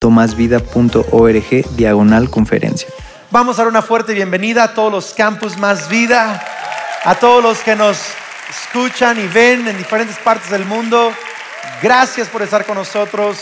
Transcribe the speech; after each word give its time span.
tomasvida.org 0.00 1.76
diagonal 1.76 2.30
conferencia. 2.30 2.88
Vamos 3.30 3.58
a 3.58 3.62
dar 3.62 3.68
una 3.68 3.82
fuerte 3.82 4.14
bienvenida 4.14 4.64
a 4.64 4.72
todos 4.72 4.90
los 4.90 5.12
campus 5.12 5.58
Más 5.58 5.90
Vida, 5.90 6.42
a 7.04 7.14
todos 7.16 7.42
los 7.42 7.58
que 7.58 7.76
nos 7.76 7.98
escuchan 8.48 9.20
y 9.20 9.26
ven 9.28 9.68
en 9.68 9.76
diferentes 9.76 10.16
partes 10.16 10.48
del 10.48 10.64
mundo. 10.64 11.12
Gracias 11.82 12.28
por 12.28 12.40
estar 12.40 12.64
con 12.64 12.76
nosotros. 12.76 13.36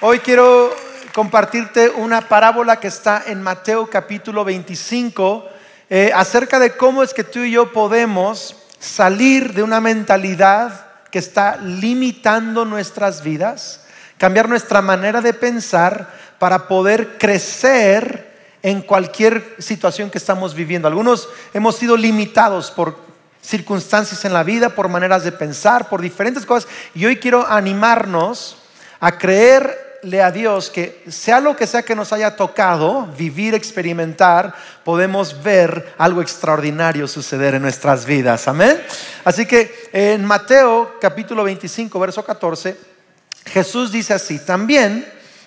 Hoy 0.00 0.20
quiero 0.20 0.74
compartirte 1.12 1.90
una 1.90 2.22
parábola 2.22 2.80
que 2.80 2.88
está 2.88 3.24
en 3.26 3.42
Mateo 3.42 3.90
capítulo 3.90 4.46
25 4.46 5.46
eh, 5.90 6.10
acerca 6.14 6.58
de 6.58 6.74
cómo 6.74 7.02
es 7.02 7.12
que 7.12 7.22
tú 7.22 7.40
y 7.40 7.50
yo 7.50 7.70
podemos 7.70 8.56
salir 8.78 9.52
de 9.52 9.62
una 9.62 9.82
mentalidad 9.82 10.86
que 11.10 11.18
está 11.18 11.58
limitando 11.58 12.64
nuestras 12.64 13.22
vidas 13.22 13.83
cambiar 14.18 14.48
nuestra 14.48 14.82
manera 14.82 15.20
de 15.20 15.32
pensar 15.32 16.12
para 16.38 16.68
poder 16.68 17.18
crecer 17.18 18.34
en 18.62 18.80
cualquier 18.80 19.56
situación 19.58 20.10
que 20.10 20.18
estamos 20.18 20.54
viviendo. 20.54 20.88
Algunos 20.88 21.28
hemos 21.52 21.76
sido 21.76 21.96
limitados 21.96 22.70
por 22.70 22.96
circunstancias 23.42 24.24
en 24.24 24.32
la 24.32 24.42
vida, 24.42 24.70
por 24.70 24.88
maneras 24.88 25.22
de 25.22 25.32
pensar, 25.32 25.88
por 25.88 26.00
diferentes 26.00 26.46
cosas. 26.46 26.68
Y 26.94 27.04
hoy 27.04 27.16
quiero 27.16 27.46
animarnos 27.46 28.56
a 29.00 29.18
creerle 29.18 30.22
a 30.22 30.30
Dios 30.30 30.70
que 30.70 31.04
sea 31.08 31.40
lo 31.40 31.54
que 31.56 31.66
sea 31.66 31.82
que 31.82 31.94
nos 31.94 32.12
haya 32.14 32.36
tocado 32.36 33.06
vivir, 33.18 33.54
experimentar, 33.54 34.54
podemos 34.82 35.42
ver 35.42 35.94
algo 35.98 36.22
extraordinario 36.22 37.06
suceder 37.06 37.54
en 37.54 37.62
nuestras 37.62 38.06
vidas. 38.06 38.48
Amén. 38.48 38.82
Así 39.24 39.44
que 39.44 39.90
en 39.92 40.24
Mateo 40.24 40.94
capítulo 41.00 41.44
25, 41.44 42.00
verso 42.00 42.24
14 42.24 42.93
Jesús 43.46 43.92
dice 43.92 44.14
así, 44.14 44.38
también 44.38 45.06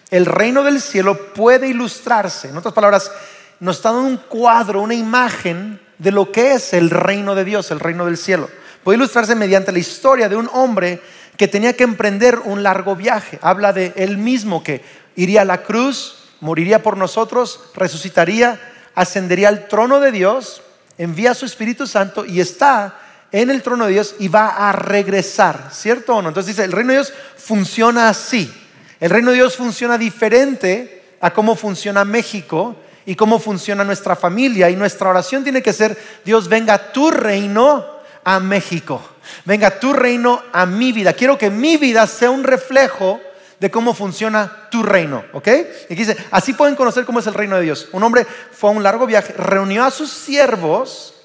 el 0.10 0.26
reino 0.26 0.64
del 0.64 0.82
cielo 0.82 1.34
puede 1.34 1.68
ilustrarse. 1.68 2.50
En 2.50 2.58
otras 2.58 2.74
palabras, 2.74 3.12
nos 3.60 3.78
está 3.78 3.92
dando 3.92 4.08
un 4.08 4.18
cuadro, 4.18 4.82
una 4.82 4.94
imagen 4.94 5.80
de 5.98 6.12
lo 6.12 6.32
que 6.32 6.54
es 6.54 6.74
el 6.74 6.90
reino 6.90 7.36
de 7.36 7.44
Dios, 7.44 7.72
el 7.72 7.80
reino 7.80 8.06
del 8.06 8.18
cielo. 8.18 8.50
Puede 8.84 8.98
ilustrarse 8.98 9.36
mediante 9.36 9.72
la 9.72 9.80
historia 9.80 10.30
de 10.30 10.36
un 10.36 10.50
hombre 10.54 11.02
que 11.36 11.48
tenía 11.48 11.74
que 11.74 11.84
emprender 11.84 12.40
un 12.46 12.64
largo 12.64 12.96
viaje. 12.96 13.40
Habla 13.42 13.74
de 13.74 13.94
él 13.96 14.18
mismo 14.18 14.64
que 14.64 14.84
iría 15.16 15.42
a 15.42 15.46
la 15.46 15.64
cruz, 15.64 16.30
moriría 16.40 16.84
por 16.84 16.98
nosotros, 16.98 17.62
resucitaría, 17.76 18.60
ascendería 18.96 19.50
al 19.50 19.68
trono 19.68 20.00
de 20.00 20.12
Dios, 20.12 20.62
envía 20.98 21.32
a 21.32 21.36
su 21.36 21.46
Espíritu 21.46 21.86
Santo 21.86 22.26
y 22.26 22.40
está 22.40 22.98
en 23.32 23.50
el 23.50 23.62
trono 23.62 23.86
de 23.86 23.94
Dios 23.94 24.16
y 24.20 24.28
va 24.28 24.70
a 24.70 24.72
regresar, 24.72 25.70
¿cierto 25.72 26.16
o 26.16 26.22
no? 26.22 26.30
Entonces 26.30 26.56
dice, 26.56 26.66
el 26.66 26.72
reino 26.72 26.94
de 26.94 27.00
Dios 27.00 27.14
funciona 27.38 28.10
así. 28.10 28.52
El 29.00 29.10
reino 29.10 29.32
de 29.32 29.38
Dios 29.38 29.56
funciona 29.56 29.98
diferente 29.98 31.16
a 31.22 31.32
cómo 31.32 31.56
funciona 31.56 32.06
México 32.06 32.76
y 33.06 33.16
cómo 33.16 33.40
funciona 33.40 33.84
nuestra 33.84 34.16
familia. 34.16 34.70
Y 34.70 34.76
nuestra 34.76 35.10
oración 35.10 35.44
tiene 35.44 35.62
que 35.62 35.74
ser, 35.74 35.98
Dios, 36.26 36.48
venga 36.48 36.92
tu 36.92 37.12
reino 37.12 37.86
a 38.24 38.40
México. 38.40 39.02
Venga 39.46 39.80
tu 39.80 39.94
reino 39.94 40.42
a 40.52 40.66
mi 40.66 40.92
vida. 40.92 41.14
Quiero 41.14 41.38
que 41.38 41.50
mi 41.50 41.78
vida 41.78 42.08
sea 42.08 42.30
un 42.30 42.44
reflejo 42.44 43.20
de 43.60 43.72
cómo 43.72 43.94
funciona 43.94 44.68
tu 44.70 44.84
reino, 44.84 45.24
¿ok? 45.34 45.48
Y 45.90 45.96
dice, 45.96 46.16
así 46.32 46.54
pueden 46.54 46.76
conocer 46.76 47.06
cómo 47.06 47.20
es 47.20 47.28
el 47.28 47.34
reino 47.34 47.56
de 47.56 47.64
Dios. 47.64 47.90
Un 47.92 48.04
hombre 48.04 48.26
fue 48.52 48.70
a 48.70 48.74
un 48.74 48.84
largo 48.84 49.08
viaje, 49.08 49.34
reunió 49.34 49.84
a 49.84 49.92
sus 49.92 50.12
siervos, 50.12 51.16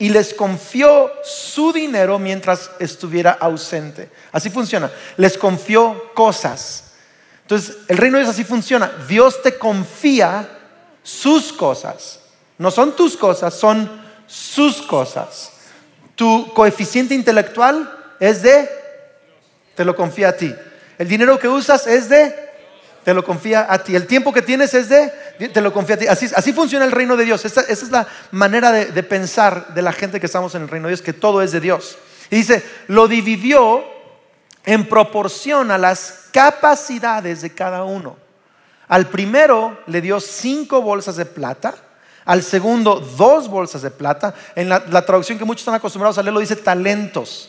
y 0.00 0.08
les 0.08 0.32
confió 0.32 1.12
su 1.22 1.74
dinero 1.74 2.18
mientras 2.18 2.70
estuviera 2.78 3.32
ausente. 3.32 4.10
Así 4.32 4.48
funciona. 4.48 4.90
Les 5.18 5.36
confió 5.36 6.12
cosas. 6.14 6.92
Entonces, 7.42 7.76
el 7.86 7.98
reino 7.98 8.16
de 8.16 8.24
Dios 8.24 8.34
así 8.34 8.44
funciona. 8.44 8.90
Dios 9.06 9.42
te 9.42 9.58
confía 9.58 10.48
sus 11.02 11.52
cosas. 11.52 12.20
No 12.56 12.70
son 12.70 12.96
tus 12.96 13.14
cosas, 13.14 13.52
son 13.52 14.02
sus 14.26 14.80
cosas. 14.80 15.50
Tu 16.14 16.50
coeficiente 16.54 17.14
intelectual 17.14 18.16
es 18.18 18.42
de, 18.42 18.70
te 19.74 19.84
lo 19.84 19.94
confía 19.94 20.30
a 20.30 20.36
ti. 20.36 20.54
El 20.96 21.08
dinero 21.08 21.38
que 21.38 21.48
usas 21.48 21.86
es 21.86 22.08
de, 22.08 22.49
te 23.04 23.14
lo 23.14 23.24
confía 23.24 23.66
a 23.68 23.82
ti. 23.82 23.96
El 23.96 24.06
tiempo 24.06 24.32
que 24.32 24.42
tienes 24.42 24.74
es 24.74 24.88
de, 24.88 25.08
te 25.52 25.60
lo 25.60 25.72
confía 25.72 25.96
a 25.96 25.98
ti. 25.98 26.06
Así, 26.06 26.52
funciona 26.52 26.84
el 26.84 26.92
reino 26.92 27.16
de 27.16 27.24
Dios. 27.24 27.44
Esa, 27.44 27.62
es 27.62 27.90
la 27.90 28.06
manera 28.30 28.72
de, 28.72 28.86
de, 28.86 29.02
pensar 29.02 29.74
de 29.74 29.82
la 29.82 29.92
gente 29.92 30.20
que 30.20 30.26
estamos 30.26 30.54
en 30.54 30.62
el 30.62 30.68
reino 30.68 30.88
de 30.88 30.92
Dios, 30.92 31.02
que 31.02 31.12
todo 31.12 31.42
es 31.42 31.52
de 31.52 31.60
Dios. 31.60 31.98
Y 32.30 32.36
dice, 32.36 32.64
lo 32.88 33.08
dividió 33.08 33.84
en 34.64 34.88
proporción 34.88 35.70
a 35.70 35.78
las 35.78 36.28
capacidades 36.32 37.42
de 37.42 37.54
cada 37.54 37.84
uno. 37.84 38.16
Al 38.88 39.06
primero 39.06 39.78
le 39.86 40.00
dio 40.00 40.20
cinco 40.20 40.82
bolsas 40.82 41.16
de 41.16 41.26
plata. 41.26 41.74
Al 42.24 42.42
segundo, 42.42 43.00
dos 43.00 43.48
bolsas 43.48 43.82
de 43.82 43.90
plata. 43.90 44.34
En 44.54 44.68
la, 44.68 44.84
la 44.90 45.06
traducción 45.06 45.38
que 45.38 45.44
muchos 45.44 45.62
están 45.62 45.74
acostumbrados 45.74 46.18
a 46.18 46.22
leer 46.22 46.34
lo 46.34 46.40
dice 46.40 46.56
talentos. 46.56 47.48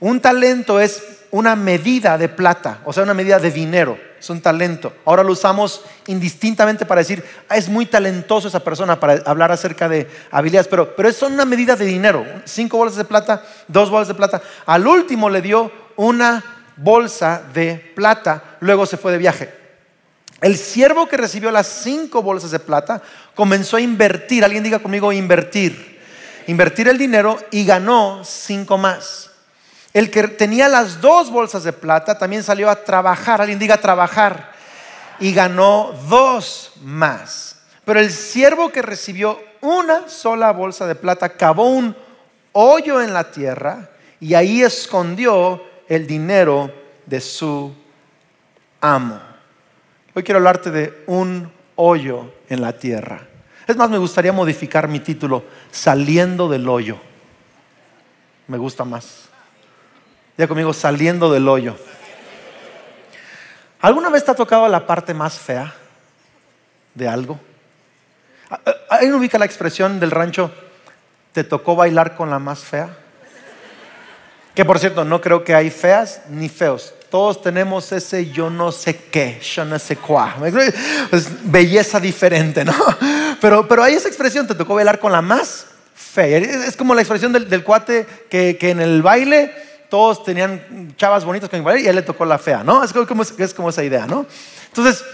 Un 0.00 0.20
talento 0.20 0.80
es 0.80 1.02
una 1.30 1.56
medida 1.56 2.16
de 2.16 2.28
plata, 2.28 2.80
o 2.84 2.92
sea, 2.92 3.02
una 3.02 3.14
medida 3.14 3.38
de 3.38 3.50
dinero, 3.50 3.98
es 4.20 4.30
un 4.30 4.40
talento. 4.40 4.92
Ahora 5.04 5.24
lo 5.24 5.32
usamos 5.32 5.82
indistintamente 6.06 6.86
para 6.86 7.00
decir, 7.00 7.24
ah, 7.48 7.56
es 7.56 7.68
muy 7.68 7.86
talentoso 7.86 8.46
esa 8.46 8.60
persona 8.60 9.00
para 9.00 9.14
hablar 9.26 9.50
acerca 9.50 9.88
de 9.88 10.08
habilidades, 10.30 10.68
pero, 10.68 10.94
pero 10.94 11.08
es 11.08 11.20
una 11.22 11.44
medida 11.44 11.74
de 11.74 11.86
dinero, 11.86 12.24
cinco 12.44 12.76
bolsas 12.78 12.98
de 12.98 13.04
plata, 13.04 13.42
dos 13.66 13.90
bolsas 13.90 14.08
de 14.08 14.14
plata. 14.14 14.42
Al 14.66 14.86
último 14.86 15.28
le 15.28 15.42
dio 15.42 15.72
una 15.96 16.44
bolsa 16.76 17.42
de 17.52 17.92
plata, 17.96 18.56
luego 18.60 18.86
se 18.86 18.96
fue 18.96 19.10
de 19.10 19.18
viaje. 19.18 19.52
El 20.40 20.56
siervo 20.56 21.08
que 21.08 21.16
recibió 21.16 21.50
las 21.50 21.66
cinco 21.66 22.22
bolsas 22.22 22.50
de 22.50 22.58
plata 22.58 23.02
comenzó 23.34 23.76
a 23.76 23.80
invertir, 23.80 24.44
alguien 24.44 24.62
diga 24.62 24.78
conmigo 24.78 25.12
invertir, 25.12 25.98
invertir 26.46 26.86
el 26.88 26.98
dinero 26.98 27.38
y 27.50 27.64
ganó 27.64 28.22
cinco 28.24 28.76
más. 28.78 29.30
El 29.94 30.10
que 30.10 30.26
tenía 30.26 30.68
las 30.68 31.00
dos 31.00 31.30
bolsas 31.30 31.62
de 31.62 31.72
plata 31.72 32.18
también 32.18 32.42
salió 32.42 32.68
a 32.68 32.82
trabajar, 32.82 33.40
alguien 33.40 33.60
diga 33.60 33.76
trabajar, 33.76 34.52
y 35.20 35.32
ganó 35.32 35.94
dos 36.08 36.72
más. 36.82 37.62
Pero 37.84 38.00
el 38.00 38.10
siervo 38.10 38.70
que 38.70 38.82
recibió 38.82 39.40
una 39.60 40.08
sola 40.08 40.50
bolsa 40.50 40.88
de 40.88 40.96
plata 40.96 41.28
cavó 41.28 41.68
un 41.68 41.94
hoyo 42.50 43.00
en 43.00 43.14
la 43.14 43.30
tierra 43.30 43.88
y 44.18 44.34
ahí 44.34 44.62
escondió 44.62 45.62
el 45.88 46.08
dinero 46.08 46.72
de 47.06 47.20
su 47.20 47.72
amo. 48.80 49.20
Hoy 50.12 50.24
quiero 50.24 50.38
hablarte 50.38 50.72
de 50.72 51.04
un 51.06 51.52
hoyo 51.76 52.32
en 52.48 52.60
la 52.60 52.72
tierra. 52.76 53.28
Es 53.66 53.76
más, 53.76 53.88
me 53.90 53.98
gustaría 53.98 54.32
modificar 54.32 54.88
mi 54.88 54.98
título, 54.98 55.44
Saliendo 55.70 56.48
del 56.48 56.68
hoyo. 56.68 56.98
Me 58.48 58.58
gusta 58.58 58.84
más. 58.84 59.28
Ya 60.36 60.48
conmigo, 60.48 60.72
saliendo 60.72 61.32
del 61.32 61.48
hoyo. 61.48 61.76
¿Alguna 63.80 64.08
vez 64.08 64.24
te 64.24 64.32
ha 64.32 64.34
tocado 64.34 64.66
la 64.68 64.86
parte 64.86 65.14
más 65.14 65.38
fea 65.38 65.72
de 66.94 67.06
algo? 67.06 67.38
¿Alguien 68.88 69.14
ubica 69.14 69.38
la 69.38 69.44
expresión 69.44 70.00
del 70.00 70.10
rancho, 70.10 70.50
te 71.32 71.44
tocó 71.44 71.76
bailar 71.76 72.16
con 72.16 72.30
la 72.30 72.38
más 72.38 72.60
fea? 72.60 72.96
Que 74.54 74.64
por 74.64 74.78
cierto, 74.78 75.04
no 75.04 75.20
creo 75.20 75.44
que 75.44 75.54
hay 75.54 75.70
feas 75.70 76.22
ni 76.28 76.48
feos. 76.48 76.94
Todos 77.10 77.42
tenemos 77.42 77.92
ese 77.92 78.30
yo 78.30 78.50
no 78.50 78.72
sé 78.72 78.96
qué, 78.96 79.40
yo 79.40 79.64
no 79.64 79.78
sé 79.78 79.96
cuá. 79.96 80.36
Es 81.12 81.28
belleza 81.44 82.00
diferente, 82.00 82.64
¿no? 82.64 82.74
Pero, 83.40 83.68
pero 83.68 83.82
hay 83.82 83.92
esa 83.92 84.08
expresión, 84.08 84.46
te 84.46 84.54
tocó 84.54 84.74
bailar 84.74 84.98
con 84.98 85.12
la 85.12 85.20
más 85.20 85.66
fea. 85.94 86.38
Es 86.38 86.76
como 86.76 86.94
la 86.94 87.02
expresión 87.02 87.30
del, 87.30 87.62
cuate 87.62 88.06
que, 88.30 88.56
que 88.58 88.70
en 88.70 88.80
el 88.80 89.02
baile 89.02 89.52
todos 89.94 90.24
tenían 90.24 90.92
chavas 90.96 91.24
bonitas 91.24 91.48
con 91.48 91.60
y 91.60 91.86
a 91.86 91.90
él 91.90 91.94
le 91.94 92.02
tocó 92.02 92.24
la 92.24 92.36
fea, 92.36 92.64
¿no? 92.64 92.82
Es 92.82 92.92
como, 92.92 93.22
es 93.22 93.54
como 93.54 93.68
esa 93.68 93.84
idea, 93.84 94.08
¿no? 94.08 94.26
Entonces, 94.66 95.04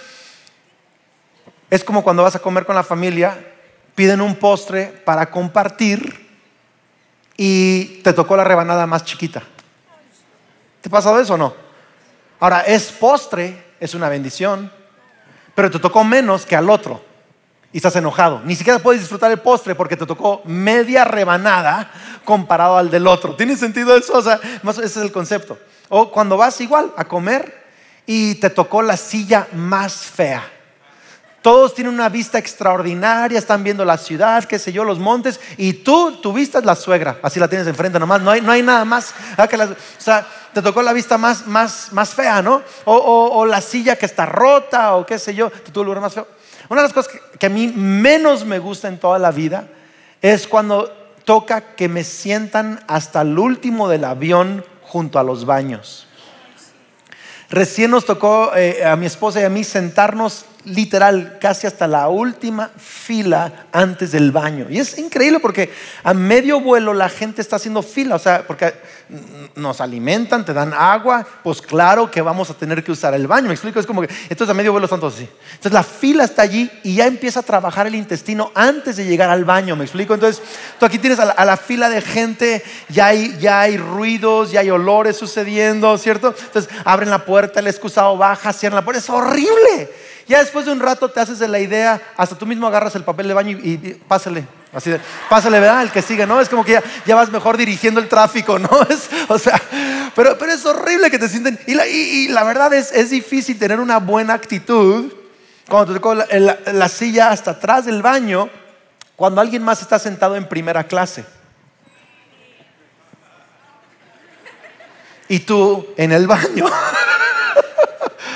es 1.69 1.85
como 1.85 2.03
cuando 2.03 2.23
vas 2.23 2.35
a 2.35 2.39
comer 2.39 2.65
con 2.65 2.75
la 2.75 2.83
familia, 2.83 3.47
piden 3.95 4.23
un 4.23 4.37
postre 4.37 4.87
para 4.87 5.31
compartir 5.31 6.31
y 7.37 8.01
te 8.03 8.15
tocó 8.15 8.39
la 8.39 8.45
rebanada 8.45 8.87
más 8.87 9.05
chiquita. 9.05 9.43
¿Te 10.81 10.89
ha 10.89 10.91
pasado 10.91 11.21
eso 11.21 11.35
o 11.35 11.37
no? 11.37 11.55
Ahora, 12.39 12.63
es 12.63 12.91
postre, 12.91 13.63
es 13.81 13.93
una 13.93 14.09
bendición, 14.09 14.73
pero 15.55 15.71
te 15.71 15.79
tocó 15.79 16.05
menos 16.05 16.47
que 16.47 16.57
al 16.57 16.71
otro 16.71 17.05
y 17.73 17.77
estás 17.77 17.95
enojado. 17.97 18.41
Ni 18.45 18.57
siquiera 18.57 18.79
puedes 18.79 19.01
disfrutar 19.03 19.31
el 19.31 19.39
postre 19.39 19.75
porque 19.75 19.97
te 19.97 20.07
tocó 20.07 20.43
media 20.45 21.05
rebanada 21.05 21.91
comparado 22.25 22.77
al 22.77 22.91
del 22.91 23.07
otro. 23.07 23.37
¿Tiene 23.37 23.57
sentido 23.57 23.97
eso? 23.97 24.15
O 24.15 24.23
sea, 24.23 24.41
ese 24.65 24.85
es 24.85 24.97
el 24.97 25.13
concepto. 25.13 25.59
O 25.89 26.11
cuando 26.11 26.37
vas 26.37 26.61
igual 26.61 26.93
a 26.97 27.05
comer 27.05 27.65
y 28.07 28.37
te 28.37 28.51
tocó 28.51 28.83
la 28.83 28.97
silla 28.97 29.47
más 29.53 29.95
fea. 29.95 30.43
Todos 31.43 31.75
tienen 31.75 31.95
una 31.95 32.11
vista 32.11 32.39
extraordinaria, 32.39 33.39
están 33.39 33.65
viendo 33.65 33.83
la 33.83 33.97
ciudad, 33.97 34.45
qué 34.45 34.59
sé 34.59 34.73
yo, 34.73 34.85
los 34.85 34.99
montes, 34.99 35.41
y 35.57 35.73
tú, 35.73 36.21
tu 36.21 36.35
vista 36.35 36.59
es 36.59 36.67
la 36.67 36.77
suegra, 36.77 37.19
así 37.23 37.41
la 37.41 37.49
tienes 37.49 37.67
enfrente 37.67 37.99
nomás, 37.99 38.21
no 38.21 38.31
hay, 38.31 38.43
no 38.43 38.53
hay 38.53 38.63
nada 38.63 38.85
más. 38.85 39.15
Que 39.49 39.57
o 39.57 39.77
sea, 39.97 40.27
te 40.53 40.61
tocó 40.61 40.83
la 40.83 40.93
vista 40.93 41.17
más, 41.17 41.47
más, 41.47 41.93
más 41.93 42.11
fea, 42.11 42.43
¿no? 42.43 42.63
O, 42.85 43.47
la 43.47 43.63
silla 43.63 43.97
que 43.97 44.05
está 44.05 44.27
rota, 44.27 44.97
o 44.97 45.07
qué 45.07 45.19
sé 45.19 45.35
yo, 45.35 45.49
te 45.49 45.81
el 45.81 45.87
lugar 45.87 46.03
más 46.03 46.13
feo. 46.13 46.27
Una 46.71 46.83
de 46.83 46.87
las 46.87 46.95
cosas 46.95 47.13
que, 47.37 47.47
a 47.47 47.49
mí 47.49 47.67
menos 47.67 48.45
me 48.45 48.61
gusta 48.61 48.87
en 48.87 48.99
toda 48.99 49.19
la 49.19 49.33
vida 49.33 49.67
es 50.23 50.47
cuando 50.47 50.89
toca 51.25 51.75
que 51.75 51.89
me 51.89 52.05
sientan 52.05 52.79
hasta 52.87 53.23
el 53.23 53.37
último 53.41 53.89
del 53.89 54.05
avión 54.05 54.65
junto 54.83 55.19
a 55.19 55.25
los 55.25 55.45
baños. 55.45 56.07
Recién 57.49 57.91
nos 57.91 58.05
tocó 58.05 58.53
eh, 58.55 58.85
a 58.85 58.95
mi 58.95 59.07
esposa 59.07 59.41
y 59.41 59.45
a 59.45 59.49
mí 59.49 59.65
sentarnos 59.65 60.45
literal 60.65 61.39
casi 61.41 61.67
hasta 61.67 61.87
la 61.89 62.09
última 62.09 62.71
fila 62.77 63.67
antes 63.73 64.13
del 64.13 64.31
baño. 64.31 64.67
Y 64.69 64.79
es 64.79 64.99
increíble 64.99 65.41
porque 65.41 65.73
a 66.05 66.13
medio 66.13 66.61
vuelo 66.61 66.93
la 66.93 67.09
gente 67.09 67.41
está 67.41 67.57
haciendo 67.57 67.83
fila, 67.83 68.17
o 68.17 68.19
sea, 68.19 68.47
porque 68.47 68.75
nos 69.57 69.81
alimentan, 69.81 70.45
te 70.45 70.53
dan 70.53 70.73
agua, 70.73 71.27
pues 71.43 71.61
claro 71.63 72.11
que 72.11 72.21
vamos 72.21 72.51
a 72.51 72.55
tener 72.55 72.85
que 72.85 72.93
usar 72.93 73.15
el 73.15 73.27
baño. 73.27 73.49
Me 73.49 73.55
explico, 73.55 73.81
es 73.81 73.87
como 73.87 74.03
que 74.03 74.09
entonces 74.29 74.51
a 74.51 74.55
medio 74.55 74.73
vuelo 74.73 74.85
están 74.85 75.01
todos 75.01 75.15
así. 75.15 75.29
Entonces 75.55 75.73
la 75.73 75.83
fila 75.83 76.25
está 76.25 76.43
allí 76.43 76.71
y 76.83 76.97
ya 76.97 77.07
empieza 77.07 77.41
a 77.41 77.43
trabajar 77.43 77.87
el 77.87 77.95
intestino 77.95 78.53
antes 78.55 78.97
de 78.97 79.07
llegar 79.07 79.31
al 79.31 79.45
baño, 79.45 79.77
me 79.77 79.85
explico. 79.85 80.15
Entonces 80.15 80.43
tú 80.79 80.87
aquí 80.87 80.99
tienes 80.99 81.19
a 81.19 81.45
la, 81.45 81.57
fila 81.57 81.89
de 81.89 82.01
gente, 82.01 82.63
ya 82.89 83.07
hay, 83.07 83.37
ya 83.39 83.61
hay 83.63 83.77
ruidos, 83.77 84.53
ya 84.53 84.61
hay 84.61 84.71
olores 84.71 85.17
sucediendo, 85.17 85.97
¿cierto? 85.99 86.35
Entonces 86.39 86.71
abren 86.85 87.11
la 87.11 87.25
puerta, 87.25 87.61
el 87.61 87.67
excusado 87.67 88.17
baja, 88.17 88.53
cierran 88.53 88.77
la 88.77 88.85
puerta, 88.85 89.01
es 89.01 89.11
horrible. 89.11 89.91
Ya 90.27 90.39
después 90.39 90.67
de 90.67 90.73
un 90.73 90.81
rato 90.81 91.09
te 91.09 91.21
haces 91.21 91.39
de 91.39 91.49
la 91.49 91.59
idea, 91.59 92.01
hasta 92.17 92.37
tú 92.37 92.47
mismo 92.47 92.67
agarras 92.67 92.95
el 92.95 93.05
papel 93.05 93.29
de 93.29 93.35
baño 93.35 93.59
y, 93.63 93.77
pásale. 94.07 94.47
Así 94.73 94.91
de, 94.91 95.01
pásale, 95.29 95.59
¿verdad? 95.59 95.83
El 95.83 95.91
que 95.91 96.01
sigue, 96.01 96.27
¿no? 96.27 96.41
Es 96.41 96.49
como 96.49 96.65
que 96.65 96.81
ya, 97.05 97.15
vas 97.17 97.31
mejor 97.31 97.57
dirigiendo 97.57 98.01
el 98.01 98.09
tráfico, 98.09 98.59
¿no? 98.59 98.71
Es, 98.89 99.11
o 99.29 99.39
sea, 99.39 99.61
pero, 100.15 100.39
pero 100.39 100.53
es 100.53 100.65
horrible 100.65 101.11
que 101.11 101.19
te 101.19 101.29
sienten. 101.29 101.59
Y 101.67 101.75
la, 101.75 101.85
la 102.33 102.45
verdad 102.45 102.73
es, 102.73 102.93
es 102.93 103.11
difícil 103.11 103.59
tener 103.59 103.81
una 103.81 103.99
buena 103.99 104.35
actitud 104.35 105.13
cuando 105.71 105.93
te 105.93 105.99
tocó 105.99 106.15
la, 106.15 106.89
silla 106.89 107.31
hasta 107.31 107.53
atrás 107.53 107.87
del 107.87 108.03
baño, 108.03 108.51
cuando 109.17 109.41
alguien 109.41 109.63
más 109.63 109.81
está 109.81 109.99
sentado 109.99 110.37
en 110.37 110.47
primera 110.47 110.85
clase. 110.85 111.25
Y 115.29 115.39
tú 115.39 115.87
en 115.97 116.13
el 116.13 116.27
baño. 116.27 116.67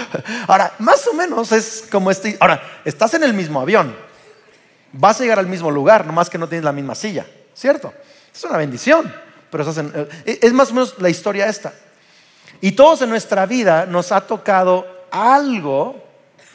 Ahora, 0.48 0.72
más 0.78 1.06
o 1.06 1.14
menos 1.14 1.52
es 1.52 1.84
como 1.90 2.10
este. 2.10 2.36
Ahora, 2.40 2.62
estás 2.84 3.14
en 3.14 3.22
el 3.24 3.34
mismo 3.34 3.60
avión. 3.60 3.94
Vas 4.92 5.20
a 5.20 5.24
llegar 5.24 5.38
al 5.38 5.46
mismo 5.46 5.70
lugar, 5.70 6.06
nomás 6.06 6.30
que 6.30 6.38
no 6.38 6.48
tienes 6.48 6.64
la 6.64 6.72
misma 6.72 6.94
silla, 6.94 7.26
¿cierto? 7.54 7.92
Es 8.32 8.44
una 8.44 8.56
bendición, 8.56 9.12
pero 9.50 9.64
eh, 9.68 10.38
es 10.40 10.52
más 10.52 10.70
o 10.70 10.74
menos 10.74 10.94
la 10.98 11.08
historia 11.08 11.48
esta. 11.48 11.72
Y 12.60 12.72
todos 12.72 13.02
en 13.02 13.10
nuestra 13.10 13.44
vida 13.46 13.86
nos 13.86 14.12
ha 14.12 14.20
tocado 14.20 14.86
algo 15.10 16.02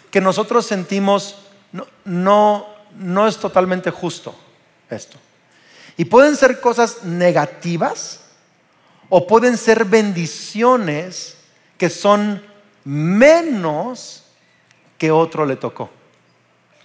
que 0.10 0.22
nosotros 0.22 0.66
sentimos 0.66 1.36
no, 1.72 1.86
no, 2.06 2.68
no 2.98 3.28
es 3.28 3.38
totalmente 3.38 3.92
justo 3.92 4.36
esto. 4.90 5.18
Y 5.98 6.06
pueden 6.06 6.36
ser 6.36 6.62
cosas 6.62 7.04
negativas 7.04 8.22
o 9.10 9.28
pueden 9.28 9.58
ser 9.58 9.86
bendiciones 9.86 11.36
que 11.78 11.90
son 11.90 12.42
menos 12.90 14.24
que 14.98 15.12
otro 15.12 15.46
le 15.46 15.56
tocó. 15.56 15.92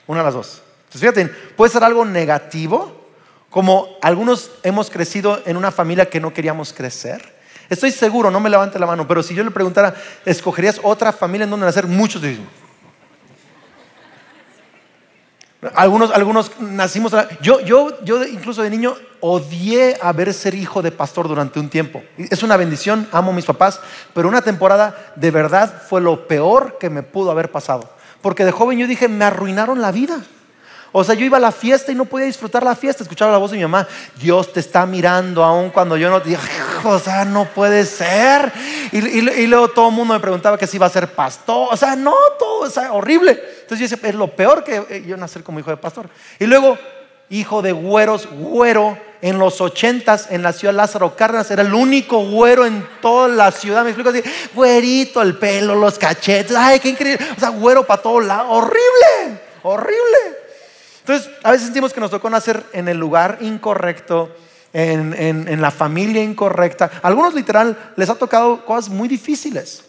Una 0.07 0.21
de 0.21 0.25
las 0.25 0.35
dos. 0.35 0.63
Entonces, 0.81 1.01
fíjate, 1.01 1.27
puede 1.57 1.73
ser 1.73 1.83
algo 1.83 2.05
negativo, 2.05 3.09
como 3.49 3.89
algunos 4.03 4.51
hemos 4.63 4.91
crecido 4.91 5.41
en 5.47 5.57
una 5.57 5.73
familia 5.73 6.11
que 6.11 6.21
no 6.21 6.35
queríamos 6.35 6.75
crecer. 6.75 7.35
Estoy 7.71 7.91
seguro, 7.91 8.31
no 8.31 8.39
me 8.39 8.51
levante 8.51 8.79
la 8.79 8.87
mano, 8.87 9.09
pero 9.09 9.23
si 9.23 9.35
yo 9.35 9.43
le 9.43 9.51
preguntara, 9.51 9.95
¿escogerías 10.27 10.79
otra 10.83 11.11
familia 11.11 11.45
en 11.45 11.51
donde 11.51 11.65
nacer? 11.65 11.87
Muchos 11.87 12.21
dicen, 12.21 12.47
algunos, 15.75 16.11
algunos 16.11 16.61
nacimos. 16.61 17.13
Yo, 17.41 17.61
yo, 17.61 18.03
yo 18.05 18.25
incluso 18.25 18.63
de 18.63 18.71
niño 18.71 18.95
odié 19.21 19.97
haber 20.03 20.35
ser 20.35 20.55
hijo 20.55 20.83
de 20.83 20.91
pastor 20.91 21.29
durante 21.29 21.59
un 21.59 21.71
tiempo. 21.71 22.03
Es 22.19 22.43
una 22.43 22.57
bendición, 22.57 23.09
amo 23.13 23.31
a 23.31 23.35
mis 23.35 23.47
papás, 23.47 23.81
pero 24.13 24.29
una 24.29 24.43
temporada 24.43 25.13
de 25.17 25.31
verdad 25.31 25.83
fue 25.89 26.01
lo 26.01 26.29
peor 26.29 26.77
que 26.79 26.91
me 26.91 27.03
pudo 27.03 27.31
haber 27.31 27.51
pasado. 27.51 27.89
Porque 28.21 28.45
de 28.45 28.53
joven 28.53 28.79
yo 28.79 28.87
dije, 28.87 29.09
me 29.09 29.25
arruinaron 29.25 29.81
la 29.81 29.93
vida. 29.93 30.23
O 30.97 31.03
sea, 31.03 31.17
yo 31.17 31.27
iba 31.27 31.39
a 31.39 31.41
la 31.41 31.51
fiesta 31.51 31.91
y 31.91 31.97
no 31.97 32.05
podía 32.05 32.27
disfrutar 32.27 32.63
la 32.63 32.77
fiesta. 32.77 33.03
Escuchaba 33.03 33.33
la 33.33 33.39
voz 33.39 33.51
de 33.51 33.57
mi 33.57 33.65
mamá, 33.65 33.85
Dios 34.15 34.53
te 34.53 34.61
está 34.61 34.87
mirando 34.87 35.43
aún 35.43 35.71
cuando 35.71 35.97
yo 35.97 36.09
no 36.09 36.23
o 36.85 36.99
sea, 37.01 37.25
no 37.25 37.47
puede 37.47 37.85
ser. 37.85 38.53
Y, 38.93 39.21
luego 39.49 39.67
todo 39.71 39.89
el 39.89 39.95
mundo 39.97 40.15
me 40.15 40.21
preguntaba 40.21 40.57
que 40.57 40.69
si 40.69 40.77
iba 40.77 40.87
a 40.87 40.91
ser 40.91 41.09
pastor. 41.09 41.67
O 41.73 41.77
sea, 41.77 41.97
no, 41.97 42.15
todo 42.39 42.67
es 42.67 42.77
horrible. 42.77 43.33
Entonces 43.63 43.91
yo 43.91 43.97
decía, 43.97 44.09
es 44.09 44.15
lo 44.15 44.29
peor 44.29 44.63
que 44.63 44.85
eh, 44.89 45.05
yo 45.05 45.17
nacer 45.17 45.43
como 45.43 45.59
hijo 45.59 45.71
de 45.71 45.79
pastor. 45.79 46.09
Y 46.39 46.47
luego, 46.47 46.79
hijo 47.29 47.61
de 47.61 47.73
güeros, 47.73 48.29
güero, 48.31 48.97
en 49.21 49.41
los 49.41 49.61
ochentas 49.61 50.29
en 50.31 50.45
la 50.45 50.53
ciudad 50.53 50.75
Lázaro 50.75 51.17
Cárdenas, 51.17 51.51
era 51.51 51.63
el 51.63 51.75
único 51.75 52.25
güero 52.25 52.67
en 52.67 52.87
toda 53.03 53.27
la 53.27 53.51
ciudad. 53.51 53.83
Me 53.83 53.91
explico 53.91 54.11
así, 54.11 54.23
güerito, 54.55 55.21
el 55.23 55.39
pelo, 55.39 55.75
los 55.75 55.99
cachetes, 55.99 56.55
ay, 56.55 56.79
qué 56.79 56.91
increíble. 56.91 57.27
O 57.37 57.41
sea, 57.41 57.49
güero 57.49 57.85
para 57.85 58.01
todos 58.01 58.25
lados, 58.25 58.47
horrible, 58.49 59.41
horrible. 59.65 60.44
Entonces, 61.07 61.31
a 61.43 61.51
veces 61.51 61.67
sentimos 61.67 61.93
que 61.93 62.01
nos 62.01 62.11
tocó 62.11 62.31
nacer 62.31 62.65
en 62.73 62.89
el 62.89 62.97
lugar 62.97 63.37
incorrecto, 63.43 64.35
en, 64.73 65.61
la 65.61 65.71
familia 65.71 66.23
incorrecta. 66.23 66.91
algunos 67.03 67.35
literal 67.35 67.93
les 67.97 68.09
ha 68.09 68.15
tocado 68.15 68.65
cosas 68.65 68.89
muy 68.89 69.07
difíciles. 69.07 69.85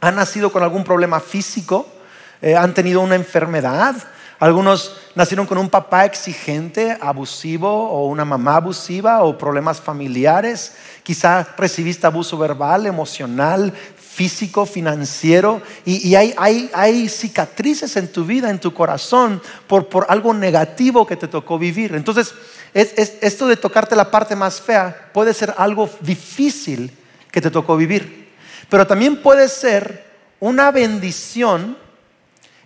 Han 0.00 0.16
nacido 0.16 0.50
con 0.50 0.64
algún 0.64 0.82
problema 0.82 1.20
físico, 1.20 1.86
eh, 2.42 2.56
han 2.56 2.74
tenido 2.74 3.00
una 3.00 3.14
enfermedad. 3.14 3.94
Algunos 4.40 4.96
nacieron 5.14 5.46
con 5.46 5.56
un 5.56 5.70
papá 5.70 6.04
exigente, 6.04 6.98
abusivo, 7.00 7.68
o 7.88 8.08
una 8.08 8.24
mamá 8.24 8.56
abusiva, 8.56 9.22
o 9.22 9.38
problemas 9.38 9.80
familiares. 9.80 10.74
Quizá 11.04 11.46
recibiste 11.56 12.08
abuso 12.08 12.36
verbal, 12.36 12.86
emocional, 12.86 13.72
físico, 14.20 14.66
financiero, 14.66 15.62
y, 15.86 16.14
hay, 16.14 17.08
cicatrices 17.08 17.96
en 17.96 18.12
tu 18.12 18.26
vida, 18.26 18.50
en 18.50 18.58
tu 18.58 18.74
corazón, 18.74 19.40
por, 19.66 20.04
algo 20.10 20.34
negativo 20.34 21.06
que 21.06 21.16
te 21.16 21.26
tocó 21.26 21.58
vivir. 21.58 21.94
Entonces, 21.94 22.34
esto 22.74 23.48
de 23.48 23.56
tocarte 23.56 23.96
la 23.96 24.10
parte 24.10 24.36
más 24.36 24.60
fea 24.60 25.08
puede 25.14 25.32
ser 25.32 25.54
algo 25.56 25.88
difícil 26.02 26.94
que 27.32 27.40
te 27.40 27.50
tocó 27.50 27.78
vivir, 27.78 28.28
pero 28.68 28.86
también 28.86 29.22
puede 29.22 29.48
ser 29.48 30.04
una 30.38 30.70
bendición 30.70 31.78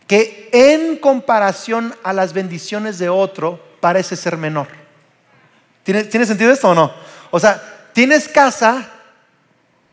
que 0.08 0.50
en 0.52 0.96
comparación 0.96 1.94
a 2.02 2.12
las 2.12 2.32
bendiciones 2.32 2.98
de 2.98 3.10
otro 3.10 3.62
parece 3.78 4.16
ser 4.16 4.36
menor. 4.36 4.66
¿Tiene, 5.84 6.02
¿Tiene 6.02 6.26
sentido 6.26 6.50
esto 6.50 6.70
o 6.70 6.74
no? 6.74 6.92
O 7.30 7.38
sea, 7.38 7.62
tienes 7.92 8.26
casa, 8.26 8.90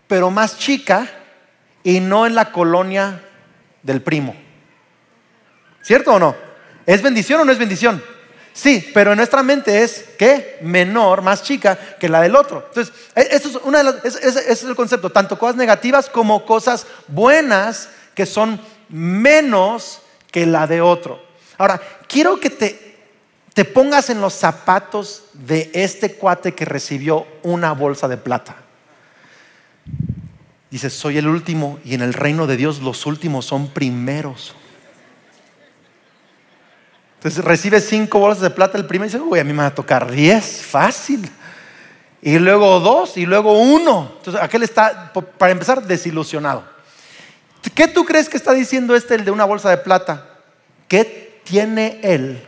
pero 0.08 0.32
más 0.32 0.58
chica, 0.58 1.20
y 1.84 2.00
no 2.00 2.26
en 2.26 2.36
la 2.36 2.52
colonia 2.52 3.22
del 3.84 4.02
primo. 4.02 4.36
¿Cierto 5.82 6.14
o 6.14 6.20
no? 6.20 6.36
¿Es 6.86 7.02
bendición 7.02 7.42
o 7.42 7.46
no 7.46 7.52
es 7.52 7.58
bendición? 7.58 8.02
Sí, 8.54 8.92
pero 8.94 9.12
en 9.12 9.18
nuestra 9.18 9.44
mente 9.44 9.82
es 9.82 10.04
que 10.18 10.58
menor, 10.62 11.22
más 11.22 11.42
chica 11.42 11.78
que 12.00 12.10
la 12.10 12.22
del 12.22 12.36
otro. 12.36 12.66
Entonces, 12.68 12.94
e, 13.16 13.28
eso 13.32 13.62
es, 14.04 14.16
ese 14.16 14.52
es 14.52 14.64
el 14.64 14.76
concepto, 14.76 15.10
tanto 15.10 15.40
cosas 15.40 15.56
negativas 15.56 16.10
como 16.10 16.46
cosas 16.46 16.86
buenas 17.08 17.90
que 18.14 18.26
son 18.26 18.60
menos 18.90 20.02
que 20.32 20.46
la 20.46 20.68
de 20.68 20.82
otro. 20.82 21.22
Ahora, 21.58 21.82
quiero 22.08 22.40
que 22.40 22.50
te, 22.50 22.98
te 23.54 23.64
pongas 23.64 24.10
en 24.10 24.20
los 24.20 24.34
zapatos 24.34 25.24
de 25.34 25.72
este 25.74 26.16
cuate 26.16 26.54
que 26.54 26.66
recibió 26.66 27.26
una 27.44 27.72
bolsa 27.72 28.08
de 28.08 28.18
plata. 28.18 28.58
Dice, 30.72 30.90
soy 30.90 31.18
el 31.18 31.28
último 31.28 31.80
y 31.84 31.94
en 31.94 32.02
el 32.02 32.14
reino 32.14 32.48
de 32.48 32.56
Dios 32.56 32.82
los 32.82 33.06
últimos 33.06 33.46
son 33.46 33.68
primeros. 33.68 34.56
Entonces 37.16 37.44
recibe 37.44 37.82
cinco 37.82 38.20
bolsas 38.20 38.42
de 38.42 38.50
plata 38.50 38.78
el 38.78 38.86
primero 38.86 39.10
y 39.10 39.12
dice, 39.12 39.22
uy, 39.22 39.38
a 39.38 39.44
mí 39.44 39.52
me 39.52 39.60
va 39.60 39.68
a 39.68 39.76
tocar 39.76 40.10
diez, 40.10 40.66
fácil. 40.66 41.30
Y 42.22 42.40
luego 42.40 42.80
dos 42.80 43.18
y 43.18 43.26
luego 43.26 43.60
uno. 43.60 44.14
Entonces 44.18 44.42
aquel 44.42 44.64
está, 44.64 45.12
para 45.38 45.52
empezar, 45.52 45.86
desilusionado. 45.86 46.64
¿Qué 47.76 47.90
tú 47.90 48.06
crees 48.06 48.30
que 48.30 48.38
está 48.38 48.54
diciendo 48.54 48.96
este, 48.96 49.16
el 49.16 49.26
de 49.26 49.32
una 49.32 49.44
bolsa 49.44 49.70
de 49.70 49.78
plata? 49.78 50.40
¿Qué 50.88 51.42
tiene 51.44 52.00
él? 52.02 52.48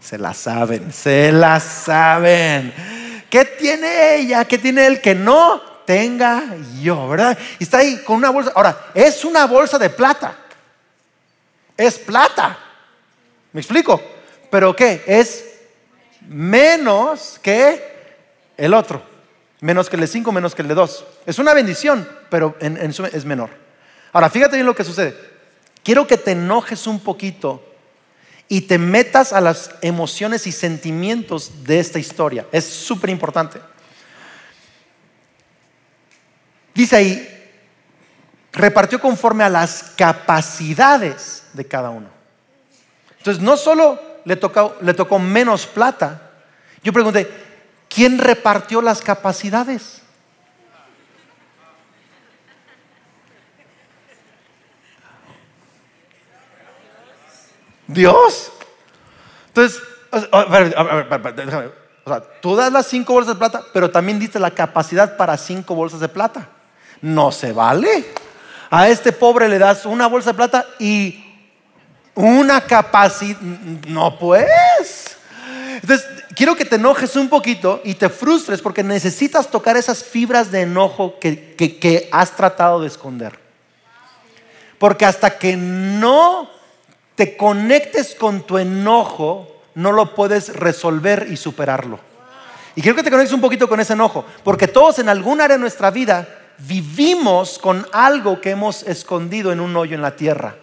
Se 0.00 0.18
la 0.18 0.34
saben, 0.34 0.92
se 0.92 1.32
la 1.32 1.60
saben. 1.60 2.99
¿Qué 3.30 3.44
tiene 3.44 4.16
ella? 4.16 4.44
¿Qué 4.44 4.58
tiene 4.58 4.86
él 4.86 5.00
que 5.00 5.14
no 5.14 5.62
tenga 5.86 6.42
yo? 6.82 7.08
¿Verdad? 7.08 7.38
Y 7.58 7.64
está 7.64 7.78
ahí 7.78 8.02
con 8.04 8.16
una 8.16 8.30
bolsa. 8.30 8.52
Ahora, 8.54 8.90
es 8.92 9.24
una 9.24 9.46
bolsa 9.46 9.78
de 9.78 9.88
plata. 9.88 10.36
es 11.76 11.98
plata. 11.98 12.58
¿Me 13.52 13.60
explico? 13.60 14.00
Pero 14.50 14.74
¿qué? 14.74 15.04
Es 15.06 15.44
menos 16.28 17.38
que 17.42 17.82
el 18.56 18.74
otro. 18.74 19.02
Menos 19.60 19.88
que 19.88 19.96
el 19.96 20.00
de 20.00 20.06
5, 20.06 20.32
menos 20.32 20.54
que 20.54 20.62
el 20.62 20.68
de 20.68 20.74
2. 20.74 21.04
Es 21.26 21.38
una 21.38 21.54
bendición, 21.54 22.08
pero 22.30 22.56
en, 22.60 22.76
es 22.78 23.24
menor. 23.24 23.50
Ahora, 24.12 24.30
fíjate 24.30 24.56
bien 24.56 24.66
lo 24.66 24.74
que 24.74 24.84
sucede. 24.84 25.16
Quiero 25.84 26.06
que 26.06 26.16
te 26.16 26.32
enojes 26.32 26.86
un 26.86 27.00
poquito 27.00 27.69
y 28.52 28.62
te 28.62 28.78
metas 28.78 29.32
a 29.32 29.40
las 29.40 29.70
emociones 29.80 30.44
y 30.48 30.50
sentimientos 30.50 31.62
de 31.62 31.78
esta 31.78 32.00
historia. 32.00 32.48
Es 32.50 32.64
súper 32.64 33.08
importante. 33.08 33.60
Dice 36.74 36.96
ahí, 36.96 37.50
repartió 38.50 39.00
conforme 39.00 39.44
a 39.44 39.48
las 39.48 39.92
capacidades 39.96 41.44
de 41.52 41.64
cada 41.64 41.90
uno. 41.90 42.08
Entonces, 43.18 43.40
no 43.40 43.56
solo 43.56 44.02
le 44.24 44.34
tocó, 44.34 44.76
le 44.80 44.94
tocó 44.94 45.20
menos 45.20 45.66
plata, 45.66 46.32
yo 46.82 46.92
pregunté, 46.92 47.30
¿quién 47.88 48.18
repartió 48.18 48.82
las 48.82 49.00
capacidades? 49.00 49.99
Dios. 57.92 58.52
Entonces, 59.48 59.82
tú 62.40 62.56
das 62.56 62.72
las 62.72 62.86
cinco 62.86 63.12
bolsas 63.12 63.34
de 63.34 63.38
plata, 63.38 63.62
pero 63.72 63.90
también 63.90 64.18
diste 64.18 64.38
la 64.38 64.50
capacidad 64.50 65.16
para 65.16 65.36
cinco 65.36 65.74
bolsas 65.74 66.00
de 66.00 66.08
plata. 66.08 66.48
No 67.00 67.32
se 67.32 67.52
vale. 67.52 68.06
A 68.70 68.88
este 68.88 69.12
pobre 69.12 69.48
le 69.48 69.58
das 69.58 69.86
una 69.86 70.06
bolsa 70.06 70.30
de 70.30 70.36
plata 70.36 70.66
y 70.78 71.24
una 72.14 72.60
capacidad. 72.60 73.40
No 73.40 74.18
pues. 74.18 75.16
Entonces, 75.82 76.06
quiero 76.36 76.54
que 76.54 76.64
te 76.64 76.76
enojes 76.76 77.16
un 77.16 77.28
poquito 77.28 77.80
y 77.84 77.94
te 77.94 78.08
frustres 78.08 78.60
porque 78.60 78.82
necesitas 78.82 79.48
tocar 79.48 79.76
esas 79.76 80.04
fibras 80.04 80.50
de 80.50 80.62
enojo 80.62 81.18
que, 81.18 81.54
que 81.56 82.08
has 82.12 82.36
tratado 82.36 82.80
de 82.80 82.86
esconder. 82.86 83.38
Porque 84.78 85.04
hasta 85.04 85.38
que 85.38 85.56
no 85.56 86.59
te 87.20 87.36
conectes 87.36 88.14
con 88.14 88.46
tu 88.46 88.56
enojo, 88.56 89.46
no 89.74 89.92
lo 89.92 90.14
puedes 90.14 90.56
resolver 90.56 91.26
y 91.30 91.36
superarlo. 91.36 92.00
Y 92.74 92.80
quiero 92.80 92.96
que 92.96 93.02
te 93.02 93.10
conectes 93.10 93.34
un 93.34 93.42
poquito 93.42 93.68
con 93.68 93.78
ese 93.78 93.92
enojo, 93.92 94.24
porque 94.42 94.66
todos 94.66 95.00
en 95.00 95.10
algún 95.10 95.38
área 95.38 95.58
de 95.58 95.60
nuestra 95.60 95.90
vida 95.90 96.26
vivimos 96.56 97.58
con 97.58 97.86
algo 97.92 98.40
que 98.40 98.52
hemos 98.52 98.84
escondido 98.84 99.52
en 99.52 99.60
un 99.60 99.76
hoyo 99.76 99.94
en 99.94 100.00
la 100.00 100.16
tierra. 100.16 100.54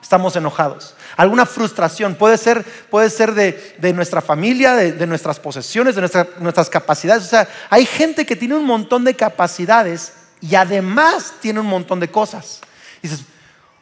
Estamos 0.00 0.34
enojados. 0.36 0.94
Alguna 1.18 1.44
frustración 1.44 2.14
puede 2.14 2.38
ser, 2.38 2.64
puede 2.88 3.10
ser 3.10 3.34
de, 3.34 3.92
nuestra 3.92 4.22
familia, 4.22 4.72
de, 4.74 5.06
nuestras 5.06 5.38
posesiones, 5.38 5.96
de 5.96 6.08
nuestras 6.40 6.70
capacidades. 6.70 7.24
O 7.24 7.28
sea, 7.28 7.46
hay 7.68 7.84
gente 7.84 8.24
que 8.24 8.36
tiene 8.36 8.54
un 8.54 8.64
montón 8.64 9.04
de 9.04 9.14
capacidades 9.14 10.14
y 10.40 10.54
además 10.54 11.34
tiene 11.42 11.60
un 11.60 11.66
montón 11.66 12.00
de 12.00 12.10
cosas. 12.10 12.62
Y 13.02 13.08
dices, 13.08 13.26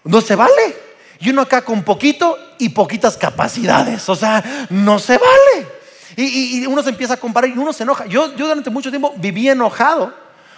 no 0.03 0.21
se 0.21 0.35
vale. 0.35 0.94
Y 1.25 1.31
uno 1.31 1.40
acá 1.40 1.62
con 1.62 1.83
poquito 1.83 2.38
y 2.59 2.69
poquitas 2.69 3.16
capacidades. 3.16 4.07
O 4.11 4.14
sea, 4.14 4.66
no 4.69 4.99
se 4.99 5.16
vale. 5.16 5.66
Y, 6.16 6.66
uno 6.66 6.83
se 6.83 6.90
empieza 6.90 7.14
a 7.14 7.16
comparar 7.16 7.49
y 7.49 7.57
uno 7.57 7.73
se 7.73 7.83
enoja. 7.83 8.04
Yo, 8.04 8.28
durante 8.28 8.69
mucho 8.69 8.90
tiempo 8.90 9.14
viví 9.16 9.49
enojado 9.49 10.12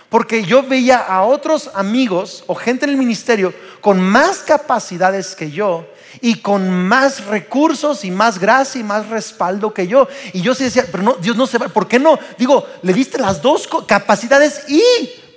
porque 0.08 0.44
yo 0.44 0.64
veía 0.64 0.98
a 0.98 1.22
otros 1.22 1.70
amigos 1.74 2.42
o 2.48 2.56
gente 2.56 2.84
en 2.84 2.90
el 2.90 2.96
ministerio 2.96 3.54
con 3.80 4.00
más 4.00 4.38
capacidades 4.38 5.36
que 5.36 5.52
yo 5.52 5.86
y 6.20 6.40
con 6.40 6.88
más 6.88 7.24
recursos 7.26 8.04
y 8.04 8.10
más 8.10 8.40
gracia 8.40 8.80
y 8.80 8.84
más 8.84 9.08
respaldo 9.08 9.72
que 9.72 9.86
yo. 9.86 10.08
Y 10.32 10.42
yo 10.42 10.52
sí 10.52 10.64
decía, 10.64 10.84
pero 10.90 11.04
no, 11.04 11.14
Dios 11.14 11.36
no 11.36 11.46
se 11.46 11.58
va, 11.58 11.68
¿por 11.68 11.86
qué 11.86 12.00
no? 12.00 12.18
Digo, 12.38 12.66
le 12.82 12.92
diste 12.92 13.18
las 13.18 13.40
dos 13.40 13.68
capacidades 13.86 14.64
y 14.68 14.82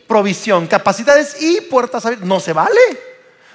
provisión, 0.08 0.66
capacidades 0.66 1.40
y 1.40 1.62
puertas 1.62 2.04
abiertas. 2.04 2.28
No 2.28 2.40
se 2.40 2.54
vale. 2.54 3.09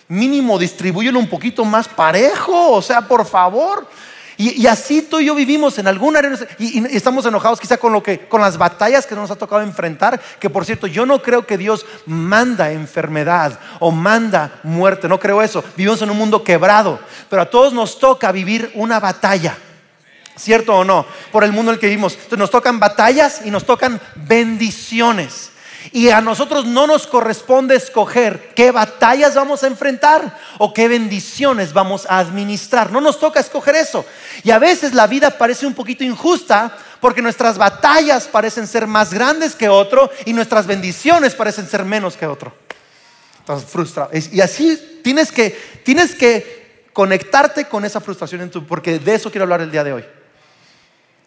Mínimo 0.09 0.59
distribúyelo 0.59 1.19
un 1.19 1.29
poquito 1.29 1.65
más 1.65 1.89
parejo, 1.89 2.73
o 2.73 2.83
sea, 2.83 3.03
por 3.03 3.27
favor. 3.27 3.87
Y, 4.37 4.67
así 4.67 5.03
tú 5.03 5.21
y 5.21 5.27
yo 5.27 5.35
vivimos 5.35 5.79
en 5.79 5.87
alguna 5.87 6.19
área 6.19 6.33
y, 6.59 6.85
estamos 6.97 7.25
enojados 7.25 7.61
quizá 7.61 7.77
con 7.77 7.93
lo 7.93 8.03
que 8.03 8.27
con 8.27 8.41
las 8.41 8.59
batallas 8.59 9.07
que 9.07 9.15
nos 9.15 9.31
ha 9.31 9.37
tocado 9.37 9.63
enfrentar, 9.63 10.21
que 10.41 10.51
por 10.51 10.65
cierto, 10.65 10.89
yo 10.89 11.07
no 11.07 11.23
creo 11.23 11.47
que 11.47 11.57
Dios 11.57 11.87
manda 12.07 12.73
enfermedad 12.73 13.59
o 13.79 13.93
manda 13.93 14.59
muerte, 14.65 15.09
no 15.09 15.21
creo 15.21 15.41
eso. 15.41 15.63
Vivimos 15.77 16.03
en 16.03 16.11
un 16.11 16.19
mundo 16.19 16.43
quebrado, 16.43 16.99
pero 17.31 17.43
a 17.43 17.51
todos 17.51 17.73
nos 17.73 17.99
toca 17.99 18.33
vivir 18.33 18.73
una 18.75 18.99
batalla. 18.99 19.57
¿Cierto 20.37 20.79
o 20.79 20.85
no? 20.85 21.07
Por 21.31 21.45
el 21.45 21.53
mundo 21.53 21.71
en 21.71 21.75
el 21.77 21.81
que 21.81 21.87
vivimos. 21.87 22.15
Entonces 22.15 22.39
nos 22.39 22.51
tocan 22.51 22.81
batallas 22.81 23.43
y 23.45 23.53
nos 23.53 23.65
tocan 23.65 24.01
bendiciones. 24.17 25.53
Y 25.93 26.09
a 26.09 26.21
nosotros 26.21 26.65
no 26.65 26.87
nos 26.87 27.07
corresponde 27.07 27.77
escoger 27.77 28.53
qué 28.55 28.71
batallas 28.71 29.35
vamos 29.35 29.63
a 29.63 29.67
enfrentar 29.67 30.39
o 30.59 30.73
qué 30.73 30.89
bendiciones 30.89 31.73
vamos 31.73 32.07
a 32.09 32.19
administrar. 32.19 32.91
No 32.91 33.01
nos 33.01 33.19
toca 33.19 33.41
escoger 33.41 33.77
eso. 33.77 34.05
Y 34.43 34.51
a 34.51 34.59
veces 34.59 34.95
la 34.95 35.07
vida 35.07 35.31
parece 35.31 35.67
un 35.67 35.75
poquito 35.75 36.05
injusta 36.05 36.77
porque 37.01 37.21
nuestras 37.21 37.59
batallas 37.59 38.27
parecen 38.29 38.67
ser 38.67 38.87
más 38.87 39.13
grandes 39.13 39.55
que 39.55 39.69
otro 39.69 40.11
y 40.25 40.33
nuestras 40.33 40.67
bendiciones 40.67 41.35
parecen 41.35 41.69
ser 41.69 41.85
menos 41.85 42.17
que 42.17 42.27
otro. 42.27 42.55
Estás 43.41 43.65
frustrado. 43.65 44.11
Y 44.33 44.41
así 44.41 45.01
tienes 45.05 45.31
que, 45.31 45.51
tienes 45.85 46.15
que 46.15 46.87
conectarte 46.95 47.67
con 47.67 47.85
esa 47.85 48.01
frustración 48.01 48.41
en 48.41 48.51
tu, 48.51 48.67
porque 48.67 48.99
de 48.99 49.15
eso 49.15 49.31
quiero 49.31 49.43
hablar 49.43 49.61
el 49.61 49.71
día 49.71 49.85
de 49.85 49.93
hoy. 49.93 50.05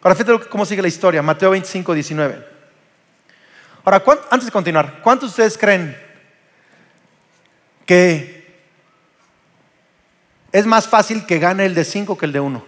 Ahora 0.02 0.16
fíjate 0.16 0.48
cómo 0.48 0.66
sigue 0.66 0.82
la 0.82 0.88
historia. 0.88 1.22
Mateo 1.22 1.50
25, 1.50 1.94
19. 1.94 2.57
Ahora, 3.90 4.04
antes 4.28 4.44
de 4.44 4.52
continuar, 4.52 5.00
¿cuántos 5.02 5.30
de 5.30 5.30
ustedes 5.30 5.56
creen 5.56 5.96
que 7.86 8.60
es 10.52 10.66
más 10.66 10.86
fácil 10.86 11.24
que 11.24 11.38
gane 11.38 11.64
el 11.64 11.74
de 11.74 11.86
5 11.86 12.18
que 12.18 12.26
el 12.26 12.32
de 12.32 12.40
1? 12.40 12.66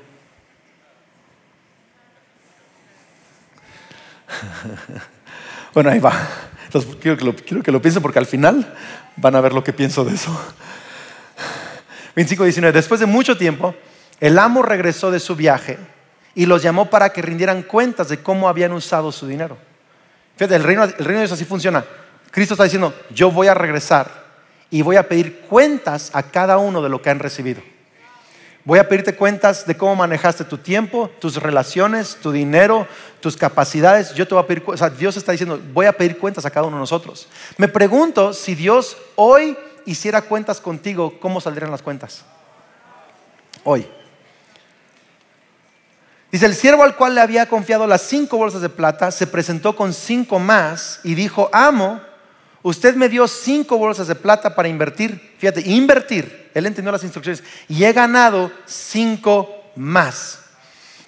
bueno, 5.75 5.91
ahí 5.91 5.99
va. 5.99 6.27
quiero, 7.03 7.19
que 7.19 7.25
lo, 7.27 7.37
quiero 7.37 7.63
que 7.63 7.71
lo 7.71 7.83
piensen 7.83 8.01
porque 8.01 8.19
al 8.19 8.25
final 8.25 8.75
van 9.17 9.37
a 9.37 9.43
ver 9.43 9.53
lo 9.53 9.63
que 9.63 9.75
pienso 9.75 10.07
de 10.07 10.15
eso. 10.15 10.31
25, 12.17 12.45
19. 12.45 12.73
Después 12.73 12.99
de 12.99 13.05
mucho 13.05 13.37
tiempo, 13.37 13.75
el 14.21 14.39
amo 14.39 14.63
regresó 14.63 15.11
de 15.11 15.21
su 15.21 15.37
viaje 15.37 15.77
y 16.35 16.47
los 16.47 16.63
llamó 16.63 16.89
para 16.89 17.13
que 17.13 17.21
rindieran 17.21 17.63
cuentas 17.63 18.09
de 18.09 18.23
cómo 18.23 18.49
habían 18.49 18.73
usado 18.73 19.13
su 19.13 19.27
dinero. 19.27 19.59
Fíjate, 20.41 20.57
el 20.57 20.65
reino, 20.65 20.85
el 20.85 20.95
reino 20.95 21.21
de 21.21 21.27
Dios 21.27 21.33
así 21.33 21.45
funciona. 21.45 21.85
Cristo 22.31 22.55
está 22.55 22.65
diciendo, 22.65 22.95
yo 23.11 23.31
voy 23.31 23.49
a 23.49 23.53
regresar 23.53 24.25
y 24.71 24.81
voy 24.81 24.97
a 24.97 25.07
pedir 25.07 25.41
cuentas 25.41 26.11
a 26.15 26.23
cada 26.23 26.57
uno 26.57 26.81
de 26.81 26.89
lo 26.89 27.03
que 27.03 27.11
han 27.11 27.19
recibido. 27.19 27.61
Voy 28.65 28.79
a 28.79 28.89
pedirte 28.89 29.15
cuentas 29.15 29.67
de 29.67 29.77
cómo 29.77 29.95
manejaste 29.97 30.45
tu 30.45 30.57
tiempo, 30.57 31.11
tus 31.19 31.37
relaciones, 31.37 32.17
tu 32.23 32.33
dinero, 32.33 32.89
tus 33.21 33.37
capacidades. 33.37 34.15
Yo 34.15 34.27
te 34.27 34.35
voy 34.35 34.43
a 34.43 34.47
pedir, 34.47 34.63
o 34.65 34.77
sea, 34.79 34.89
Dios 34.89 35.15
está 35.19 35.33
diciendo, 35.33 35.61
voy 35.75 35.85
a 35.85 35.93
pedir 35.93 36.17
cuentas 36.17 36.47
a 36.47 36.51
cada 36.51 36.67
uno 36.67 36.79
de 36.79 36.81
nosotros. 36.81 37.29
Me 37.59 37.69
pregunto 37.69 38.33
si 38.33 38.55
Dios 38.55 38.97
hoy 39.17 39.59
hiciera 39.85 40.23
cuentas 40.23 40.59
contigo, 40.59 41.21
¿cómo 41.21 41.43
saldrían 41.43 41.71
las 41.71 41.83
cuentas? 41.83 42.25
Hoy. 43.63 43.87
Dice, 46.33 46.47
el 46.47 46.55
siervo 46.55 46.85
al 46.85 46.95
cual 46.95 47.15
le 47.15 47.21
había 47.21 47.49
confiado 47.49 47.87
las 47.87 48.03
cinco 48.03 48.37
bolsas 48.37 48.63
de 48.63 48.69
plata 48.69 49.11
se 49.11 49.27
presentó 49.27 49.75
con 49.75 49.93
cinco 49.93 50.39
más 50.39 51.01
y 51.03 51.15
dijo, 51.15 51.51
amo, 51.53 52.01
usted 52.63 52.95
me 52.95 53.09
dio 53.09 53.27
cinco 53.27 53.79
bolsas 53.79 54.07
de 54.07 54.15
plata 54.15 54.55
para 54.55 54.69
invertir. 54.69 55.35
Fíjate, 55.39 55.63
invertir. 55.63 56.51
Él 56.55 56.67
entendió 56.67 56.93
las 56.93 57.03
instrucciones 57.03 57.43
y 57.69 57.83
he 57.85 57.93
ganado 57.93 58.53
cinco 58.65 59.65
más. 59.75 60.41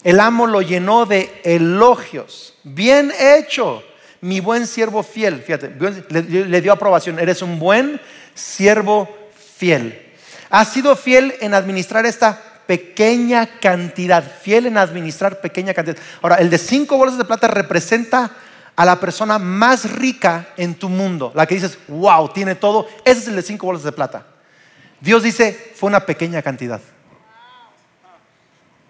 El 0.02 0.18
amo 0.18 0.48
lo 0.48 0.60
llenó 0.60 1.06
de 1.06 1.40
elogios. 1.44 2.54
Bien 2.64 3.12
hecho, 3.18 3.84
mi 4.20 4.40
buen 4.40 4.66
siervo 4.66 5.04
fiel. 5.04 5.40
Fíjate, 5.42 5.72
le, 6.08 6.60
dio 6.60 6.72
aprobación. 6.72 7.20
Eres 7.20 7.42
un 7.42 7.60
buen 7.60 8.00
siervo 8.34 9.08
fiel. 9.56 10.10
Has 10.50 10.72
sido 10.72 10.96
fiel 10.96 11.34
en 11.40 11.54
administrar 11.54 12.06
esta 12.06 12.51
pequeña 12.66 13.46
cantidad, 13.60 14.22
fiel 14.22 14.66
en 14.66 14.78
administrar 14.78 15.40
pequeña 15.40 15.74
cantidad. 15.74 15.98
Ahora, 16.20 16.36
el 16.36 16.50
de 16.50 16.58
cinco 16.58 16.96
bolsas 16.96 17.18
de 17.18 17.24
plata 17.24 17.48
representa 17.48 18.30
a 18.74 18.84
la 18.84 18.98
persona 18.98 19.38
más 19.38 19.90
rica 19.92 20.48
en 20.56 20.74
tu 20.74 20.88
mundo, 20.88 21.32
la 21.34 21.46
que 21.46 21.54
dices, 21.54 21.78
wow, 21.88 22.28
tiene 22.30 22.54
todo, 22.54 22.88
ese 23.04 23.20
es 23.20 23.28
el 23.28 23.36
de 23.36 23.42
cinco 23.42 23.66
bolsas 23.66 23.84
de 23.84 23.92
plata. 23.92 24.26
Dios 25.00 25.22
dice, 25.22 25.72
fue 25.76 25.88
una 25.88 26.06
pequeña 26.06 26.42
cantidad. 26.42 26.80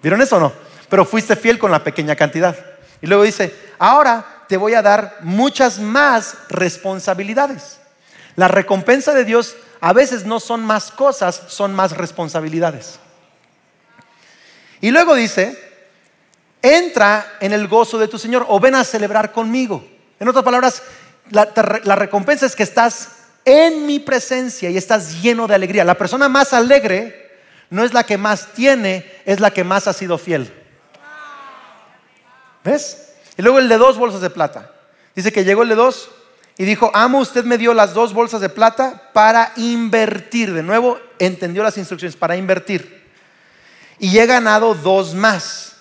¿Vieron 0.03 0.21
eso 0.21 0.37
o 0.37 0.41
no? 0.41 0.53
Pero 0.89 1.05
fuiste 1.05 1.37
fiel 1.37 1.59
con 1.59 1.71
la 1.71 1.83
pequeña 1.83 2.17
cantidad. 2.17 2.57
Y 3.01 3.07
luego 3.07 3.23
dice, 3.23 3.55
ahora 3.79 4.45
te 4.49 4.57
voy 4.57 4.75
a 4.75 4.83
dar 4.83 5.17
muchas 5.23 5.79
más 5.79 6.37
responsabilidades. 6.49 7.81
La 8.37 8.49
recompensa 8.49 9.15
de 9.15 9.25
Dios 9.25 9.57
a 9.81 9.93
veces 9.93 10.25
no 10.25 10.39
son 10.39 10.65
más 10.65 10.91
cosas, 10.91 11.43
son 11.49 11.75
más 11.75 11.97
responsabilidades. 11.97 13.01
Y 14.83 14.91
luego 14.91 15.15
dice, 15.15 15.57
entra 16.61 17.37
en 17.41 17.53
el 17.53 17.69
gozo 17.69 17.99
de 17.99 18.09
tu 18.09 18.19
Señor 18.19 18.45
o 18.49 18.59
ven 18.59 18.75
a 18.75 18.83
celebrar 18.83 19.31
conmigo. 19.31 19.87
En 20.19 20.29
otras 20.29 20.45
palabras, 20.45 20.83
la, 21.31 21.95
recompensa 21.95 22.47
es 22.47 22.57
que 22.57 22.65
estás 22.65 23.13
en 23.45 23.87
mi 23.87 24.01
presencia 24.01 24.71
y 24.71 24.77
estás 24.77 25.23
lleno 25.23 25.47
de 25.47 25.55
alegría. 25.55 25.85
La 25.85 25.97
persona 25.97 26.29
más 26.29 26.53
alegre 26.53 27.31
no 27.71 27.85
es 27.85 27.95
la 27.95 28.03
que 28.03 28.19
más 28.19 28.53
tiene, 28.55 29.09
es 29.25 29.39
la 29.39 29.53
que 29.53 29.63
más 29.63 29.87
ha 29.87 29.93
sido 29.93 30.19
fiel. 30.19 30.53
¿Ves? 32.65 33.15
Y 33.37 33.43
luego 33.43 33.61
el 33.61 33.69
de 33.69 33.79
dos 33.79 33.97
bolsas 33.99 34.21
de 34.21 34.31
plata. 34.31 34.73
Dice 35.15 35.33
que 35.33 35.45
llegó 35.45 35.63
el 35.63 35.69
de 35.69 35.77
dos 35.77 36.11
y 36.59 36.65
dijo, 36.65 36.91
amo, 36.93 37.21
usted 37.21 37.45
me 37.45 37.57
dio 37.57 37.73
las 37.73 37.95
dos 37.95 38.13
bolsas 38.13 38.41
de 38.41 38.49
plata 38.49 39.11
para 39.13 39.53
invertir. 39.57 40.53
De 40.53 40.65
nuevo, 40.65 40.99
entendió 41.21 41.63
las 41.63 41.79
instrucciones, 41.79 42.17
para 42.17 42.37
invertir. 42.37 43.02
Y 44.03 44.19
he 44.19 44.27
ganado 44.27 44.75
dos 44.75 45.15
más. 45.15 45.77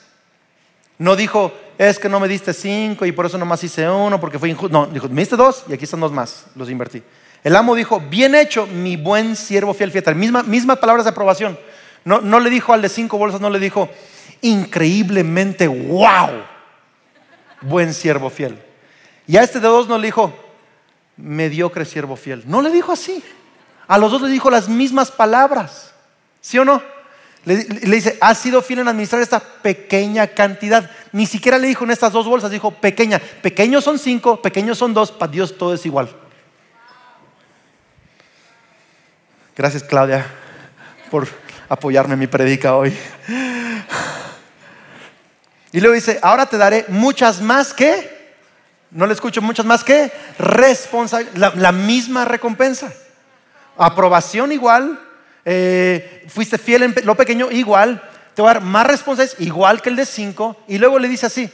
No 1.00 1.16
dijo, 1.16 1.52
es 1.80 1.98
que 1.98 2.08
no 2.08 2.20
me 2.20 2.28
diste 2.28 2.54
cinco 2.54 3.04
y 3.08 3.12
por 3.12 3.26
eso 3.26 3.36
nomás 3.40 3.64
hice 3.64 3.90
uno, 3.90 4.20
porque 4.20 4.38
fue 4.38 4.48
injusto. 4.48 4.72
No, 4.72 4.86
dijo, 4.86 5.10
me 5.10 5.24
diste 5.24 5.36
dos 5.36 5.64
y 5.68 5.74
aquí 5.74 5.86
están 5.86 6.02
dos 6.02 6.12
más, 6.12 6.46
los 6.54 6.70
invertí. 6.70 7.02
El 7.44 7.56
amo 7.56 7.74
dijo, 7.74 8.00
bien 8.00 8.36
hecho, 8.36 8.68
mi 8.68 8.96
buen 8.96 9.36
siervo 9.36 9.74
fiel, 9.74 9.92
fiel. 9.92 10.14
Misma, 10.14 10.44
mismas 10.44 10.78
palabras 10.78 11.06
de 11.06 11.10
aprobación. 11.10 11.58
No, 12.06 12.22
no 12.22 12.40
le 12.40 12.52
dijo 12.52 12.74
al 12.74 12.84
de 12.84 12.90
cinco 12.90 13.18
bolsas, 13.18 13.42
no 13.42 13.50
le 13.50 13.58
dijo, 13.58 13.90
increíblemente, 14.42 15.68
wow, 15.68 16.44
buen 17.62 17.92
siervo 17.92 18.30
fiel. 18.30 18.56
Y 19.26 19.38
a 19.38 19.42
este 19.42 19.60
de 19.60 19.68
dos 19.68 19.88
no 19.88 19.98
le 19.98 20.06
dijo, 20.06 20.32
mediocre 21.18 21.86
siervo 21.86 22.16
fiel. 22.16 22.44
No 22.46 22.62
le 22.62 22.70
dijo 22.70 22.92
así. 22.92 23.24
A 23.88 23.98
los 23.98 24.12
dos 24.12 24.22
le 24.22 24.30
dijo 24.30 24.52
las 24.52 24.70
mismas 24.70 25.10
palabras. 25.10 25.96
¿Sí 26.40 26.60
o 26.60 26.66
no? 26.66 27.01
Le, 27.46 27.56
dice, 27.56 28.18
has 28.22 28.38
sido 28.38 28.62
fiel 28.62 28.80
en 28.80 28.88
administrar 28.88 29.22
esta 29.22 29.40
pequeña 29.40 30.28
cantidad. 30.28 30.90
Ni 31.12 31.26
siquiera 31.26 31.58
le 31.58 31.68
dijo 31.68 31.84
en 31.84 31.92
estas 31.92 32.14
dos 32.14 32.28
bolsas, 32.28 32.52
dijo 32.52 32.72
pequeña. 32.72 33.20
Pequeños 33.20 33.84
son 33.84 33.98
cinco, 33.98 34.42
pequeños 34.42 34.78
son 34.78 34.94
dos, 34.94 35.12
para 35.12 35.32
Dios 35.32 35.58
todo 35.58 35.74
es 35.74 35.86
igual. 35.86 36.10
Gracias 39.56 39.84
Claudia 39.84 40.26
por 41.10 41.28
apoyarme 41.68 42.14
en 42.14 42.20
mi 42.20 42.28
predica 42.28 42.76
hoy. 42.76 42.98
Y 45.74 45.80
luego 45.80 45.96
dice, 45.96 46.20
ahora 46.22 46.46
te 46.48 46.58
daré 46.58 46.86
muchas 46.90 47.42
más 47.42 47.74
que, 47.74 48.34
no 48.92 49.06
le 49.06 49.14
escucho, 49.14 49.42
muchas 49.42 49.66
más 49.66 49.84
que 49.84 50.12
responsabilidad, 50.38 51.54
la, 51.56 51.72
misma 51.72 52.26
recompensa. 52.26 52.92
Aprobación 53.78 54.52
igual, 54.52 55.00
eh, 55.46 56.26
fuiste 56.28 56.58
fiel 56.58 56.84
en 56.84 56.96
lo 57.04 57.16
pequeño 57.16 57.52
igual, 57.52 58.02
te 58.34 58.42
voy 58.42 58.52
a 58.52 58.54
dar 58.56 58.64
más 58.64 58.88
responsabilidades 58.88 59.42
igual 59.46 59.82
que 59.82 59.90
el 59.90 59.96
de 59.96 60.06
cinco. 60.06 60.58
Y 60.68 60.78
luego 60.78 61.00
le 61.00 61.08
dice 61.08 61.26
así, 61.26 61.50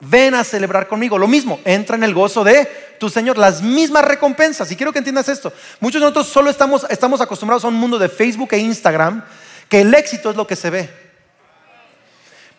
ven 0.00 0.34
a 0.34 0.44
celebrar 0.44 0.88
conmigo. 0.88 1.18
Lo 1.18 1.28
mismo, 1.28 1.60
entra 1.64 1.96
en 1.96 2.04
el 2.04 2.14
gozo 2.14 2.44
de 2.44 2.96
tu 2.98 3.08
Señor, 3.08 3.38
las 3.38 3.62
mismas 3.62 4.04
recompensas. 4.04 4.70
Y 4.70 4.76
quiero 4.76 4.92
que 4.92 4.98
entiendas 4.98 5.28
esto. 5.28 5.52
Muchos 5.80 6.00
de 6.00 6.06
nosotros 6.06 6.28
solo 6.28 6.50
estamos, 6.50 6.86
estamos 6.90 7.20
acostumbrados 7.20 7.64
a 7.64 7.68
un 7.68 7.74
mundo 7.74 7.98
de 7.98 8.08
Facebook 8.08 8.48
e 8.52 8.58
Instagram, 8.58 9.24
que 9.68 9.82
el 9.82 9.94
éxito 9.94 10.30
es 10.30 10.36
lo 10.36 10.46
que 10.46 10.56
se 10.56 10.70
ve. 10.70 11.08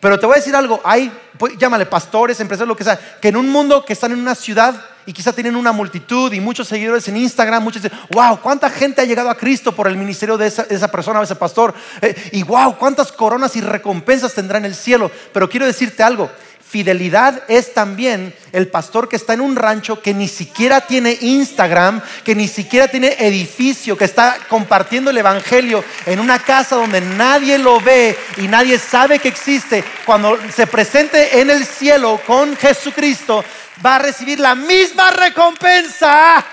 Pero 0.00 0.18
te 0.18 0.24
voy 0.24 0.34
a 0.34 0.38
decir 0.38 0.56
algo, 0.56 0.80
hay, 0.82 1.12
pues, 1.38 1.58
llámale 1.58 1.84
pastores, 1.84 2.40
empresarios, 2.40 2.68
lo 2.68 2.76
que 2.76 2.84
sea, 2.84 2.98
que 3.20 3.28
en 3.28 3.36
un 3.36 3.50
mundo 3.50 3.84
que 3.84 3.92
están 3.92 4.12
en 4.12 4.18
una 4.18 4.34
ciudad 4.34 4.82
y 5.06 5.12
quizá 5.12 5.32
tienen 5.32 5.56
una 5.56 5.72
multitud 5.72 6.32
y 6.32 6.40
muchos 6.40 6.68
seguidores 6.68 7.08
en 7.08 7.16
Instagram, 7.16 7.62
muchos 7.62 7.82
dicen, 7.82 7.98
wow, 8.10 8.40
cuánta 8.40 8.70
gente 8.70 9.00
ha 9.00 9.04
llegado 9.04 9.30
a 9.30 9.36
Cristo 9.36 9.74
por 9.74 9.88
el 9.88 9.96
ministerio 9.96 10.36
de 10.36 10.46
esa, 10.46 10.88
persona 10.88 11.20
o 11.20 11.22
ese 11.22 11.36
pastor. 11.36 11.74
Eh, 12.02 12.30
y 12.32 12.42
wow, 12.42 12.76
cuántas 12.76 13.10
coronas 13.12 13.56
y 13.56 13.60
recompensas 13.60 14.34
tendrá 14.34 14.58
en 14.58 14.64
el 14.64 14.74
cielo. 14.74 15.10
Pero 15.32 15.48
quiero 15.48 15.66
decirte 15.66 16.02
algo, 16.02 16.30
Fidelidad 16.70 17.42
es 17.48 17.74
también 17.74 18.32
el 18.52 18.68
pastor 18.68 19.08
que 19.08 19.16
está 19.16 19.32
en 19.32 19.40
un 19.40 19.56
rancho 19.56 20.00
que 20.00 20.14
ni 20.14 20.28
siquiera 20.28 20.80
tiene 20.80 21.18
Instagram, 21.20 22.00
que 22.22 22.36
ni 22.36 22.46
siquiera 22.46 22.86
tiene 22.86 23.16
edificio, 23.18 23.96
que 23.96 24.04
está 24.04 24.36
compartiendo 24.48 25.10
el 25.10 25.18
Evangelio 25.18 25.82
en 26.06 26.20
una 26.20 26.38
casa 26.38 26.76
donde 26.76 27.00
nadie 27.00 27.58
lo 27.58 27.80
ve 27.80 28.16
y 28.36 28.42
nadie 28.42 28.78
sabe 28.78 29.18
que 29.18 29.26
existe. 29.26 29.82
Cuando 30.06 30.38
se 30.54 30.68
presente 30.68 31.40
en 31.40 31.50
el 31.50 31.66
cielo 31.66 32.20
con 32.24 32.56
Jesucristo, 32.56 33.44
va 33.84 33.96
a 33.96 33.98
recibir 33.98 34.40
la 34.40 34.54
misma 34.54 35.10
recompensa. 35.10 36.44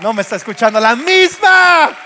No 0.00 0.12
me 0.12 0.22
está 0.22 0.36
escuchando, 0.36 0.78
la 0.78 0.94
misma 0.94 1.96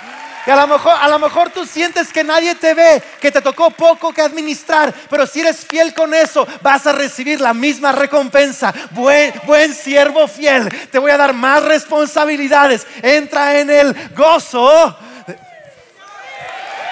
y 0.45 0.51
a 0.51 0.57
lo, 0.57 0.67
mejor, 0.67 0.97
a 1.01 1.09
lo 1.09 1.19
mejor 1.21 1.51
tú 1.51 1.65
sientes 1.65 2.13
que 2.13 2.25
nadie 2.25 2.57
te 2.57 2.75
ve, 2.75 3.01
que 3.21 3.31
te 3.31 3.41
tocó 3.41 3.71
poco 3.71 4.13
que 4.13 4.23
administrar, 4.23 4.93
pero 5.09 5.25
si 5.25 5.41
eres 5.41 5.65
fiel 5.65 5.95
con 5.95 6.13
eso, 6.15 6.47
vas 6.63 6.85
a 6.87 6.93
recibir 6.93 7.41
la 7.41 7.55
misma 7.55 7.93
recompensa. 7.93 8.75
Buen, 8.91 9.33
buen 9.45 9.73
siervo 9.73 10.27
fiel, 10.27 10.69
te 10.91 10.99
voy 10.99 11.13
a 11.13 11.17
dar 11.17 11.33
más 11.33 11.63
responsabilidades. 11.63 12.87
Entra 13.03 13.61
en 13.61 13.71
el 13.71 14.11
gozo. 14.17 14.99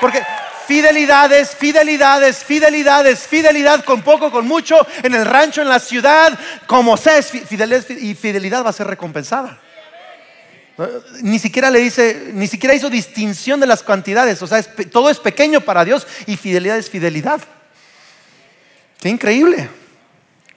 Porque 0.01 0.23
fidelidades, 0.71 1.57
fidelidades, 1.57 2.45
fidelidades, 2.45 3.27
fidelidad 3.27 3.85
con 3.85 4.03
poco, 4.03 4.31
con 4.31 4.47
mucho, 4.47 4.77
en 5.03 5.17
el 5.17 5.27
rancho, 5.27 5.63
en 5.63 5.69
la 5.69 5.81
ciudad, 5.81 6.39
como 6.69 6.97
sea, 6.97 7.21
fidelidad 7.25 7.91
y 7.91 8.15
fidelidad 8.15 8.65
va 8.65 8.71
a 8.71 8.73
ser 8.73 8.87
recompensada. 8.87 9.59
Ni 11.23 11.41
siquiera 11.41 11.71
le 11.71 11.81
dice, 11.81 12.31
ni 12.35 12.47
siquiera 12.47 12.73
hizo 12.73 12.89
distinción 12.89 13.59
de 13.59 13.67
las 13.67 13.83
cantidades. 13.83 14.41
O 14.43 14.47
sea, 14.47 14.63
todo 14.63 15.11
es 15.11 15.19
pequeño 15.19 15.61
para 15.61 15.85
Dios 15.85 16.07
y 16.27 16.37
fidelidad 16.37 16.79
es 16.79 16.89
fidelidad. 16.89 17.41
Qué 19.01 19.09
increíble. 19.09 19.69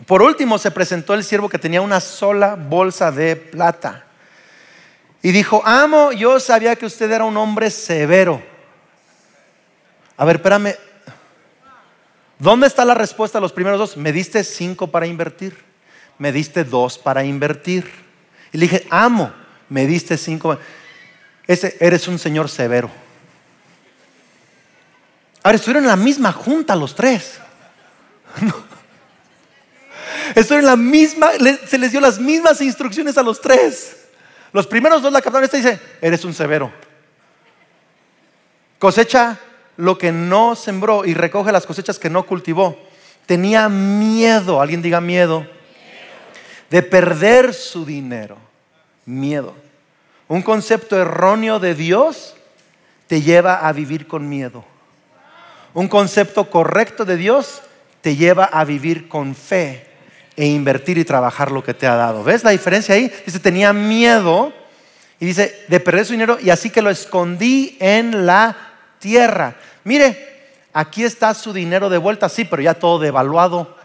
Por 0.05 0.21
último, 0.21 0.59
se 0.59 0.69
presentó 0.69 1.15
el 1.15 1.23
siervo 1.23 1.49
que 1.49 1.57
tenía 1.57 1.81
una 1.81 1.99
sola 1.99 2.53
bolsa 2.53 3.11
de 3.11 3.35
plata. 3.35 4.05
Y 5.23 5.31
dijo, 5.31 5.63
amo, 5.65 6.11
yo 6.11 6.39
sabía 6.39 6.75
que 6.75 6.85
usted 6.85 7.11
era 7.11 7.25
un 7.25 7.35
hombre 7.35 7.71
severo. 7.71 8.52
A 10.17 10.25
ver, 10.25 10.37
espérame. 10.37 10.75
¿Dónde 12.39 12.67
está 12.67 12.83
la 12.85 12.93
respuesta 12.93 13.37
a 13.37 13.41
los 13.41 13.53
primeros 13.53 13.79
dos? 13.79 13.97
Me 13.97 14.11
diste 14.11 14.43
cinco 14.43 14.87
para 14.87 15.07
invertir. 15.07 15.57
Me 16.17 16.31
diste 16.31 16.63
dos 16.63 16.97
para 16.97 17.23
invertir. 17.23 17.89
Y 18.51 18.57
le 18.57 18.67
dije, 18.67 18.87
amo 18.89 19.31
me 19.69 19.87
diste 19.87 20.17
cinco. 20.17 20.57
Ese, 21.47 21.75
eres 21.79 22.07
un 22.07 22.19
señor 22.19 22.47
severo. 22.47 22.91
Ahora 25.41 25.55
estuvieron 25.55 25.83
en 25.83 25.89
la 25.89 25.95
misma 25.95 26.31
junta 26.31 26.75
los 26.75 26.93
tres. 26.95 27.39
Estuvieron 30.35 30.59
en 30.59 30.65
la 30.65 30.75
misma, 30.75 31.31
se 31.67 31.77
les 31.77 31.91
dio 31.91 31.99
las 31.99 32.17
mismas 32.19 32.61
instrucciones 32.61 33.17
a 33.17 33.23
los 33.23 33.41
tres. 33.41 33.97
Los 34.51 34.67
primeros 34.67 35.01
dos 35.01 35.11
la 35.11 35.21
captaron. 35.21 35.49
Dice, 35.51 35.79
eres 36.01 36.23
un 36.23 36.33
severo. 36.33 36.71
Cosecha 38.79 39.37
lo 39.77 39.97
que 39.97 40.11
no 40.11 40.55
sembró 40.55 41.05
y 41.05 41.13
recoge 41.13 41.51
las 41.51 41.65
cosechas 41.65 41.99
que 41.99 42.09
no 42.09 42.25
cultivó. 42.25 42.77
Tenía 43.25 43.69
miedo, 43.69 44.61
alguien 44.61 44.81
diga 44.81 45.01
miedo, 45.01 45.47
de 46.69 46.83
perder 46.83 47.53
su 47.53 47.85
dinero. 47.85 48.37
Miedo. 49.05 49.53
Un 50.27 50.41
concepto 50.41 50.99
erróneo 50.99 51.59
de 51.59 51.75
Dios 51.75 52.35
te 53.07 53.21
lleva 53.21 53.67
a 53.67 53.71
vivir 53.73 54.07
con 54.07 54.27
miedo. 54.29 54.65
Un 55.73 55.87
concepto 55.87 56.49
correcto 56.49 57.05
de 57.05 57.17
Dios 57.17 57.61
te 58.01 58.15
lleva 58.15 58.45
a 58.45 58.63
vivir 58.63 59.07
con 59.07 59.35
fe 59.35 59.87
e 60.35 60.45
invertir 60.47 60.97
y 60.97 61.05
trabajar 61.05 61.51
lo 61.51 61.63
que 61.63 61.73
te 61.73 61.87
ha 61.87 61.95
dado. 61.95 62.23
¿Ves 62.23 62.43
la 62.43 62.51
diferencia 62.51 62.95
ahí? 62.95 63.11
Dice, 63.25 63.39
tenía 63.39 63.73
miedo 63.73 64.53
y 65.19 65.25
dice, 65.27 65.63
de 65.67 65.79
perder 65.79 66.05
su 66.05 66.13
dinero 66.13 66.37
y 66.41 66.49
así 66.49 66.69
que 66.69 66.81
lo 66.81 66.89
escondí 66.89 67.77
en 67.79 68.25
la 68.25 68.72
tierra. 69.03 69.55
Mire, 69.83 70.47
aquí 70.71 71.03
está 71.03 71.33
su 71.33 71.51
dinero 71.51 71.89
de 71.89 71.97
vuelta, 71.97 72.29
sí, 72.29 72.45
pero 72.45 72.61
ya 72.61 72.73
todo 72.73 72.99
devaluado. 72.99 73.75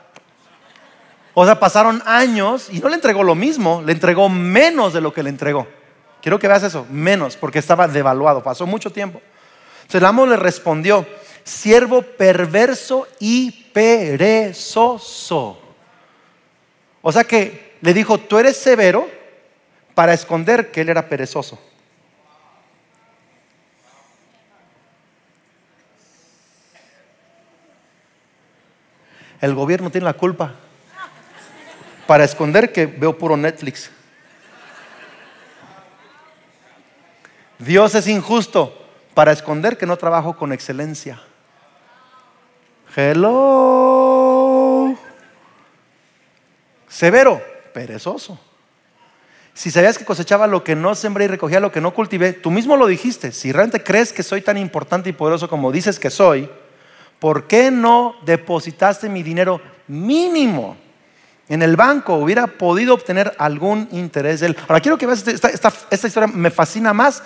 O 1.34 1.44
sea, 1.44 1.58
pasaron 1.58 2.00
años 2.06 2.68
y 2.70 2.78
no 2.78 2.88
le 2.88 2.94
entregó 2.94 3.24
lo 3.24 3.34
mismo, 3.34 3.82
le 3.84 3.92
entregó 3.92 4.28
menos 4.28 4.92
de 4.92 5.00
lo 5.00 5.12
que 5.12 5.24
le 5.24 5.30
entregó. 5.30 5.66
Quiero 6.22 6.38
que 6.38 6.46
veas 6.46 6.62
eso, 6.62 6.86
menos, 6.88 7.36
porque 7.36 7.58
estaba 7.58 7.88
devaluado, 7.88 8.44
pasó 8.44 8.64
mucho 8.64 8.90
tiempo. 8.90 9.20
Entonces 9.78 10.00
el 10.00 10.06
amo 10.06 10.24
le 10.24 10.36
respondió, 10.36 11.04
siervo 11.42 12.02
perverso 12.02 13.08
y 13.18 13.50
perezoso. 13.72 15.60
O 17.02 17.10
sea 17.10 17.24
que 17.24 17.76
le 17.80 17.92
dijo, 17.92 18.18
tú 18.18 18.38
eres 18.38 18.56
severo 18.56 19.08
para 19.94 20.14
esconder 20.14 20.70
que 20.70 20.82
él 20.82 20.90
era 20.90 21.08
perezoso. 21.08 21.58
El 29.40 29.54
gobierno 29.54 29.90
tiene 29.90 30.04
la 30.04 30.14
culpa 30.14 30.54
para 32.06 32.24
esconder 32.24 32.72
que 32.72 32.86
veo 32.86 33.16
puro 33.16 33.36
Netflix. 33.36 33.90
Dios 37.58 37.94
es 37.94 38.06
injusto 38.06 38.74
para 39.14 39.32
esconder 39.32 39.76
que 39.76 39.86
no 39.86 39.96
trabajo 39.96 40.36
con 40.36 40.52
excelencia. 40.52 41.20
Hello. 42.96 44.96
Severo, 46.88 47.42
perezoso. 47.74 48.40
Si 49.54 49.70
sabías 49.70 49.98
que 49.98 50.04
cosechaba 50.04 50.46
lo 50.46 50.64
que 50.64 50.76
no 50.76 50.94
sembré 50.94 51.24
y 51.24 51.28
recogía 51.28 51.60
lo 51.60 51.72
que 51.72 51.80
no 51.80 51.92
cultivé, 51.92 52.32
tú 52.32 52.50
mismo 52.50 52.76
lo 52.76 52.86
dijiste. 52.86 53.32
Si 53.32 53.52
realmente 53.52 53.82
crees 53.82 54.12
que 54.12 54.22
soy 54.22 54.40
tan 54.40 54.56
importante 54.56 55.10
y 55.10 55.12
poderoso 55.12 55.48
como 55.48 55.72
dices 55.72 55.98
que 55.98 56.10
soy, 56.10 56.48
¿por 57.18 57.46
qué 57.46 57.70
no 57.70 58.16
depositaste 58.24 59.08
mi 59.08 59.22
dinero 59.22 59.60
mínimo 59.86 60.76
en 61.48 61.62
el 61.62 61.76
banco? 61.76 62.14
Hubiera 62.14 62.46
podido 62.46 62.94
obtener 62.94 63.34
algún 63.38 63.88
interés 63.92 64.40
de 64.40 64.46
él. 64.46 64.56
Ahora 64.68 64.80
quiero 64.80 64.98
que 64.98 65.06
veas 65.06 65.26
esta, 65.26 65.72
esta 65.90 66.06
historia, 66.06 66.26
me 66.26 66.50
fascina 66.50 66.92
más 66.92 67.22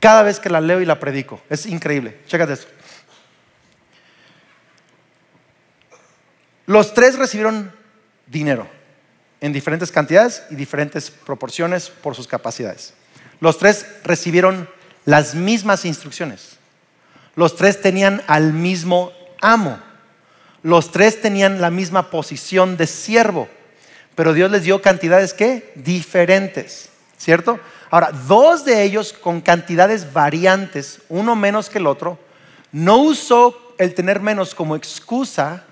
cada 0.00 0.22
vez 0.22 0.38
que 0.38 0.50
la 0.50 0.60
leo 0.60 0.80
y 0.80 0.86
la 0.86 1.00
predico. 1.00 1.40
Es 1.48 1.66
increíble. 1.66 2.20
Chécate 2.26 2.52
esto. 2.52 2.68
Los 6.66 6.92
tres 6.92 7.18
recibieron 7.18 7.72
dinero 8.26 8.68
en 9.40 9.52
diferentes 9.52 9.90
cantidades 9.90 10.42
y 10.50 10.54
diferentes 10.54 11.10
proporciones 11.10 11.88
por 11.88 12.14
sus 12.14 12.28
capacidades. 12.28 12.92
Los 13.40 13.56
tres 13.58 13.86
recibieron 14.04 14.68
las 15.04 15.34
mismas 15.34 15.84
instrucciones. 15.84 16.57
Los 17.38 17.54
tres 17.54 17.80
tenían 17.80 18.20
al 18.26 18.52
mismo 18.52 19.12
amo. 19.40 19.78
Los 20.64 20.90
tres 20.90 21.20
tenían 21.20 21.60
la 21.60 21.70
misma 21.70 22.10
posición 22.10 22.76
de 22.76 22.88
siervo. 22.88 23.48
Pero 24.16 24.32
Dios 24.32 24.50
les 24.50 24.64
dio 24.64 24.82
cantidades 24.82 25.34
que 25.34 25.70
diferentes, 25.76 26.88
¿cierto? 27.16 27.60
Ahora, 27.92 28.10
dos 28.26 28.64
de 28.64 28.82
ellos 28.82 29.12
con 29.12 29.40
cantidades 29.40 30.12
variantes, 30.12 30.98
uno 31.08 31.36
menos 31.36 31.70
que 31.70 31.78
el 31.78 31.86
otro, 31.86 32.18
no 32.72 32.96
usó 32.96 33.56
el 33.78 33.94
tener 33.94 34.18
menos 34.18 34.52
como 34.52 34.74
excusa 34.74 35.62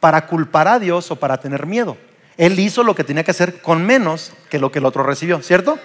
para 0.00 0.26
culpar 0.26 0.66
a 0.66 0.80
Dios 0.80 1.08
o 1.12 1.14
para 1.20 1.38
tener 1.38 1.66
miedo. 1.66 1.96
Él 2.36 2.58
hizo 2.58 2.82
lo 2.82 2.96
que 2.96 3.04
tenía 3.04 3.22
que 3.22 3.30
hacer 3.30 3.62
con 3.62 3.86
menos 3.86 4.32
que 4.50 4.58
lo 4.58 4.72
que 4.72 4.80
el 4.80 4.86
otro 4.86 5.04
recibió, 5.04 5.40
¿cierto? 5.40 5.78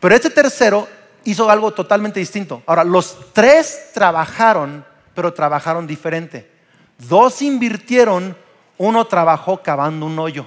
Pero 0.00 0.14
este 0.14 0.28
tercero 0.28 0.86
hizo 1.24 1.50
algo 1.50 1.72
totalmente 1.72 2.20
distinto. 2.20 2.62
Ahora, 2.66 2.84
los 2.84 3.32
tres 3.32 3.90
trabajaron, 3.92 4.84
pero 5.14 5.32
trabajaron 5.32 5.86
diferente. 5.86 6.50
Dos 6.98 7.42
invirtieron, 7.42 8.36
uno 8.78 9.06
trabajó 9.06 9.62
cavando 9.62 10.06
un 10.06 10.18
hoyo. 10.18 10.46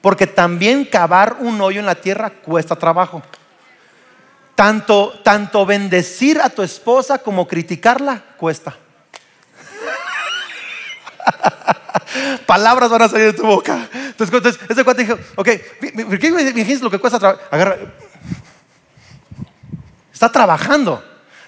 Porque 0.00 0.26
también 0.26 0.84
cavar 0.84 1.36
un 1.40 1.60
hoyo 1.60 1.80
en 1.80 1.86
la 1.86 1.96
tierra 1.96 2.30
cuesta 2.30 2.76
trabajo. 2.76 3.22
Tanto, 4.54 5.20
tanto 5.22 5.66
bendecir 5.66 6.40
a 6.40 6.50
tu 6.50 6.62
esposa 6.62 7.18
como 7.18 7.46
criticarla 7.46 8.22
cuesta. 8.36 8.76
Palabras 12.46 12.90
van 12.90 13.02
a 13.02 13.08
salir 13.08 13.26
de 13.26 13.32
tu 13.34 13.46
boca. 13.46 13.88
Entonces, 13.92 14.58
ese 14.68 14.84
cuate 14.84 15.04
dijo, 15.04 15.18
ok, 15.36 15.48
¿qué 16.20 16.30
me 16.32 16.44
dijiste 16.52 16.82
lo 16.82 16.90
que 16.90 16.98
cuesta 16.98 17.18
trabajar? 17.18 17.46
Agarra. 17.50 17.76
Está 20.18 20.32
trabajando. 20.32 21.00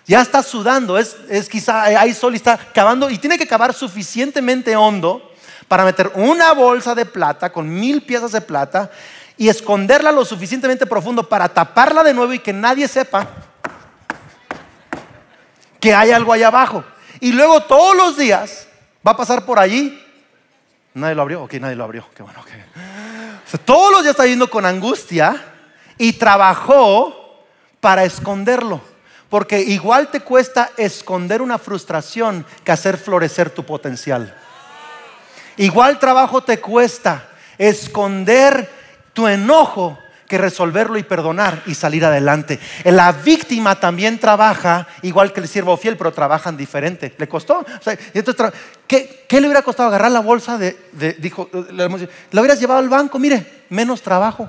Ya 0.06 0.20
está 0.20 0.44
sudando. 0.44 0.96
Es, 0.96 1.16
es 1.28 1.48
quizá 1.48 1.82
hay 1.82 2.14
sol 2.14 2.34
y 2.34 2.36
está 2.36 2.56
cavando. 2.56 3.10
Y 3.10 3.18
tiene 3.18 3.36
que 3.36 3.48
cavar 3.48 3.74
suficientemente 3.74 4.76
hondo 4.76 5.32
para 5.66 5.84
meter 5.84 6.12
una 6.14 6.52
bolsa 6.52 6.94
de 6.94 7.04
plata 7.04 7.52
con 7.52 7.68
mil 7.68 8.02
piezas 8.02 8.30
de 8.30 8.40
plata 8.40 8.88
y 9.36 9.48
esconderla 9.48 10.12
lo 10.12 10.24
suficientemente 10.24 10.86
profundo 10.86 11.28
para 11.28 11.48
taparla 11.48 12.04
de 12.04 12.14
nuevo 12.14 12.32
y 12.32 12.38
que 12.38 12.52
nadie 12.52 12.86
sepa 12.86 13.26
que 15.80 15.92
hay 15.92 16.12
algo 16.12 16.32
allá 16.32 16.46
abajo. 16.46 16.84
Y 17.18 17.32
luego 17.32 17.64
todos 17.64 17.96
los 17.96 18.16
días 18.16 18.68
va 19.04 19.10
a 19.10 19.16
pasar 19.16 19.44
por 19.44 19.58
allí 19.58 20.00
¿Nadie 20.94 21.16
lo 21.16 21.22
abrió? 21.22 21.42
Ok, 21.42 21.54
nadie 21.54 21.74
lo 21.74 21.84
abrió. 21.84 22.06
Qué 22.14 22.22
bueno, 22.22 22.40
todos 23.64 23.90
los 23.90 24.02
días 24.02 24.12
está 24.12 24.26
yendo 24.26 24.48
con 24.48 24.64
angustia 24.64 25.34
y 25.98 26.12
trabajó 26.12 27.19
para 27.80 28.04
esconderlo. 28.04 28.80
Porque 29.28 29.60
igual 29.60 30.08
te 30.08 30.20
cuesta 30.20 30.70
esconder 30.76 31.40
una 31.40 31.58
frustración 31.58 32.44
que 32.64 32.72
hacer 32.72 32.98
florecer 32.98 33.50
tu 33.50 33.64
potencial. 33.64 34.36
Igual 35.56 35.98
trabajo 35.98 36.42
te 36.42 36.60
cuesta 36.60 37.28
esconder 37.58 38.68
tu 39.12 39.28
enojo 39.28 39.98
que 40.26 40.38
resolverlo 40.38 40.96
y 40.96 41.02
perdonar 41.02 41.60
y 41.66 41.74
salir 41.74 42.04
adelante. 42.04 42.60
La 42.84 43.10
víctima 43.10 43.80
también 43.80 44.20
trabaja 44.20 44.86
igual 45.02 45.32
que 45.32 45.40
el 45.40 45.48
siervo 45.48 45.76
fiel, 45.76 45.96
pero 45.96 46.12
trabajan 46.12 46.56
diferente. 46.56 47.14
¿Le 47.18 47.28
costó? 47.28 47.66
¿qué, 48.86 49.26
le 49.28 49.40
hubiera 49.40 49.62
costado 49.62 49.88
agarrar 49.88 50.12
la 50.12 50.20
bolsa 50.20 50.56
de, 50.56 50.76
dijo, 51.18 51.50
la, 51.72 51.88
la 52.30 52.40
hubieras 52.40 52.60
llevado 52.60 52.78
al 52.78 52.88
banco? 52.88 53.18
Mire, 53.18 53.64
menos 53.70 54.02
trabajo. 54.02 54.48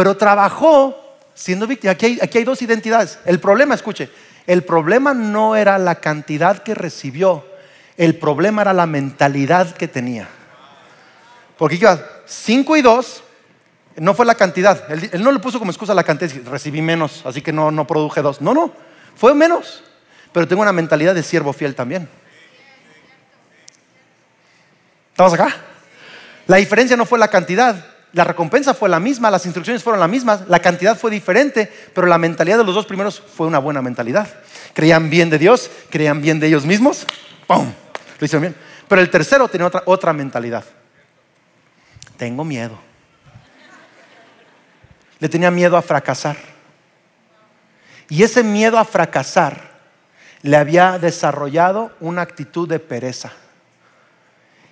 Pero 0.00 0.16
trabajó 0.16 0.98
siendo 1.34 1.66
víctima. 1.66 1.92
Aquí 1.92 2.18
hay 2.22 2.44
dos 2.44 2.62
identidades. 2.62 3.18
El 3.26 3.38
problema, 3.38 3.74
escuche, 3.74 4.08
el 4.46 4.64
problema 4.64 5.12
no 5.12 5.56
era 5.56 5.76
la 5.76 5.96
cantidad 5.96 6.62
que 6.62 6.74
recibió, 6.74 7.44
el 7.98 8.16
problema 8.16 8.62
era 8.62 8.72
la 8.72 8.86
mentalidad 8.86 9.72
que 9.72 9.88
tenía. 9.88 10.26
Porque 11.58 11.78
5 12.24 12.76
y 12.78 12.80
2 12.80 13.22
no 13.96 14.14
fue 14.14 14.24
la 14.24 14.36
cantidad. 14.36 14.90
Él, 14.90 15.22
no 15.22 15.32
le 15.32 15.38
puso 15.38 15.58
como 15.58 15.70
excusa 15.70 15.92
la 15.92 16.02
cantidad, 16.02 16.30
recibí 16.46 16.80
menos, 16.80 17.20
así 17.26 17.42
que 17.42 17.52
no, 17.52 17.70
no 17.70 17.86
produje 17.86 18.22
dos. 18.22 18.40
No, 18.40 18.54
no, 18.54 18.72
fue 19.16 19.34
menos. 19.34 19.84
Pero 20.32 20.48
tengo 20.48 20.62
una 20.62 20.72
mentalidad 20.72 21.14
de 21.14 21.22
siervo 21.22 21.52
fiel 21.52 21.74
también. 21.74 22.08
¿Estamos 25.10 25.34
acá? 25.34 25.54
La 26.46 26.56
diferencia 26.56 26.96
no 26.96 27.04
fue 27.04 27.18
la 27.18 27.28
cantidad, 27.28 27.99
la 28.12 28.24
recompensa 28.24 28.74
fue 28.74 28.88
la 28.88 28.98
misma, 28.98 29.30
las 29.30 29.44
instrucciones 29.44 29.82
fueron 29.82 30.00
las 30.00 30.08
mismas, 30.08 30.48
la 30.48 30.58
cantidad 30.58 30.98
fue 30.98 31.10
diferente, 31.10 31.72
pero 31.94 32.06
la 32.06 32.18
mentalidad 32.18 32.58
de 32.58 32.64
los 32.64 32.74
dos 32.74 32.86
primeros 32.86 33.20
fue 33.20 33.46
una 33.46 33.58
buena 33.58 33.82
mentalidad. 33.82 34.28
Creían 34.74 35.10
bien 35.10 35.30
de 35.30 35.38
Dios, 35.38 35.70
creían 35.90 36.20
bien 36.20 36.40
de 36.40 36.48
ellos 36.48 36.66
mismos, 36.66 37.06
¡pum! 37.46 37.72
Lo 38.18 38.24
hicieron 38.24 38.42
bien. 38.42 38.56
Pero 38.88 39.00
el 39.00 39.10
tercero 39.10 39.46
tenía 39.48 39.68
otra, 39.68 39.82
otra 39.86 40.12
mentalidad. 40.12 40.64
Tengo 42.16 42.44
miedo. 42.44 42.78
Le 45.20 45.28
tenía 45.28 45.50
miedo 45.50 45.76
a 45.76 45.82
fracasar. 45.82 46.36
Y 48.08 48.24
ese 48.24 48.42
miedo 48.42 48.78
a 48.78 48.84
fracasar 48.84 49.70
le 50.42 50.56
había 50.56 50.98
desarrollado 50.98 51.92
una 52.00 52.22
actitud 52.22 52.68
de 52.68 52.80
pereza. 52.80 53.32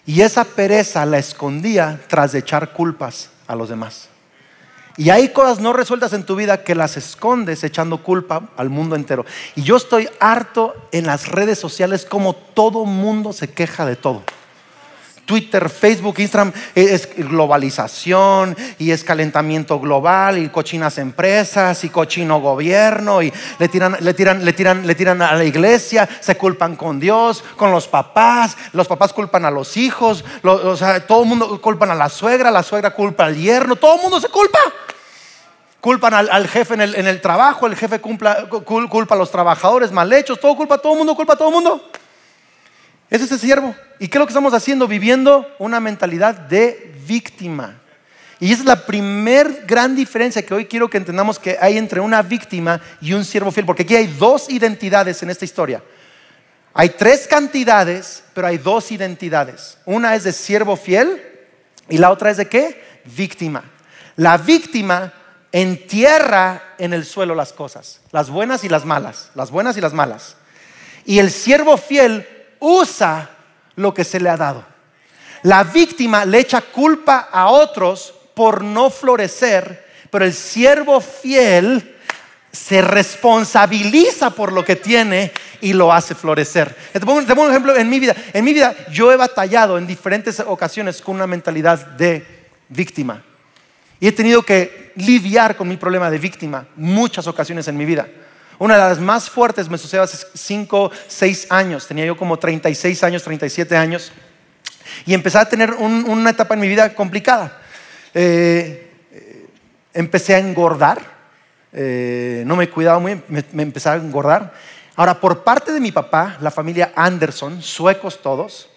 Y 0.08 0.22
esa 0.22 0.44
pereza 0.44 1.04
la 1.04 1.18
escondía 1.18 2.00
tras 2.08 2.34
echar 2.34 2.72
culpas 2.72 3.28
a 3.46 3.54
los 3.54 3.68
demás. 3.68 4.08
Y 4.96 5.10
hay 5.10 5.28
cosas 5.34 5.60
no 5.60 5.74
resueltas 5.74 6.14
en 6.14 6.24
tu 6.24 6.34
vida 6.34 6.64
que 6.64 6.74
las 6.74 6.96
escondes 6.96 7.62
echando 7.62 8.02
culpa 8.02 8.48
al 8.56 8.70
mundo 8.70 8.96
entero. 8.96 9.26
Y 9.54 9.64
yo 9.64 9.76
estoy 9.76 10.08
harto 10.18 10.74
en 10.92 11.04
las 11.06 11.28
redes 11.28 11.58
sociales 11.58 12.06
como 12.06 12.34
todo 12.34 12.86
mundo 12.86 13.34
se 13.34 13.50
queja 13.50 13.84
de 13.84 13.96
todo. 13.96 14.22
Twitter, 15.28 15.68
Facebook, 15.68 16.14
Instagram, 16.20 16.54
es 16.74 17.06
globalización 17.14 18.56
y 18.78 18.92
es 18.92 19.04
calentamiento 19.04 19.78
global 19.78 20.38
y 20.38 20.48
cochinas 20.48 20.96
empresas 20.96 21.84
y 21.84 21.90
cochino 21.90 22.40
gobierno 22.40 23.20
y 23.20 23.30
le 23.58 23.68
tiran, 23.68 23.98
le 24.00 24.14
tiran, 24.14 24.42
le 24.42 24.54
tiran, 24.54 24.86
le 24.86 24.94
tiran 24.94 25.20
a 25.20 25.34
la 25.34 25.44
iglesia, 25.44 26.08
se 26.20 26.38
culpan 26.38 26.76
con 26.76 26.98
Dios, 26.98 27.44
con 27.58 27.70
los 27.70 27.86
papás, 27.86 28.56
los 28.72 28.88
papás 28.88 29.12
culpan 29.12 29.44
a 29.44 29.50
los 29.50 29.76
hijos, 29.76 30.24
o 30.42 30.76
sea, 30.76 31.06
todo 31.06 31.24
el 31.24 31.28
mundo 31.28 31.60
culpan 31.60 31.90
a 31.90 31.94
la 31.94 32.08
suegra, 32.08 32.50
la 32.50 32.62
suegra 32.62 32.94
culpa 32.94 33.26
al 33.26 33.36
yerno, 33.36 33.76
todo 33.76 33.96
el 33.96 34.00
mundo 34.00 34.18
se 34.20 34.30
culpa. 34.30 34.60
Culpan 35.82 36.14
al, 36.14 36.48
jefe 36.48 36.72
en 36.72 37.06
el, 37.06 37.20
trabajo, 37.20 37.66
el 37.66 37.76
jefe 37.76 38.00
culpa 38.00 39.14
a 39.14 39.18
los 39.18 39.30
trabajadores 39.30 39.92
mal 39.92 40.10
hechos, 40.10 40.40
todo 40.40 40.56
culpa 40.56 40.76
a 40.76 40.78
todo 40.78 40.92
el 40.92 40.98
mundo, 40.98 41.14
culpa 41.14 41.34
a 41.34 41.36
todo 41.36 41.48
el 41.48 41.54
mundo. 41.54 41.90
Ese 43.10 43.24
es 43.24 43.32
el 43.32 43.38
siervo. 43.38 43.74
¿Y 43.98 44.08
qué 44.08 44.18
es 44.18 44.20
lo 44.20 44.26
que 44.26 44.32
estamos 44.32 44.54
haciendo? 44.54 44.86
Viviendo 44.86 45.46
una 45.58 45.80
mentalidad 45.80 46.34
de 46.34 46.94
víctima. 47.06 47.80
Y 48.40 48.52
esa 48.52 48.62
es 48.62 48.66
la 48.66 48.86
primer 48.86 49.64
gran 49.66 49.96
diferencia 49.96 50.44
que 50.44 50.54
hoy 50.54 50.66
quiero 50.66 50.88
que 50.88 50.98
entendamos 50.98 51.38
que 51.38 51.56
hay 51.60 51.76
entre 51.76 52.00
una 52.00 52.22
víctima 52.22 52.80
y 53.00 53.12
un 53.12 53.24
siervo 53.24 53.50
fiel. 53.50 53.66
Porque 53.66 53.82
aquí 53.82 53.96
hay 53.96 54.06
dos 54.06 54.48
identidades 54.50 55.22
en 55.22 55.30
esta 55.30 55.44
historia. 55.44 55.82
Hay 56.74 56.90
tres 56.90 57.26
cantidades, 57.26 58.22
pero 58.34 58.46
hay 58.46 58.58
dos 58.58 58.92
identidades. 58.92 59.78
Una 59.84 60.14
es 60.14 60.24
de 60.24 60.32
siervo 60.32 60.76
fiel 60.76 61.20
y 61.88 61.98
la 61.98 62.10
otra 62.10 62.30
es 62.30 62.36
de 62.36 62.48
qué? 62.48 63.00
Víctima. 63.04 63.64
La 64.16 64.36
víctima 64.36 65.12
entierra 65.50 66.74
en 66.78 66.92
el 66.92 67.04
suelo 67.04 67.34
las 67.34 67.52
cosas, 67.52 68.00
las 68.12 68.30
buenas 68.30 68.64
y 68.64 68.68
las 68.68 68.84
malas, 68.84 69.30
las 69.34 69.50
buenas 69.50 69.76
y 69.76 69.80
las 69.80 69.94
malas. 69.94 70.36
Y 71.04 71.18
el 71.18 71.30
siervo 71.30 71.76
fiel 71.76 72.26
usa 72.60 73.30
lo 73.76 73.94
que 73.94 74.04
se 74.04 74.20
le 74.20 74.28
ha 74.28 74.36
dado. 74.36 74.64
La 75.42 75.64
víctima 75.64 76.24
le 76.24 76.40
echa 76.40 76.60
culpa 76.60 77.28
a 77.30 77.48
otros 77.48 78.14
por 78.34 78.62
no 78.62 78.90
florecer, 78.90 79.86
Pero 80.10 80.24
el 80.24 80.32
siervo 80.32 81.02
fiel 81.02 81.96
se 82.50 82.80
responsabiliza 82.80 84.30
por 84.30 84.52
lo 84.52 84.64
que 84.64 84.76
tiene 84.76 85.32
y 85.60 85.74
lo 85.74 85.92
hace 85.92 86.14
florecer. 86.14 86.74
Te 86.92 87.00
pongo, 87.00 87.20
un 87.20 87.50
ejemplo 87.50 87.76
en 87.76 87.90
mi 87.90 88.00
vida. 88.00 88.16
En 88.32 88.44
mi 88.44 88.54
vida 88.54 88.74
yo 88.90 89.12
he 89.12 89.16
batallado 89.16 89.76
en 89.76 89.86
diferentes 89.86 90.40
ocasiones 90.40 91.02
con 91.02 91.16
una 91.16 91.26
mentalidad 91.26 91.86
de 91.86 92.24
víctima. 92.68 93.22
Y 94.00 94.08
he 94.08 94.12
tenido 94.12 94.42
que 94.42 94.92
lidiar 94.96 95.56
con 95.56 95.68
mi 95.68 95.76
problema 95.76 96.10
de 96.10 96.18
víctima 96.18 96.66
muchas 96.76 97.26
ocasiones 97.26 97.68
en 97.68 97.76
mi 97.76 97.84
vida. 97.84 98.08
Una 98.58 98.74
de 98.74 98.80
las 98.80 98.98
más 98.98 99.30
fuertes 99.30 99.68
me 99.68 99.78
sucedió 99.78 100.02
hace 100.02 100.26
5, 100.34 100.90
6 101.06 101.46
años. 101.50 101.86
Tenía 101.86 102.04
yo 102.04 102.16
como 102.16 102.38
36 102.38 103.04
años, 103.04 103.22
37 103.22 103.76
años. 103.76 104.12
Y 105.06 105.14
empecé 105.14 105.38
a 105.38 105.48
tener 105.48 105.74
una 105.74 106.30
etapa 106.30 106.54
en 106.54 106.60
mi 106.60 106.68
vida 106.68 106.92
complicada. 106.94 107.60
Eh, 108.14 108.90
empecé 109.94 110.34
a 110.34 110.38
engordar. 110.38 111.18
Eh, 111.72 112.42
no 112.46 112.56
me 112.56 112.68
cuidaba 112.68 112.98
muy 112.98 113.14
bien, 113.14 113.44
me, 113.52 113.62
empecé 113.62 113.90
a 113.90 113.96
engordar. 113.96 114.52
Ahora, 114.96 115.20
por 115.20 115.44
parte 115.44 115.72
de 115.72 115.80
mi 115.80 115.92
papá, 115.92 116.36
la 116.40 116.50
familia 116.50 116.92
Anderson, 116.96 117.62
suecos 117.62 118.20
todos, 118.20 118.68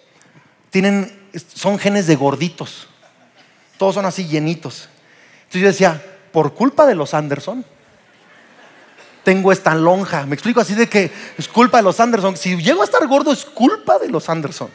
tienen, 0.70 1.28
son 1.54 1.78
genes 1.78 2.06
de 2.06 2.14
gorditos. 2.14 2.88
Todos 3.78 3.96
son 3.96 4.06
así 4.06 4.28
llenitos. 4.28 4.88
Entonces 5.44 5.60
yo 5.60 5.66
decía, 5.66 6.02
por 6.30 6.54
culpa 6.54 6.86
de 6.86 6.94
los 6.94 7.14
Anderson, 7.14 7.64
tengo 9.24 9.52
esta 9.52 9.74
lonja. 9.74 10.26
Me 10.26 10.34
explico 10.34 10.60
así 10.60 10.74
de 10.74 10.88
que 10.88 11.10
es 11.38 11.48
culpa 11.48 11.78
de 11.78 11.84
los 11.84 12.00
Anderson. 12.00 12.36
Si 12.36 12.56
llego 12.56 12.82
a 12.82 12.84
estar 12.84 13.06
gordo, 13.06 13.32
es 13.32 13.44
culpa 13.44 13.98
de 13.98 14.08
los 14.08 14.28
Anderson. 14.28 14.70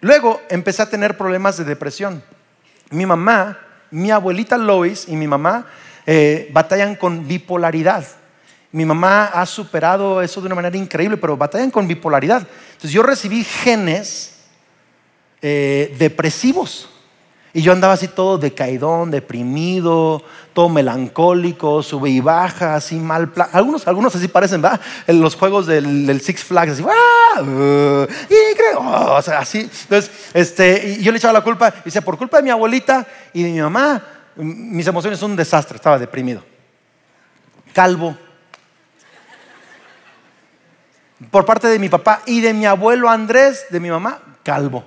Luego 0.00 0.40
empecé 0.48 0.82
a 0.82 0.90
tener 0.90 1.16
problemas 1.16 1.56
de 1.56 1.64
depresión. 1.64 2.22
Mi 2.90 3.04
mamá, 3.04 3.58
mi 3.90 4.10
abuelita 4.10 4.56
Lois 4.56 5.08
y 5.08 5.16
mi 5.16 5.26
mamá 5.26 5.66
eh, 6.06 6.48
batallan 6.52 6.94
con 6.94 7.26
bipolaridad. 7.26 8.04
Mi 8.70 8.84
mamá 8.84 9.26
ha 9.26 9.44
superado 9.46 10.22
eso 10.22 10.40
de 10.40 10.46
una 10.46 10.54
manera 10.54 10.76
increíble, 10.76 11.16
pero 11.16 11.36
batallan 11.36 11.70
con 11.70 11.88
bipolaridad. 11.88 12.46
Entonces 12.68 12.92
yo 12.92 13.02
recibí 13.02 13.42
genes 13.42 14.36
eh, 15.42 15.94
depresivos. 15.98 16.88
Y 17.54 17.62
yo 17.62 17.72
andaba 17.72 17.94
así 17.94 18.08
todo 18.08 18.36
decaidón, 18.36 19.10
deprimido, 19.10 20.22
todo 20.52 20.68
melancólico, 20.68 21.82
sube 21.82 22.10
y 22.10 22.20
baja, 22.20 22.74
así 22.74 22.96
mal. 22.96 23.32
Algunos, 23.52 23.88
algunos 23.88 24.14
así 24.14 24.28
parecen, 24.28 24.62
¿va? 24.62 24.78
En 25.06 25.20
los 25.20 25.34
juegos 25.34 25.66
del, 25.66 26.20
Six 26.20 26.44
Flags, 26.44 26.72
así, 26.72 26.84
¡ah! 26.84 27.40
Uh, 27.40 28.06
y 28.28 28.54
creo, 28.54 28.80
oh", 28.80 29.16
o 29.16 29.22
sea, 29.22 29.38
así. 29.38 29.60
Entonces, 29.60 30.10
este, 30.34 30.96
y 30.98 31.02
yo 31.02 31.10
le 31.10 31.18
echaba 31.18 31.32
la 31.32 31.40
culpa, 31.40 31.72
y 31.80 31.84
decía, 31.86 32.02
por 32.02 32.18
culpa 32.18 32.36
de 32.36 32.42
mi 32.42 32.50
abuelita 32.50 33.06
y 33.32 33.42
de 33.42 33.50
mi 33.50 33.60
mamá, 33.60 34.02
mis 34.36 34.86
emociones 34.86 35.18
son 35.18 35.30
un 35.32 35.36
desastre, 35.36 35.76
estaba 35.76 35.98
deprimido. 35.98 36.42
Calvo. 37.72 38.16
Por 41.30 41.44
parte 41.44 41.66
de 41.66 41.78
mi 41.78 41.88
papá 41.88 42.22
y 42.26 42.40
de 42.40 42.52
mi 42.52 42.66
abuelo 42.66 43.08
Andrés, 43.08 43.66
de 43.70 43.80
mi 43.80 43.90
mamá, 43.90 44.20
calvo. 44.44 44.84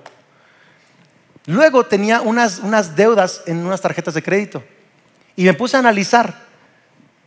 Luego 1.46 1.84
tenía 1.84 2.20
unas, 2.20 2.60
unas 2.60 2.94
deudas 2.94 3.42
en 3.46 3.64
unas 3.66 3.80
tarjetas 3.80 4.14
de 4.14 4.22
crédito. 4.22 4.62
Y 5.34 5.44
me 5.44 5.54
puse 5.54 5.76
a 5.76 5.80
analizar 5.80 6.34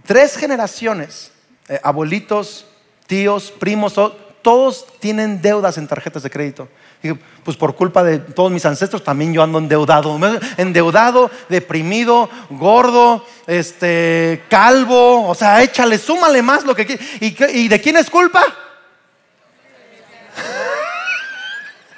tres 0.05 0.37
generaciones, 0.37 1.31
eh, 1.67 1.79
abuelitos, 1.83 2.67
tíos, 3.07 3.51
primos, 3.51 3.93
todos 4.41 4.85
tienen 4.99 5.41
deudas 5.41 5.77
en 5.77 5.87
tarjetas 5.87 6.23
de 6.23 6.29
crédito. 6.29 6.69
Dije, 7.01 7.19
pues 7.43 7.57
por 7.57 7.75
culpa 7.75 8.03
de 8.03 8.19
todos 8.19 8.51
mis 8.51 8.65
ancestros 8.65 9.03
también 9.03 9.33
yo 9.33 9.43
ando 9.43 9.57
endeudado, 9.57 10.17
endeudado, 10.57 11.29
deprimido, 11.49 12.29
gordo, 12.51 13.25
este, 13.47 14.43
calvo, 14.49 15.27
o 15.27 15.35
sea, 15.35 15.61
échale, 15.61 15.97
súmale 15.97 16.41
más 16.41 16.63
lo 16.63 16.75
que. 16.75 16.99
¿Y, 17.19 17.35
¿Y 17.59 17.67
de 17.67 17.81
quién 17.81 17.97
es 17.97 18.09
culpa? 18.09 18.43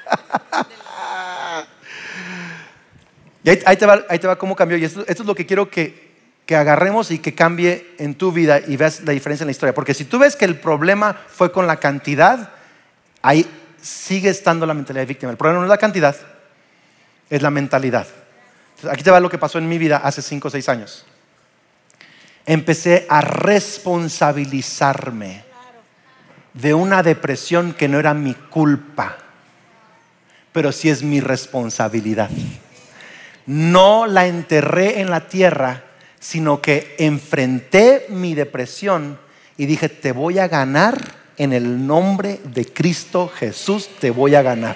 Y 3.48 3.50
ahí, 3.66 3.78
te, 3.78 3.86
va, 3.86 4.04
ahí 4.10 4.20
te 4.20 4.28
va 4.28 4.38
cómo 4.38 4.58
cambió. 4.58 4.78
Y 4.78 4.84
esto, 4.84 5.06
es 5.08 5.18
lo 5.22 5.34
que 5.34 5.46
quiero 5.46 5.70
que, 5.70 6.12
que 6.46 6.58
agarremos 6.58 7.12
y 7.12 7.20
que 7.20 7.34
cambie 7.34 7.96
en 7.98 8.16
tu 8.16 8.34
vida 8.34 8.60
y 8.60 8.76
veas 8.76 9.00
la 9.06 9.14
diferencia 9.14 9.46
en 9.46 9.48
la 9.48 9.52
historia. 9.52 9.74
Porque 9.74 9.94
si 9.94 10.04
tú 10.04 10.20
ves 10.20 10.36
que 10.36 10.44
el 10.44 10.60
problema 10.60 11.16
fue 11.30 11.54
con 11.54 11.66
la 11.66 11.78
cantidad, 11.78 12.50
ahí 13.22 13.48
sigue 13.82 14.28
estando 14.28 14.66
la 14.66 14.74
mentalidad 14.74 15.04
de 15.04 15.06
víctima. 15.06 15.32
El 15.32 15.38
problema 15.38 15.60
no 15.60 15.66
es 15.66 15.70
la 15.70 15.78
cantidad, 15.78 16.14
es 17.30 17.42
la 17.42 17.50
mentalidad. 17.50 18.06
Aquí 18.92 19.02
te 19.02 19.12
va 19.12 19.22
lo 19.22 19.30
que 19.30 19.38
pasó 19.38 19.60
en 19.60 19.70
mi 19.70 19.78
vida 19.78 20.02
hace 20.04 20.22
5 20.22 20.50
o 20.50 20.52
6 20.52 20.68
años. 20.68 21.06
Empecé 22.46 23.06
a 23.08 23.22
responsabilizarme 23.22 25.46
de 26.54 26.74
una 26.74 27.02
depresión 27.02 27.72
que 27.72 27.88
no 27.88 27.98
era 27.98 28.14
mi 28.14 28.34
culpa, 28.34 29.16
pero 30.52 30.74
sí 30.74 30.90
es 30.90 31.02
mi 31.02 31.22
responsabilidad 31.22 32.30
no 33.48 34.06
la 34.06 34.28
enterré 34.28 35.02
en 35.02 35.10
la 35.10 35.28
tierra, 35.28 35.84
sino 36.20 36.62
que 36.62 36.96
enfrenté 37.00 38.06
mi 38.10 38.36
depresión 38.36 39.18
y 39.58 39.66
dije, 39.66 39.90
te 39.90 40.12
voy 40.12 40.38
a 40.40 40.48
ganar 40.48 40.98
en 41.38 41.54
el 41.54 41.88
nombre 41.88 42.40
de 42.44 42.66
Cristo 42.66 43.32
Jesús, 43.34 43.90
te 44.00 44.12
voy 44.12 44.36
a 44.36 44.42
ganar. 44.42 44.76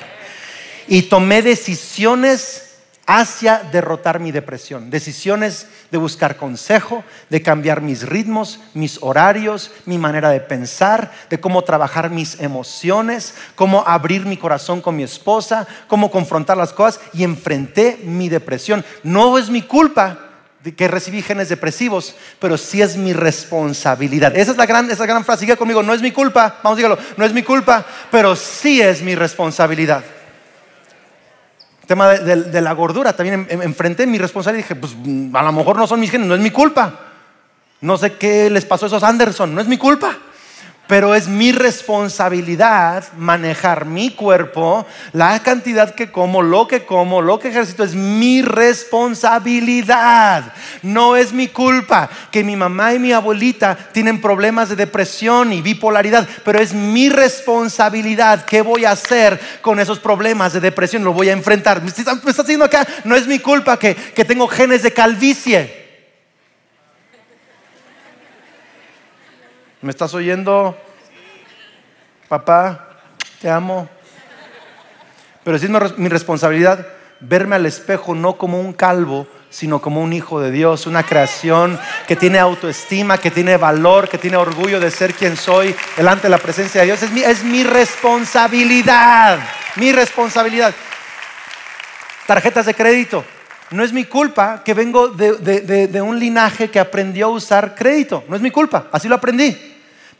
Y 0.88 1.04
tomé 1.04 1.42
decisiones 1.42 2.71
hacia 3.14 3.62
derrotar 3.74 4.22
mi 4.22 4.32
depresión. 4.32 4.90
Decisiones 4.90 5.68
de 5.92 5.98
buscar 5.98 6.38
consejo, 6.38 7.04
de 7.30 7.42
cambiar 7.42 7.82
mis 7.82 8.08
ritmos, 8.08 8.62
mis 8.74 9.00
horarios, 9.02 9.72
mi 9.86 9.98
manera 9.98 10.30
de 10.30 10.40
pensar, 10.40 11.12
de 11.30 11.38
cómo 11.38 11.62
trabajar 11.64 12.10
mis 12.10 12.40
emociones, 12.40 13.36
cómo 13.56 13.84
abrir 13.86 14.26
mi 14.26 14.38
corazón 14.38 14.80
con 14.80 14.96
mi 14.96 15.04
esposa, 15.04 15.68
cómo 15.90 16.10
confrontar 16.10 16.56
las 16.56 16.72
cosas 16.72 17.02
y 17.12 17.26
enfrenté 17.26 18.00
mi 18.06 18.30
depresión. 18.30 18.86
No 19.04 19.38
es 19.38 19.50
mi 19.50 19.64
culpa 19.64 20.30
que 20.78 20.88
recibí 20.88 21.22
genes 21.22 21.50
depresivos, 21.50 22.16
pero 22.40 22.58
sí 22.58 22.82
es 22.82 22.96
mi 22.96 23.12
responsabilidad. 23.12 24.38
Esa 24.38 24.52
es 24.52 24.58
la 24.58 24.66
gran, 24.66 24.90
esa 24.90 25.06
gran 25.06 25.26
frase. 25.26 25.42
Sigue 25.42 25.58
conmigo, 25.58 25.84
no 25.84 25.94
es 25.94 26.02
mi 26.02 26.14
culpa, 26.14 26.62
vamos, 26.64 26.78
dígalo, 26.78 26.98
no 27.18 27.26
es 27.26 27.34
mi 27.34 27.44
culpa, 27.44 27.86
pero 28.10 28.38
sí 28.38 28.80
es 28.80 29.02
mi 29.02 29.16
responsabilidad 29.16 30.02
tema 31.92 32.08
de, 32.08 32.62
la 32.62 32.72
gordura, 32.72 33.14
también 33.14 33.46
enfrenté 33.50 34.08
mi 34.08 34.18
responsabilidad 34.18 34.66
y 34.66 34.74
dije, 34.74 34.76
pues 34.76 34.94
a 35.34 35.44
lo 35.44 35.52
mejor 35.52 35.78
no 35.78 35.86
son 35.88 36.00
mis 36.00 36.10
genes, 36.10 36.26
no 36.26 36.36
es 36.36 36.40
mi 36.40 36.52
culpa. 36.52 36.94
No 37.82 37.98
sé 37.98 38.14
qué 38.14 38.50
les 38.50 38.64
pasó 38.64 38.86
a 38.86 38.88
esos 38.88 39.04
Anderson, 39.04 39.54
no 39.54 39.60
es 39.60 39.68
mi 39.68 39.78
culpa 39.78 40.18
pero 40.92 41.16
es 41.16 41.28
mi 41.30 41.54
responsabilidad 41.54 43.06
manejar 43.16 43.86
mi 43.86 44.10
cuerpo, 44.10 44.86
la 45.14 45.42
cantidad 45.42 45.96
que 45.96 46.12
como, 46.12 46.42
lo 46.42 46.68
que 46.68 46.84
como, 46.84 47.22
lo 47.22 47.40
que 47.40 47.48
ejercito, 47.48 47.86
es 47.86 47.96
mi 47.96 48.42
responsabilidad. 48.42 50.52
No 50.82 51.16
es 51.16 51.32
mi 51.32 51.48
culpa 51.48 52.10
que 52.30 52.44
mi 52.44 52.58
mamá 52.58 52.94
y 52.94 53.00
mi 53.00 53.14
abuelita 53.14 53.78
tienen 53.94 54.20
problemas 54.20 54.68
de 54.68 54.76
depresión 54.76 55.54
y 55.54 55.62
bipolaridad, 55.62 56.28
pero 56.44 56.60
es 56.60 56.74
mi 56.74 57.08
responsabilidad. 57.08 58.44
¿Qué 58.44 58.62
voy 58.62 58.84
a 58.84 58.92
hacer 58.92 59.40
con 59.62 59.80
esos 59.80 59.98
problemas 59.98 60.52
de 60.52 60.60
depresión? 60.60 61.06
Lo 61.06 61.14
voy 61.14 61.30
a 61.30 61.32
enfrentar. 61.32 61.82
¿Me 61.82 61.88
está 61.88 62.44
diciendo 62.44 62.66
acá? 62.66 62.86
No 63.06 63.16
es 63.16 63.28
mi 63.28 63.40
culpa 63.40 63.80
que, 63.80 63.96
que 63.96 64.26
tengo 64.26 64.46
genes 64.46 64.84
de 64.84 64.92
calvicie. 64.92 65.81
¿Me 69.82 69.90
estás 69.90 70.14
oyendo? 70.14 70.78
Papá, 72.28 72.90
te 73.42 73.50
amo. 73.50 73.90
Pero 75.44 75.58
sí 75.58 75.66
es 75.66 75.98
mi 75.98 76.08
responsabilidad 76.08 76.86
verme 77.22 77.56
al 77.56 77.66
espejo 77.66 78.14
no 78.16 78.38
como 78.38 78.60
un 78.60 78.74
calvo, 78.74 79.28
sino 79.50 79.82
como 79.82 80.02
un 80.02 80.14
hijo 80.14 80.40
de 80.40 80.52
Dios, 80.52 80.88
una 80.88 81.04
creación 81.04 81.80
que 82.08 82.16
tiene 82.16 82.40
autoestima, 82.40 83.18
que 83.18 83.32
tiene 83.32 83.58
valor, 83.58 84.10
que 84.10 84.18
tiene 84.18 84.38
orgullo 84.38 84.80
de 84.80 84.92
ser 84.92 85.14
quien 85.14 85.36
soy 85.36 85.76
delante 85.98 86.24
de 86.24 86.30
la 86.30 86.38
presencia 86.38 86.82
de 86.82 86.88
Dios. 86.88 87.02
Es 87.02 87.12
mi, 87.12 87.22
es 87.22 87.44
mi 87.44 87.64
responsabilidad, 87.64 89.40
mi 89.78 89.92
responsabilidad. 89.92 90.74
Tarjetas 92.28 92.66
de 92.66 92.74
crédito. 92.74 93.26
No 93.72 93.84
es 93.86 93.94
mi 93.94 94.04
culpa 94.04 94.64
que 94.66 94.74
vengo 94.74 95.08
de, 95.08 96.02
un 96.02 96.20
linaje 96.20 96.70
que 96.70 96.80
aprendió 96.80 97.28
a 97.28 97.30
usar 97.30 97.74
crédito. 97.74 98.24
No 98.28 98.36
es 98.36 98.42
mi 98.42 98.52
culpa, 98.52 98.88
así 98.92 99.08
lo 99.08 99.16
aprendí. 99.16 99.71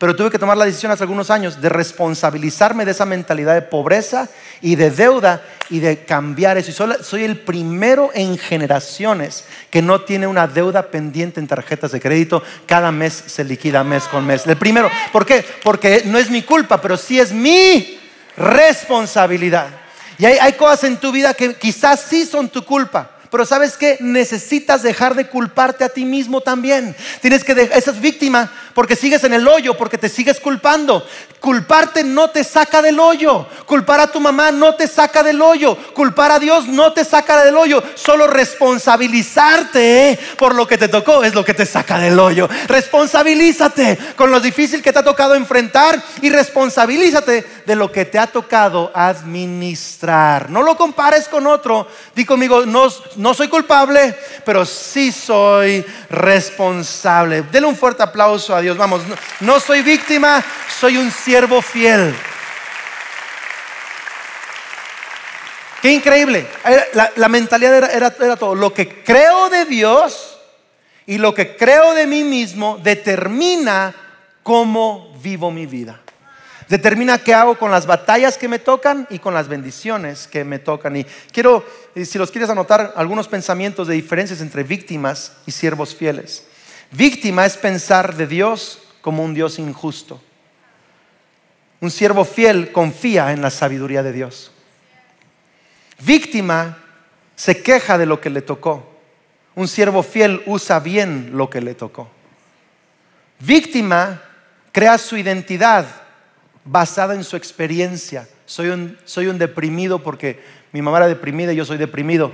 Pero 0.02 0.16
tuve 0.16 0.32
que 0.32 0.40
tomar 0.40 0.58
la 0.58 0.66
decisión 0.66 0.92
hace 0.92 1.04
algunos 1.04 1.30
años 1.30 1.62
de 1.62 1.70
responsabilizarme 1.70 2.86
de 2.86 2.90
esa 2.90 3.06
mentalidad 3.06 3.54
de 3.54 3.62
pobreza 3.62 4.28
y 4.60 4.76
de 4.76 4.90
deuda 4.90 5.44
y 5.70 5.80
de 5.80 6.06
cambiar 6.06 6.58
eso. 6.58 6.72
Y 6.72 7.04
soy 7.04 7.24
el 7.24 7.38
primero 7.38 8.10
en 8.16 8.36
generaciones 8.40 9.44
que 9.70 9.84
no 9.84 10.02
tiene 10.02 10.26
una 10.26 10.48
deuda 10.48 10.88
pendiente 10.88 11.40
en 11.40 11.46
tarjetas 11.46 11.92
de 11.92 12.02
crédito. 12.02 12.42
Cada 12.66 12.92
mes 12.92 13.14
se 13.14 13.44
liquida 13.44 13.84
mes 13.84 14.06
con 14.06 14.26
mes. 14.26 14.48
El 14.48 14.58
primero, 14.58 14.90
¿por 15.14 15.24
qué? 15.24 15.46
Porque 15.64 16.02
no 16.06 16.18
es 16.18 16.32
mi 16.32 16.42
culpa, 16.42 16.82
pero 16.82 16.98
sí 16.98 17.20
es 17.20 17.32
mi 17.32 18.00
responsabilidad. 18.36 19.68
Y 20.18 20.26
hay, 20.26 20.54
cosas 20.54 20.86
en 20.86 20.98
tu 20.98 21.12
vida 21.12 21.36
que 21.36 21.54
quizás 21.54 22.02
sí 22.02 22.26
son 22.26 22.50
tu 22.50 22.66
culpa 22.66 23.21
Pero 23.32 23.46
sabes 23.46 23.78
que 23.78 23.98
necesitas 24.02 24.84
dejar 24.84 25.16
de 25.16 25.28
culparte 25.30 25.86
a 25.86 25.90
ti 25.90 26.04
mismo 26.04 26.42
también. 26.42 26.96
Tienes 27.22 27.46
que 27.46 27.56
dejar, 27.56 27.78
esa 27.78 27.92
es 27.92 28.02
víctima 28.02 28.52
porque 28.74 28.96
sigues 28.96 29.24
en 29.24 29.34
el 29.34 29.48
hoyo, 29.48 29.78
porque 29.78 29.98
te 29.98 30.10
sigues 30.10 30.40
culpando. 30.40 31.06
Culparte 31.40 32.04
no 32.04 32.30
te 32.30 32.44
saca 32.44 32.82
del 32.82 33.00
hoyo. 33.00 33.48
Culpar 33.66 34.00
a 34.02 34.12
tu 34.12 34.20
mamá 34.20 34.52
no 34.52 34.76
te 34.76 34.88
saca 34.88 35.24
del 35.24 35.42
hoyo. 35.42 35.76
Culpar 35.94 36.32
a 36.32 36.40
Dios 36.40 36.68
no 36.68 36.94
te 36.94 37.04
saca 37.04 37.44
del 37.44 37.58
hoyo. 37.58 37.82
Solo 37.96 38.28
responsabilizarte 38.28 40.20
por 40.38 40.54
lo 40.54 40.68
que 40.68 40.78
te 40.78 40.88
tocó 40.88 41.24
es 41.24 41.34
lo 41.34 41.44
que 41.44 41.54
te 41.54 41.66
saca 41.66 41.98
del 41.98 42.20
hoyo. 42.20 42.48
Responsabilízate 42.68 43.98
con 44.16 44.30
lo 44.30 44.40
difícil 44.40 44.84
que 44.84 44.94
te 44.94 45.00
ha 45.00 45.04
tocado 45.04 45.36
enfrentar 45.36 46.02
y 46.22 46.30
responsabilízate 46.30 47.46
de 47.66 47.76
lo 47.76 47.92
que 47.92 48.06
te 48.06 48.20
ha 48.20 48.28
tocado 48.28 48.92
administrar. 48.94 50.50
No 50.50 50.62
lo 50.62 50.78
compares 50.78 51.28
con 51.28 51.48
otro. 51.48 51.88
Di 52.14 52.26
conmigo, 52.26 52.66
no, 52.66 52.88
no 53.22 53.36
soy 53.36 53.50
culpable, 53.50 54.16
pero 54.44 54.66
sí 54.66 55.12
soy 55.12 55.86
responsable. 56.10 57.44
Denle 57.44 57.70
un 57.70 57.78
fuerte 57.78 58.02
aplauso 58.02 58.56
a 58.56 58.62
Dios. 58.62 58.76
Vamos, 58.76 59.04
no, 59.42 59.60
soy 59.60 59.84
víctima, 59.84 60.44
soy 60.80 60.98
un 60.98 61.12
siervo 61.12 61.62
fiel. 61.62 62.16
Qué 65.84 65.92
increíble. 65.92 66.48
La, 67.16 67.30
mentalidad 67.30 67.78
era, 67.78 68.12
era, 68.18 68.36
todo. 68.38 68.56
Lo 68.56 68.74
que 68.74 69.04
creo 69.04 69.50
de 69.50 69.66
Dios 69.66 70.40
y 71.06 71.20
lo 71.20 71.36
que 71.36 71.56
creo 71.56 71.94
de 71.94 72.08
mí 72.08 72.24
mismo 72.24 72.80
determina 72.82 73.94
cómo 74.42 75.14
vivo 75.22 75.52
mi 75.52 75.68
vida. 75.68 76.01
Determina 76.72 77.18
qué 77.18 77.34
hago 77.34 77.58
con 77.58 77.70
las 77.70 77.86
batallas 77.86 78.38
que 78.38 78.48
me 78.48 78.58
tocan 78.58 79.06
y 79.10 79.20
con 79.20 79.34
las 79.34 79.50
bendiciones 79.50 80.26
que 80.26 80.46
me 80.46 80.58
tocan. 80.58 80.96
Y 80.96 81.04
quiero, 81.34 81.66
si 82.02 82.18
los 82.18 82.32
quieres 82.32 82.50
anotar, 82.50 82.94
algunos 82.96 83.28
pensamientos 83.28 83.90
de 83.90 83.96
diferencias 83.96 84.40
entre 84.40 84.64
víctimas 84.64 85.34
y 85.46 85.52
siervos 85.52 85.94
fieles. 85.94 86.48
Víctima 86.92 87.46
es 87.46 87.58
pensar 87.58 88.16
de 88.16 88.26
Dios 88.26 88.84
como 89.02 89.22
un 89.22 89.34
Dios 89.34 89.60
injusto. 89.60 90.22
Un 91.82 91.92
siervo 91.92 92.24
fiel 92.24 92.72
confía 92.72 93.34
en 93.34 93.42
la 93.42 93.50
sabiduría 93.50 94.02
de 94.02 94.14
Dios. 94.14 94.54
Víctima 96.00 96.78
se 97.36 97.62
queja 97.62 97.98
de 97.98 98.06
lo 98.06 98.22
que 98.22 98.30
le 98.30 98.44
tocó. 98.44 98.98
Un 99.56 99.68
siervo 99.68 100.04
fiel 100.04 100.42
usa 100.46 100.80
bien 100.80 101.32
lo 101.34 101.50
que 101.50 101.60
le 101.60 101.76
tocó. 101.76 102.10
Víctima 103.42 104.22
crea 104.72 104.98
su 104.98 105.18
identidad 105.18 106.01
basada 106.66 107.16
en 107.16 107.24
su 107.24 107.36
experiencia. 107.36 108.28
Soy 108.46 108.70
un, 108.70 108.98
soy 109.06 109.28
un 109.28 109.38
deprimido 109.38 110.00
porque 110.00 110.40
mi 110.72 110.82
mamá 110.82 110.98
era 110.98 111.08
deprimida 111.08 111.54
y 111.54 111.58
yo 111.58 111.66
soy 111.66 111.78
deprimido. 111.78 112.32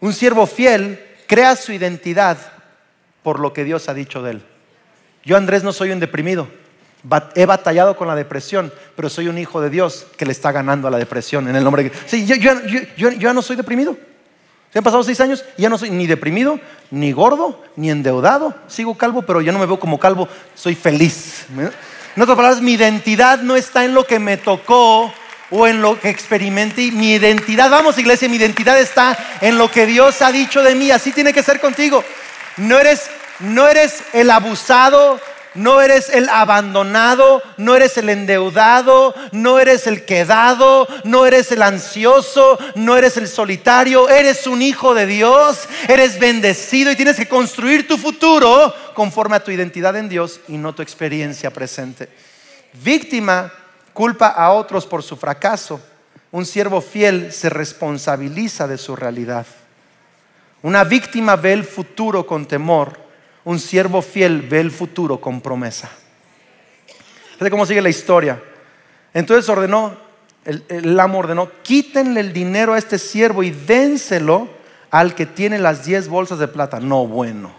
Un 0.00 0.12
siervo 0.12 0.46
fiel 0.46 1.00
crea 1.26 1.56
su 1.56 1.72
identidad 1.72 2.38
por 3.22 3.40
lo 3.40 3.52
que 3.52 3.64
Dios 3.64 3.88
ha 3.88 3.94
dicho 3.94 4.22
de 4.22 4.32
él. 4.32 4.42
Yo, 5.24 5.36
Andrés, 5.36 5.64
no 5.64 5.72
soy 5.72 5.90
un 5.90 6.00
deprimido. 6.00 6.48
He 7.34 7.46
batallado 7.46 7.96
con 7.96 8.08
la 8.08 8.14
depresión, 8.14 8.72
pero 8.94 9.08
soy 9.08 9.28
un 9.28 9.38
hijo 9.38 9.60
de 9.60 9.70
Dios 9.70 10.06
que 10.16 10.26
le 10.26 10.32
está 10.32 10.52
ganando 10.52 10.88
a 10.88 10.90
la 10.90 10.98
depresión 10.98 11.48
en 11.48 11.56
el 11.56 11.64
nombre 11.64 11.84
de 11.84 11.92
Sí, 12.06 12.26
yo, 12.26 12.34
yo, 12.96 13.10
ya 13.10 13.32
no 13.32 13.42
soy 13.42 13.56
deprimido. 13.56 13.96
Se 14.72 14.78
han 14.78 14.84
pasado 14.84 15.02
seis 15.02 15.20
años 15.20 15.44
y 15.56 15.62
ya 15.62 15.68
no 15.68 15.78
soy 15.78 15.90
ni 15.90 16.06
deprimido, 16.06 16.60
ni 16.90 17.12
gordo, 17.12 17.62
ni 17.76 17.90
endeudado. 17.90 18.54
Sigo 18.66 18.96
calvo, 18.96 19.22
pero 19.22 19.40
yo 19.40 19.52
no 19.52 19.58
me 19.58 19.66
veo 19.66 19.78
como 19.78 19.98
calvo. 19.98 20.28
Soy 20.54 20.74
feliz. 20.74 21.46
En 22.16 22.22
otras 22.22 22.36
palabras, 22.36 22.62
mi 22.62 22.72
identidad 22.72 23.40
no 23.40 23.56
está 23.56 23.84
en 23.84 23.92
lo 23.92 24.06
que 24.06 24.18
me 24.18 24.38
tocó 24.38 25.12
o 25.50 25.66
en 25.66 25.82
lo 25.82 26.00
que 26.00 26.08
experimenté. 26.08 26.90
Mi 26.90 27.12
identidad, 27.12 27.68
vamos 27.68 27.98
iglesia, 27.98 28.26
mi 28.26 28.36
identidad 28.36 28.80
está 28.80 29.18
en 29.42 29.58
lo 29.58 29.70
que 29.70 29.84
Dios 29.84 30.22
ha 30.22 30.32
dicho 30.32 30.62
de 30.62 30.74
mí. 30.74 30.90
Así 30.90 31.12
tiene 31.12 31.34
que 31.34 31.42
ser 31.42 31.60
contigo. 31.60 32.02
No 32.56 32.78
eres, 32.78 33.10
no 33.40 33.68
eres 33.68 34.02
el 34.14 34.30
abusado, 34.30 35.20
no 35.56 35.80
eres 35.80 36.08
el 36.08 36.28
abandonado, 36.28 37.42
no 37.56 37.74
eres 37.74 37.96
el 37.96 38.08
endeudado, 38.08 39.14
no 39.32 39.58
eres 39.58 39.86
el 39.86 40.04
quedado, 40.04 40.86
no 41.04 41.26
eres 41.26 41.50
el 41.52 41.62
ansioso, 41.62 42.58
no 42.74 42.96
eres 42.96 43.16
el 43.16 43.28
solitario, 43.28 44.08
eres 44.08 44.46
un 44.46 44.62
hijo 44.62 44.94
de 44.94 45.06
Dios, 45.06 45.68
eres 45.88 46.18
bendecido 46.18 46.92
y 46.92 46.96
tienes 46.96 47.16
que 47.16 47.28
construir 47.28 47.88
tu 47.88 47.98
futuro 47.98 48.74
conforme 48.94 49.36
a 49.36 49.44
tu 49.44 49.50
identidad 49.50 49.96
en 49.96 50.08
Dios 50.08 50.40
y 50.48 50.56
no 50.56 50.74
tu 50.74 50.82
experiencia 50.82 51.50
presente. 51.50 52.08
Víctima 52.82 53.52
culpa 53.92 54.28
a 54.28 54.52
otros 54.52 54.86
por 54.86 55.02
su 55.02 55.16
fracaso. 55.16 55.80
Un 56.32 56.44
siervo 56.44 56.80
fiel 56.80 57.32
se 57.32 57.48
responsabiliza 57.48 58.66
de 58.66 58.78
su 58.78 58.94
realidad. 58.94 59.46
Una 60.62 60.84
víctima 60.84 61.36
ve 61.36 61.52
el 61.52 61.64
futuro 61.64 62.26
con 62.26 62.46
temor, 62.46 63.05
un 63.46 63.60
siervo 63.60 64.02
fiel 64.02 64.42
ve 64.42 64.58
el 64.58 64.72
futuro 64.72 65.20
con 65.20 65.40
promesa. 65.40 65.88
Fíjate 67.34 67.48
cómo 67.48 67.64
sigue 67.64 67.80
la 67.80 67.88
historia. 67.88 68.42
Entonces 69.14 69.48
ordenó, 69.48 69.96
el, 70.44 70.64
el, 70.68 70.98
amo 70.98 71.18
ordenó, 71.18 71.48
quítenle 71.62 72.20
el 72.20 72.32
dinero 72.32 72.74
a 72.74 72.78
este 72.78 72.98
siervo 72.98 73.44
y 73.44 73.50
dénselo 73.50 74.48
al 74.90 75.14
que 75.14 75.26
tiene 75.26 75.60
las 75.60 75.84
10 75.84 76.08
bolsas 76.08 76.40
de 76.40 76.48
plata. 76.48 76.80
No, 76.80 77.06
bueno. 77.06 77.52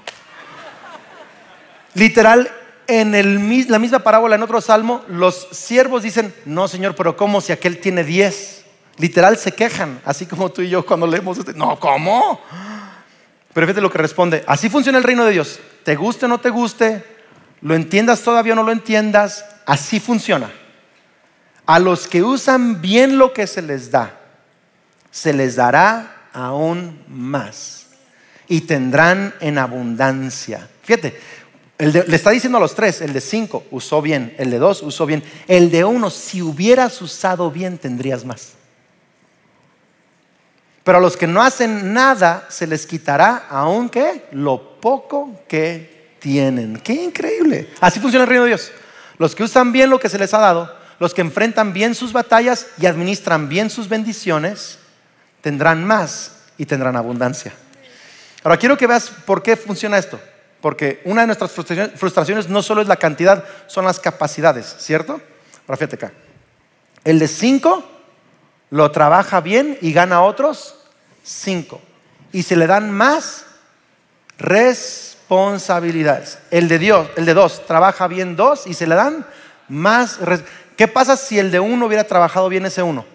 Literal, 1.94 2.52
en 2.88 3.16
el, 3.16 3.70
la 3.70 3.80
misma 3.80 4.00
parábola, 4.00 4.36
en 4.36 4.44
otro 4.44 4.60
salmo, 4.60 5.06
los 5.08 5.48
siervos 5.54 6.04
dicen, 6.04 6.34
no, 6.44 6.68
Señor, 6.68 6.96
pero 6.96 7.16
¿cómo 7.16 7.40
si 7.40 7.54
aquel 7.54 7.80
tiene 7.80 8.04
10? 8.04 8.66
Literal 8.98 9.38
se 9.38 9.54
quejan, 9.54 10.02
así 10.04 10.26
como 10.26 10.50
tú 10.50 10.62
y 10.62 10.70
yo 10.70 10.86
cuando 10.86 11.08
leemos 11.08 11.38
este. 11.38 11.54
No, 11.54 11.80
¿cómo? 11.80 12.42
Pero 13.58 13.66
fíjate 13.66 13.82
lo 13.82 13.90
que 13.90 13.98
responde. 13.98 14.44
Así 14.46 14.70
funciona 14.70 15.00
el 15.00 15.04
reino 15.04 15.26
de 15.26 15.32
Dios. 15.32 15.60
Te 15.84 15.96
guste 15.96 16.26
o 16.26 16.28
no 16.28 16.40
te 16.40 16.52
guste, 16.52 17.04
lo 17.62 17.74
entiendas 17.74 18.22
todavía 18.22 18.54
o 18.54 18.56
no 18.56 18.62
lo 18.62 18.72
entiendas, 18.72 19.46
así 19.66 20.00
funciona. 20.00 20.52
A 21.66 21.80
los 21.80 22.06
que 22.06 22.22
usan 22.22 22.82
bien 22.84 23.18
lo 23.18 23.34
que 23.34 23.48
se 23.48 23.64
les 23.64 23.90
da, 23.90 24.16
se 25.10 25.34
les 25.34 25.56
dará 25.56 26.30
aún 26.34 27.04
más 27.08 27.88
y 28.48 28.62
tendrán 28.62 29.34
en 29.40 29.58
abundancia. 29.58 30.70
Fíjate, 30.84 31.20
le 31.80 32.16
está 32.16 32.30
diciendo 32.30 32.60
a 32.60 32.62
los 32.62 32.76
tres, 32.76 33.02
el 33.02 33.12
de 33.12 33.22
cinco 33.22 33.66
usó 33.72 34.04
bien, 34.04 34.36
el 34.38 34.52
de 34.52 34.60
dos 34.60 34.84
usó 34.84 35.08
bien, 35.08 35.24
el 35.48 35.72
de 35.72 35.84
uno, 35.84 36.12
si 36.12 36.44
hubieras 36.44 37.02
usado 37.02 37.50
bien, 37.50 37.80
tendrías 37.80 38.24
más. 38.24 38.57
Pero 40.88 41.00
a 41.00 41.02
los 41.02 41.18
que 41.18 41.28
no 41.28 41.44
hacen 41.44 41.92
nada 41.94 42.46
se 42.48 42.66
les 42.66 42.88
quitará, 42.88 43.48
aunque 43.50 44.24
lo 44.32 44.80
poco 44.80 45.42
que 45.46 46.16
tienen. 46.18 46.78
Qué 46.78 46.94
increíble. 46.94 47.74
Así 47.82 48.00
funciona 48.00 48.24
el 48.24 48.30
reino 48.30 48.46
de 48.46 48.52
Dios. 48.52 48.72
Los 49.18 49.36
que 49.36 49.44
usan 49.44 49.74
bien 49.74 49.90
lo 49.90 50.00
que 50.00 50.08
se 50.08 50.18
les 50.18 50.34
ha 50.34 50.38
dado, 50.38 50.74
los 51.00 51.14
que 51.14 51.20
enfrentan 51.20 51.74
bien 51.74 51.94
sus 51.94 52.14
batallas 52.14 52.68
y 52.80 52.86
administran 52.86 53.50
bien 53.50 53.70
sus 53.70 53.90
bendiciones, 53.90 54.80
tendrán 55.42 55.84
más 55.84 56.38
y 56.58 56.66
tendrán 56.66 56.96
abundancia. 56.96 57.52
Ahora 58.46 58.56
quiero 58.56 58.78
que 58.78 58.88
veas 58.88 59.10
por 59.26 59.44
qué 59.44 59.58
funciona 59.58 59.98
esto. 59.98 60.18
Porque 60.62 61.02
una 61.04 61.20
de 61.20 61.28
nuestras 61.28 61.52
frustraciones 61.52 62.48
no 62.48 62.62
solo 62.62 62.82
es 62.82 62.88
la 62.88 62.96
cantidad, 62.96 63.44
son 63.68 63.84
las 63.84 64.00
capacidades, 64.00 64.78
¿cierto? 64.80 65.20
Ahora 65.68 65.76
fíjate 65.76 65.98
acá. 65.98 66.14
El 67.04 67.20
de 67.20 67.28
cinco 67.28 67.84
lo 68.70 68.90
trabaja 68.92 69.42
bien 69.42 69.78
y 69.82 69.92
gana 69.92 70.22
otros 70.22 70.76
cinco. 71.28 71.82
Y 72.32 72.44
se 72.44 72.56
le 72.56 72.68
dan 72.68 72.92
más 72.92 73.46
responsabilidades. 74.38 76.40
El 76.52 76.68
de 76.68 76.80
Dios, 76.80 77.10
el 77.16 77.26
de 77.26 77.34
dos, 77.34 77.66
trabaja 77.66 78.08
bien 78.08 78.36
dos 78.36 78.68
y 78.68 78.74
se 78.74 78.88
le 78.88 78.96
dan 78.96 79.26
más. 79.68 80.20
¿Qué 80.76 80.88
pasa 80.88 81.18
si 81.18 81.40
el 81.40 81.52
de 81.52 81.60
uno 81.60 81.86
hubiera 81.86 82.06
trabajado 82.06 82.50
bien 82.50 82.66
ese 82.66 82.82
uno? 82.82 83.06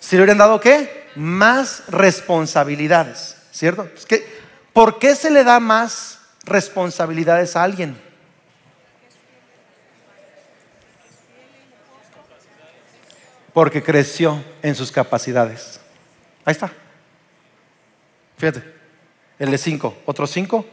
Si 0.00 0.16
le 0.16 0.22
hubieran 0.22 0.38
dado 0.38 0.60
qué? 0.60 1.10
Más 1.14 1.82
responsabilidades, 1.88 3.36
¿cierto? 3.50 3.88
¿Por 4.72 4.98
qué 4.98 5.14
se 5.14 5.30
le 5.30 5.44
da 5.44 5.60
más 5.60 6.18
responsabilidades 6.44 7.54
a 7.54 7.62
alguien? 7.62 8.00
Porque 13.52 13.82
creció 13.82 14.42
en 14.62 14.74
sus 14.74 14.90
capacidades. 14.90 15.81
Ahí 16.44 16.52
está. 16.52 16.72
Fíjate, 18.36 18.62
el 19.38 19.50
de 19.50 19.58
5, 19.58 20.02
otros 20.06 20.30
5, 20.30 20.66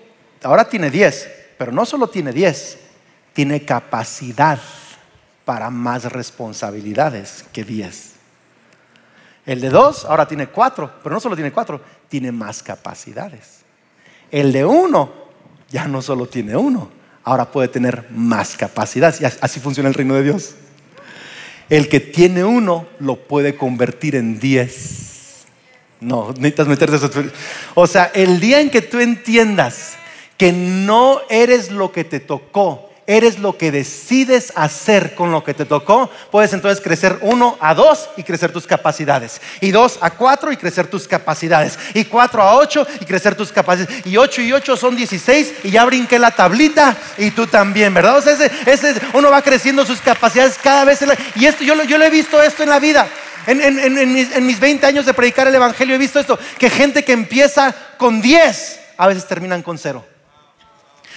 ahora 0.44 0.68
tiene 0.68 0.90
10, 0.90 1.30
pero 1.58 1.72
no 1.72 1.86
solo 1.86 2.08
tiene 2.08 2.32
10, 2.34 2.80
tiene 3.34 3.64
capacidad 3.64 4.60
para 5.46 5.70
más 5.70 6.06
responsabilidades 6.06 7.46
que 7.54 7.64
10. 7.64 8.14
El 9.46 9.62
de 9.62 9.70
2 9.70 10.06
ahora 10.06 10.28
tiene 10.28 10.48
4, 10.48 11.00
pero 11.04 11.14
no 11.14 11.20
solo 11.20 11.36
tiene 11.36 11.52
4, 11.52 11.82
tiene 12.08 12.32
más 12.32 12.64
capacidades. 12.64 13.60
El 14.32 14.52
de 14.52 14.66
1 14.66 15.14
ya 15.70 15.88
no 15.88 16.02
solo 16.02 16.28
tiene 16.28 16.56
1, 16.56 16.92
ahora 17.24 17.52
puede 17.52 17.68
tener 17.68 18.08
más 18.10 18.58
capacidades. 18.58 19.22
Y 19.22 19.26
así 19.26 19.60
funciona 19.60 19.90
el 19.90 19.96
reino 19.96 20.16
de 20.16 20.24
Dios. 20.24 20.56
El 21.70 21.88
que 21.88 22.00
tiene 22.00 22.44
uno 22.44 22.88
lo 23.00 23.28
puede 23.28 23.56
convertir 23.56 24.16
en 24.16 24.40
10 24.40 25.19
No, 26.02 26.30
necesitas 26.38 26.68
meterte 26.68 26.95
a 26.95 27.00
su... 27.00 27.32
O 27.76 27.88
sea, 27.88 28.12
el 28.14 28.39
día 28.39 28.62
en 28.62 28.70
que 28.70 28.82
tú 28.82 29.00
entiendas 29.00 29.97
que 30.38 30.54
no 30.54 31.20
eres 31.30 31.72
lo 31.72 31.91
que 31.91 32.06
te 32.06 32.22
tocó, 32.22 32.89
eres 33.10 33.39
lo 33.39 33.58
que 33.58 33.72
decides 33.72 34.54
hacer 34.56 35.16
con 35.16 35.32
lo 35.32 35.43
que 35.43 35.56
te 35.56 35.66
tocó, 35.66 36.12
puedes 36.32 36.54
entonces 36.54 36.82
crecer 36.82 37.18
uno 37.22 37.58
a 37.60 37.74
dos 37.74 38.08
y 38.16 38.24
crecer 38.24 38.54
tus 38.54 38.68
capacidades. 38.68 39.41
Y 39.60 39.72
dos 39.72 39.97
a 40.00 40.12
cuatro 40.12 40.52
y 40.52 40.58
crecer 40.58 40.88
tus 40.88 41.08
capacidades. 41.08 41.78
Y 41.95 42.06
cuatro 42.06 42.43
a 42.43 42.56
ocho 42.56 42.86
y 43.02 43.06
crecer 43.06 43.34
tus 43.34 43.52
capacidades. 43.52 44.06
Y 44.06 44.16
ocho 44.16 44.43
y 44.43 44.54
ocho 44.54 44.78
son 44.78 44.95
dieciséis 44.95 45.54
y 45.64 45.72
ya 45.72 45.86
brinqué 45.86 46.20
la 46.20 46.32
tablita 46.32 46.95
y 47.18 47.32
tú 47.32 47.47
también, 47.47 47.93
¿verdad? 47.95 48.18
O 48.18 48.22
sea, 48.22 48.34
ese, 48.66 48.93
uno 49.14 49.32
va 49.32 49.41
creciendo 49.41 49.84
sus 49.86 50.00
capacidades 50.00 50.60
cada 50.62 50.86
vez. 50.86 51.04
y 51.36 51.45
esto, 51.47 51.64
yo, 51.64 51.84
yo 51.84 51.97
lo 51.97 52.06
he 52.06 52.12
visto 52.12 52.39
esto 52.41 52.62
en 52.62 52.70
la 52.70 52.80
vida. 52.80 53.10
En, 53.50 54.14
mis, 54.14 54.36
en, 54.36 54.45
mis, 54.45 54.60
20 54.60 54.86
años 54.86 55.06
de 55.06 55.14
predicar 55.14 55.47
el 55.47 55.56
Evangelio 55.56 55.95
he 55.95 55.97
visto 55.97 56.20
esto, 56.20 56.38
que 56.60 56.70
gente 56.70 57.04
que 57.04 57.14
empieza 57.14 57.74
con 57.97 58.22
10 58.22 58.80
a 58.97 59.08
veces 59.08 59.28
terminan 59.28 59.64
con 59.64 59.78
cero. 59.78 60.06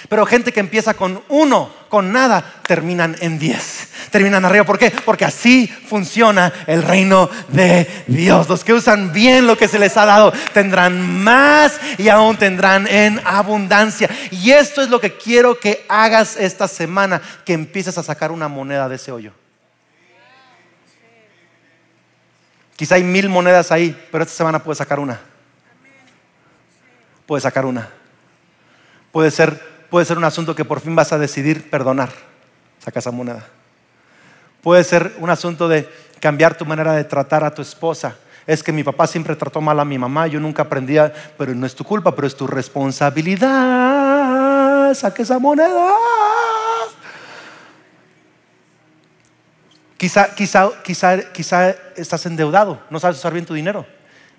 Pero 0.08 0.26
gente 0.26 0.52
que 0.52 0.60
empieza 0.60 0.94
con 0.94 1.22
uno, 1.28 1.70
con 1.88 2.12
nada, 2.12 2.44
terminan 2.66 3.16
en 3.20 3.38
diez. 3.38 3.88
Terminan 4.10 4.44
arriba. 4.44 4.64
¿Por 4.64 4.78
qué? 4.78 4.90
Porque 5.04 5.24
así 5.24 5.66
funciona 5.66 6.52
el 6.66 6.82
reino 6.82 7.30
de 7.48 8.04
Dios. 8.06 8.48
Los 8.48 8.64
que 8.64 8.72
usan 8.72 9.12
bien 9.12 9.46
lo 9.46 9.56
que 9.56 9.68
se 9.68 9.78
les 9.78 9.96
ha 9.96 10.06
dado 10.06 10.32
tendrán 10.52 11.22
más 11.22 11.78
y 11.98 12.08
aún 12.08 12.36
tendrán 12.36 12.86
en 12.86 13.20
abundancia. 13.24 14.08
Y 14.30 14.50
esto 14.50 14.82
es 14.82 14.88
lo 14.88 15.00
que 15.00 15.16
quiero 15.16 15.58
que 15.58 15.84
hagas 15.88 16.36
esta 16.36 16.66
semana, 16.66 17.20
que 17.44 17.52
empieces 17.52 17.96
a 17.98 18.02
sacar 18.02 18.32
una 18.32 18.48
moneda 18.48 18.88
de 18.88 18.96
ese 18.96 19.12
hoyo. 19.12 19.32
Quizá 22.82 22.96
hay 22.96 23.04
mil 23.04 23.28
monedas 23.28 23.70
ahí, 23.70 23.96
pero 24.10 24.24
esta 24.24 24.34
semana 24.34 24.58
puedes 24.58 24.78
sacar 24.78 24.98
una. 24.98 25.20
Puedes 27.26 27.44
sacar 27.44 27.64
una. 27.64 27.88
Puede 29.12 29.30
ser 29.30 29.72
Puede 29.92 30.06
ser 30.06 30.16
un 30.16 30.24
asunto 30.24 30.54
que 30.54 30.64
por 30.64 30.80
fin 30.80 30.96
vas 30.96 31.12
a 31.12 31.18
decidir 31.18 31.68
perdonar. 31.68 32.08
Saca 32.78 32.98
esa 32.98 33.10
moneda. 33.10 33.46
Puede 34.62 34.84
ser 34.84 35.12
un 35.18 35.28
asunto 35.28 35.68
de 35.68 35.86
cambiar 36.18 36.56
tu 36.56 36.64
manera 36.64 36.94
de 36.94 37.04
tratar 37.04 37.44
a 37.44 37.52
tu 37.52 37.60
esposa. 37.60 38.16
Es 38.46 38.62
que 38.62 38.72
mi 38.72 38.82
papá 38.82 39.06
siempre 39.06 39.36
trató 39.36 39.60
mal 39.60 39.78
a 39.78 39.84
mi 39.84 39.98
mamá, 39.98 40.28
yo 40.28 40.40
nunca 40.40 40.62
aprendía, 40.62 41.12
pero 41.36 41.54
no 41.54 41.66
es 41.66 41.74
tu 41.74 41.84
culpa, 41.84 42.14
pero 42.14 42.26
es 42.26 42.34
tu 42.34 42.46
responsabilidad. 42.46 44.94
Saca 44.94 45.22
esa 45.22 45.38
moneda. 45.38 45.92
Quizá, 50.02 50.34
quizá, 50.34 50.68
quizá, 50.82 51.30
quizá 51.30 51.76
estás 51.94 52.26
endeudado, 52.26 52.82
no 52.90 52.98
sabes 52.98 53.18
usar 53.18 53.32
bien 53.32 53.46
tu 53.46 53.54
dinero. 53.54 53.86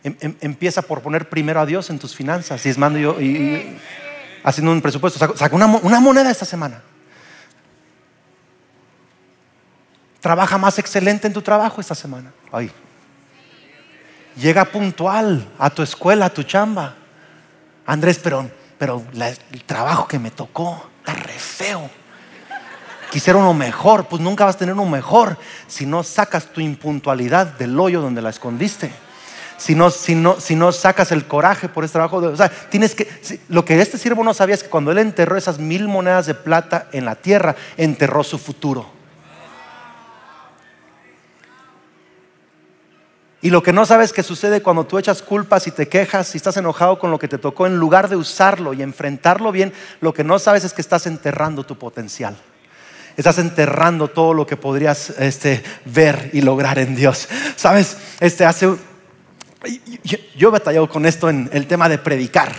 Em, 0.04 0.14
em, 0.20 0.36
empieza 0.42 0.82
por 0.82 1.02
poner 1.02 1.30
primero 1.30 1.62
a 1.62 1.66
Dios 1.66 1.90
en 1.90 2.00
tus 2.00 2.14
finanzas. 2.14 2.66
Y 2.66 2.70
es 2.70 2.78
mando 2.78 3.00
yo. 3.00 3.22
y, 3.22 3.78
haciendo 4.44 4.74
un 4.74 4.82
presupuesto. 4.82 5.38
Saca 5.38 5.56
una, 5.56 5.68
moneda 6.02 6.30
esta 6.30 6.44
semana. 6.44 6.82
Trabaja 10.20 10.58
más 10.58 10.78
excelente 10.80 11.28
en 11.28 11.34
tu 11.34 11.42
trabajo 11.42 11.80
esta 11.80 11.96
semana. 11.96 12.34
Ay. 12.52 12.70
Llega 14.36 14.66
puntual 14.66 15.50
a 15.58 15.70
tu 15.70 15.82
escuela, 15.82 16.26
a 16.26 16.30
tu 16.30 16.44
chamba. 16.44 16.94
Andrés, 17.86 18.20
pero, 18.22 18.52
pero 18.78 19.02
el 19.14 19.64
trabajo 19.64 20.10
que 20.10 20.20
me 20.20 20.30
tocó 20.30 20.90
está 21.00 21.14
re 21.14 21.40
feo. 21.40 22.03
Quisiera 23.14 23.38
uno 23.38 23.54
mejor, 23.54 24.08
pues 24.08 24.22
nunca 24.22 24.44
vas 24.44 24.56
a 24.56 24.58
tener 24.58 24.74
uno 24.74 24.86
mejor 24.86 25.38
si 25.68 25.86
no 25.86 26.02
sacas 26.02 26.48
tu 26.48 26.60
impuntualidad 26.62 27.46
del 27.46 27.80
hoyo 27.80 28.02
donde 28.02 28.24
la 28.24 28.32
escondiste 28.32 28.92
si 29.64 29.76
no, 29.76 29.92
si 29.92 30.16
no, 30.16 30.42
si 30.42 30.56
no 30.56 30.74
sacas 30.74 31.14
el 31.14 31.26
coraje 31.26 31.70
por 31.70 31.86
ese 31.86 31.94
trabajo. 31.94 32.18
o 32.18 32.36
sea, 32.36 32.50
tienes 32.50 32.96
que. 32.96 33.08
lo 33.48 33.64
que 33.64 33.80
este 33.80 33.98
siervo 33.98 34.22
no 34.24 34.34
sabía 34.34 34.56
es 34.56 34.64
que 34.64 34.70
cuando 34.70 34.92
él 34.92 34.98
enterró 34.98 35.38
esas 35.38 35.58
mil 35.58 35.88
monedas 35.88 36.26
de 36.26 36.34
plata 36.34 36.88
en 36.92 37.06
la 37.06 37.16
tierra, 37.16 37.56
enterró 37.78 38.26
su 38.26 38.38
futuro. 38.38 38.90
Y 43.42 43.52
lo 43.52 43.62
que 43.64 43.72
no 43.72 43.86
sabes 43.86 44.12
que 44.12 44.24
sucede 44.24 44.62
cuando 44.62 44.86
tú 44.86 44.98
echas 44.98 45.22
culpas 45.22 45.68
y 45.68 45.72
te 45.72 45.88
quejas 45.88 46.34
y 46.34 46.38
estás 46.38 46.58
enojado 46.58 47.00
con 47.00 47.12
lo 47.12 47.20
que 47.20 47.28
te 47.28 47.38
tocó, 47.38 47.66
en 47.66 47.78
lugar 47.78 48.10
de 48.10 48.16
usarlo 48.18 48.74
y 48.74 48.82
enfrentarlo 48.82 49.52
bien, 49.52 49.72
lo 50.02 50.14
que 50.14 50.24
no 50.24 50.40
sabes 50.40 50.64
es 50.64 50.74
que 50.74 50.82
estás 50.82 51.08
enterrando 51.08 51.64
tu 51.66 51.78
potencial. 51.78 52.36
Estás 53.16 53.38
enterrando 53.38 54.08
todo 54.08 54.34
lo 54.34 54.48
que 54.48 54.58
podrías 54.58 55.12
este, 55.12 55.64
ver 55.86 56.32
y 56.34 56.42
lograr 56.42 56.80
en 56.80 56.96
Dios. 56.96 57.28
Sabes, 57.56 57.98
este, 58.20 58.44
hace, 58.44 58.68
yo, 60.04 60.48
he 60.48 60.52
batallado 60.52 60.90
con 60.90 61.06
esto 61.06 61.30
en 61.30 61.50
el 61.54 61.68
tema 61.68 61.90
de 61.90 62.00
predicar. 62.00 62.54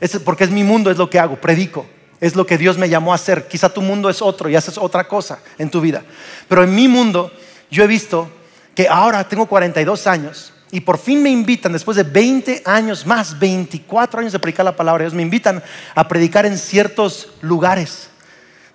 Es 0.00 0.18
porque 0.18 0.44
es 0.44 0.50
mi 0.50 0.64
mundo, 0.64 0.90
es 0.90 0.96
lo 0.96 1.10
que 1.10 1.18
hago, 1.18 1.36
predico. 1.36 1.86
Es 2.18 2.34
lo 2.34 2.46
que 2.46 2.58
Dios 2.58 2.78
me 2.78 2.88
llamó 2.88 3.12
a 3.12 3.16
hacer. 3.16 3.46
Quizá 3.48 3.68
tu 3.68 3.82
mundo 3.82 4.08
es 4.08 4.22
otro 4.22 4.48
y 4.48 4.56
haces 4.56 4.78
otra 4.78 5.06
cosa 5.06 5.40
en 5.58 5.70
tu 5.70 5.80
vida. 5.80 6.02
Pero 6.48 6.64
en 6.64 6.74
mi 6.74 6.88
mundo 6.88 7.30
yo 7.70 7.84
he 7.84 7.86
visto 7.86 8.30
que 8.74 8.88
ahora 8.88 9.28
tengo 9.28 9.46
42 9.46 10.06
años 10.06 10.52
y 10.70 10.80
por 10.80 10.98
fin 10.98 11.22
me 11.22 11.30
invitan, 11.30 11.72
después 11.72 11.96
de 11.96 12.04
20 12.04 12.62
años 12.64 13.06
más, 13.06 13.38
24 13.38 14.20
años 14.20 14.32
de 14.32 14.38
predicar 14.38 14.64
la 14.64 14.76
palabra 14.76 15.02
de 15.02 15.06
Dios, 15.06 15.14
me 15.14 15.22
invitan 15.22 15.62
a 15.94 16.08
predicar 16.08 16.46
en 16.46 16.56
ciertos 16.56 17.32
lugares 17.40 18.09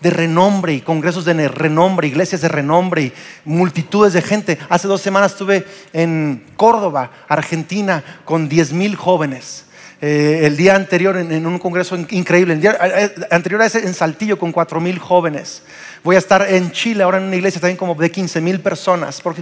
de 0.06 0.12
renombre 0.12 0.72
y 0.72 0.82
congresos 0.82 1.26
de 1.26 1.48
renombre, 1.48 2.06
iglesias 2.08 2.42
de 2.42 2.48
renombre 2.48 3.02
y 3.06 3.14
multitudes 3.44 4.14
de 4.14 4.22
gente. 4.22 4.60
Hace 4.70 4.88
dos 4.88 5.02
semanas 5.02 5.32
estuve 5.32 5.66
en 5.94 6.44
Córdoba, 6.56 7.10
Argentina, 7.28 8.04
con 8.24 8.48
10 8.48 8.74
mil 8.74 8.96
jóvenes. 8.96 9.66
Eh, 10.02 10.42
el 10.44 10.58
día 10.58 10.76
anterior 10.76 11.18
en, 11.18 11.48
un 11.48 11.58
congreso 11.58 11.96
increíble, 11.96 12.54
el 12.54 12.62
día 12.62 12.78
eh, 12.84 13.16
eh, 13.18 13.28
anterior 13.32 13.64
a 13.64 13.66
ese 13.66 13.80
en 13.80 13.96
Saltillo 13.96 14.38
con 14.38 14.52
4 14.52 14.80
mil 14.80 15.00
jóvenes. 15.00 15.64
Voy 16.04 16.18
a 16.18 16.20
estar 16.20 16.48
en 16.54 16.72
Chile 16.72 17.02
ahora 17.02 17.18
en 17.18 17.24
una 17.24 17.38
iglesia 17.38 17.60
también 17.60 17.78
como 17.78 17.96
de 17.96 18.12
15 18.12 18.42
mil 18.42 18.60
personas. 18.60 19.20
Porque, 19.22 19.42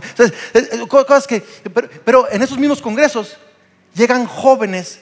cosas 0.88 1.28
que, 1.28 1.44
pero 2.06 2.32
en 2.32 2.42
esos 2.42 2.58
mismos 2.58 2.82
congresos 2.82 3.36
llegan 3.94 4.26
jóvenes 4.28 5.02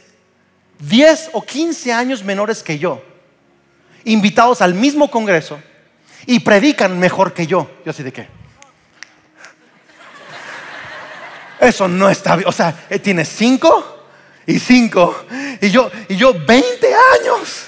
10 0.80 1.30
o 1.34 1.44
15 1.44 1.94
años 1.94 2.24
menores 2.24 2.64
que 2.64 2.80
yo 2.80 3.11
invitados 4.06 4.62
al 4.62 4.74
mismo 4.74 5.10
congreso 5.10 5.60
y 6.26 6.40
predican 6.40 7.00
mejor 7.00 7.34
que 7.34 7.48
yo. 7.48 7.70
Yo 7.86 7.92
así 7.92 8.04
de 8.04 8.14
qué. 8.14 8.28
Eso 11.60 11.88
no 11.88 12.10
está 12.10 12.36
bien. 12.36 12.48
O 12.48 12.52
sea, 12.52 12.88
él 12.90 13.02
tiene 13.02 13.24
cinco 13.24 14.06
y 14.48 14.60
cinco. 14.60 15.26
Y 15.62 15.70
yo, 15.70 15.92
y 16.10 16.16
yo 16.16 16.34
20 16.34 16.96
años. 17.20 17.68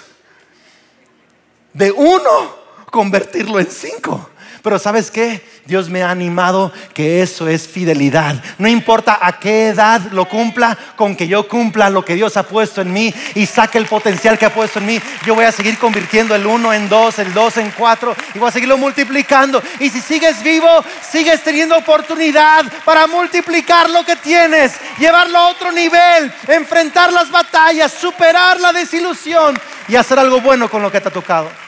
De 1.73 1.91
uno 1.91 2.55
convertirlo 2.89 3.59
en 3.59 3.69
cinco. 3.69 4.29
Pero 4.61 4.79
¿sabes 4.79 5.11
qué? 5.11 5.43
Dios 5.65 5.89
me 5.89 6.03
ha 6.03 6.11
animado 6.11 6.73
que 6.93 7.21
eso 7.21 7.47
es 7.47 7.67
fidelidad. 7.67 8.35
No 8.57 8.67
importa 8.67 9.17
a 9.21 9.39
qué 9.39 9.69
edad 9.69 10.01
lo 10.11 10.25
cumpla, 10.25 10.77
con 10.97 11.15
que 11.15 11.27
yo 11.27 11.47
cumpla 11.47 11.89
lo 11.89 12.03
que 12.03 12.15
Dios 12.15 12.35
ha 12.35 12.43
puesto 12.43 12.81
en 12.81 12.91
mí 12.91 13.13
y 13.35 13.45
saque 13.45 13.77
el 13.77 13.85
potencial 13.85 14.37
que 14.37 14.45
ha 14.45 14.53
puesto 14.53 14.79
en 14.79 14.87
mí, 14.87 15.01
yo 15.25 15.35
voy 15.35 15.45
a 15.45 15.53
seguir 15.53 15.77
convirtiendo 15.77 16.35
el 16.35 16.45
uno 16.45 16.73
en 16.73 16.89
dos, 16.89 17.17
el 17.19 17.33
dos 17.33 17.55
en 17.55 17.71
cuatro 17.71 18.13
y 18.35 18.39
voy 18.39 18.49
a 18.49 18.51
seguirlo 18.51 18.77
multiplicando. 18.77 19.63
Y 19.79 19.89
si 19.89 20.01
sigues 20.01 20.43
vivo, 20.43 20.83
sigues 21.01 21.41
teniendo 21.43 21.77
oportunidad 21.77 22.65
para 22.83 23.07
multiplicar 23.07 23.89
lo 23.89 24.03
que 24.03 24.17
tienes, 24.17 24.73
llevarlo 24.99 25.37
a 25.37 25.47
otro 25.49 25.71
nivel, 25.71 26.33
enfrentar 26.49 27.13
las 27.13 27.31
batallas, 27.31 27.93
superar 27.93 28.59
la 28.59 28.73
desilusión 28.73 29.57
y 29.87 29.95
hacer 29.95 30.19
algo 30.19 30.41
bueno 30.41 30.69
con 30.69 30.81
lo 30.81 30.91
que 30.91 30.99
te 30.99 31.07
ha 31.07 31.11
tocado. 31.11 31.62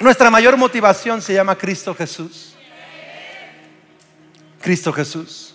Nuestra 0.00 0.30
mayor 0.30 0.56
motivación 0.56 1.20
se 1.20 1.34
llama 1.34 1.56
Cristo 1.56 1.94
Jesús. 1.94 2.54
Cristo 4.62 4.94
Jesús. 4.94 5.54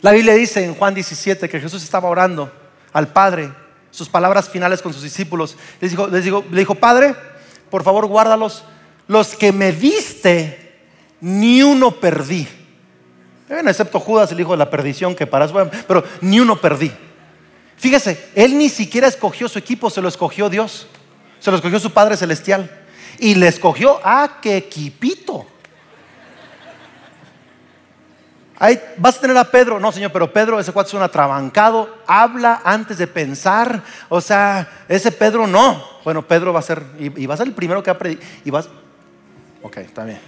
La 0.00 0.10
Biblia 0.10 0.34
dice 0.34 0.64
en 0.64 0.74
Juan 0.74 0.92
17 0.92 1.48
que 1.48 1.60
Jesús 1.60 1.84
estaba 1.84 2.08
orando 2.08 2.52
al 2.92 3.12
Padre, 3.12 3.52
sus 3.92 4.08
palabras 4.08 4.48
finales 4.48 4.82
con 4.82 4.92
sus 4.92 5.04
discípulos. 5.04 5.56
Dijo, 5.80 6.08
les 6.08 6.24
dijo, 6.24 6.44
le 6.50 6.58
dijo, 6.58 6.74
Padre, 6.74 7.14
por 7.70 7.84
favor 7.84 8.06
guárdalos. 8.06 8.64
Los 9.06 9.36
que 9.36 9.52
me 9.52 9.70
diste, 9.70 10.80
ni 11.20 11.62
uno 11.62 11.92
perdí. 11.92 12.48
Excepto 13.48 14.00
Judas, 14.00 14.32
el 14.32 14.40
hijo 14.40 14.50
de 14.50 14.56
la 14.56 14.70
perdición, 14.70 15.14
que 15.14 15.28
para 15.28 15.44
eso, 15.44 15.70
pero 15.86 16.02
ni 16.22 16.40
uno 16.40 16.60
perdí. 16.60 16.90
Fíjese, 17.76 18.30
él 18.34 18.58
ni 18.58 18.68
siquiera 18.68 19.06
escogió 19.06 19.48
su 19.48 19.60
equipo, 19.60 19.90
se 19.90 20.00
lo 20.00 20.08
escogió 20.08 20.50
Dios. 20.50 20.88
Se 21.38 21.50
lo 21.52 21.56
escogió 21.56 21.78
su 21.78 21.92
Padre 21.92 22.16
Celestial 22.16 22.81
y 23.22 23.36
le 23.36 23.46
escogió 23.46 24.00
a 24.02 24.40
que 24.40 24.56
equipito. 24.56 25.46
Ahí 28.58 28.80
vas 28.96 29.16
a 29.16 29.20
tener 29.20 29.36
a 29.36 29.44
Pedro, 29.44 29.78
no 29.78 29.92
señor, 29.92 30.10
pero 30.10 30.32
Pedro, 30.32 30.58
ese 30.58 30.72
cuate 30.72 30.88
es 30.88 30.94
un 30.94 31.02
atrabancado, 31.02 31.98
habla 32.04 32.62
antes 32.64 32.98
de 32.98 33.06
pensar, 33.06 33.80
o 34.08 34.20
sea, 34.20 34.84
ese 34.88 35.12
Pedro 35.12 35.46
no. 35.46 35.84
Bueno, 36.02 36.26
Pedro 36.26 36.52
va 36.52 36.58
a 36.58 36.62
ser, 36.62 36.82
y, 36.98 37.26
va 37.26 37.34
a 37.34 37.36
ser 37.36 37.46
el 37.46 37.54
primero 37.54 37.80
que 37.80 37.92
va 37.92 37.98
a 38.00 38.08
y 38.44 38.50
vas, 38.50 38.68
ok, 39.62 39.76
está 39.78 40.04
bien. 40.04 40.18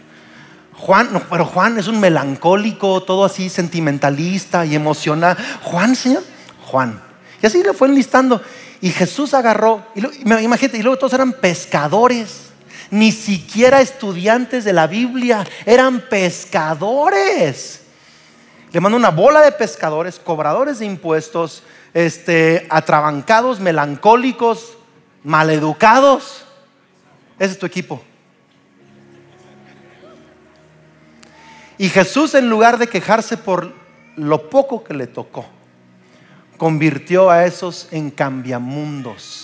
Juan, 0.74 1.12
no, 1.12 1.20
pero 1.28 1.46
Juan 1.46 1.76
es 1.78 1.88
un 1.88 1.98
melancólico, 1.98 3.02
todo 3.02 3.24
así 3.24 3.48
sentimentalista 3.48 4.64
y 4.64 4.76
emocional. 4.76 5.36
Juan, 5.62 5.96
Señor, 5.96 6.22
Juan. 6.66 7.02
Y 7.42 7.46
así 7.46 7.60
le 7.60 7.72
fue 7.72 7.88
enlistando. 7.88 8.40
Y 8.80 8.90
Jesús 8.90 9.34
agarró, 9.34 9.84
y 9.96 10.00
imagínate, 10.22 10.78
y 10.78 10.82
luego 10.82 10.96
todos 10.96 11.14
eran 11.14 11.32
pescadores, 11.32 12.53
ni 12.90 13.12
siquiera 13.12 13.80
estudiantes 13.80 14.64
de 14.64 14.72
la 14.72 14.86
Biblia, 14.86 15.46
eran 15.66 16.00
pescadores. 16.00 17.80
Le 18.72 18.80
mandó 18.80 18.96
una 18.96 19.10
bola 19.10 19.42
de 19.42 19.52
pescadores, 19.52 20.18
cobradores 20.18 20.80
de 20.80 20.86
impuestos, 20.86 21.62
este, 21.92 22.66
atrabancados, 22.70 23.60
melancólicos, 23.60 24.76
maleducados. 25.22 26.44
Ese 27.38 27.52
es 27.52 27.58
tu 27.58 27.66
equipo. 27.66 28.02
Y 31.78 31.88
Jesús, 31.88 32.34
en 32.34 32.48
lugar 32.48 32.78
de 32.78 32.86
quejarse 32.86 33.36
por 33.36 33.72
lo 34.16 34.48
poco 34.48 34.84
que 34.84 34.94
le 34.94 35.06
tocó, 35.06 35.46
convirtió 36.56 37.30
a 37.30 37.44
esos 37.44 37.88
en 37.90 38.10
cambiamundos, 38.10 39.43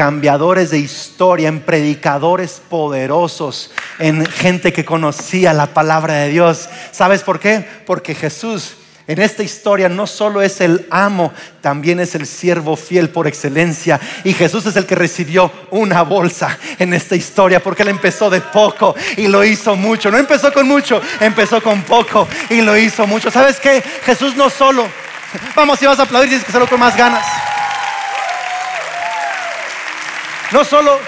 cambiadores 0.00 0.70
de 0.70 0.78
historia, 0.78 1.50
en 1.50 1.60
predicadores 1.60 2.62
poderosos, 2.70 3.70
en 3.98 4.24
gente 4.24 4.72
que 4.72 4.86
conocía 4.86 5.52
la 5.52 5.74
palabra 5.74 6.14
de 6.14 6.30
Dios. 6.30 6.70
¿Sabes 6.90 7.22
por 7.22 7.38
qué? 7.38 7.66
Porque 7.84 8.14
Jesús 8.14 8.76
en 9.06 9.20
esta 9.20 9.42
historia 9.42 9.90
no 9.90 10.06
solo 10.06 10.40
es 10.40 10.62
el 10.62 10.86
amo, 10.90 11.34
también 11.60 12.00
es 12.00 12.14
el 12.14 12.26
siervo 12.26 12.76
fiel 12.76 13.10
por 13.10 13.26
excelencia. 13.26 14.00
Y 14.24 14.32
Jesús 14.32 14.64
es 14.64 14.76
el 14.76 14.86
que 14.86 14.94
recibió 14.94 15.52
una 15.70 16.00
bolsa 16.00 16.58
en 16.78 16.94
esta 16.94 17.14
historia 17.14 17.62
porque 17.62 17.82
él 17.82 17.90
empezó 17.90 18.30
de 18.30 18.40
poco 18.40 18.94
y 19.18 19.26
lo 19.26 19.44
hizo 19.44 19.76
mucho. 19.76 20.10
No 20.10 20.16
empezó 20.16 20.50
con 20.50 20.66
mucho, 20.66 20.98
empezó 21.20 21.62
con 21.62 21.82
poco 21.82 22.26
y 22.48 22.62
lo 22.62 22.74
hizo 22.74 23.06
mucho. 23.06 23.30
¿Sabes 23.30 23.60
qué? 23.60 23.82
Jesús 24.06 24.34
no 24.34 24.48
solo. 24.48 24.86
Vamos, 25.54 25.78
si 25.78 25.84
vas 25.84 25.98
a 25.98 26.04
aplaudir, 26.04 26.30
tienes 26.30 26.46
que 26.46 26.52
hacerlo 26.52 26.68
con 26.70 26.80
más 26.80 26.96
ganas. 26.96 27.49
No 30.52 30.64
solo, 30.64 30.98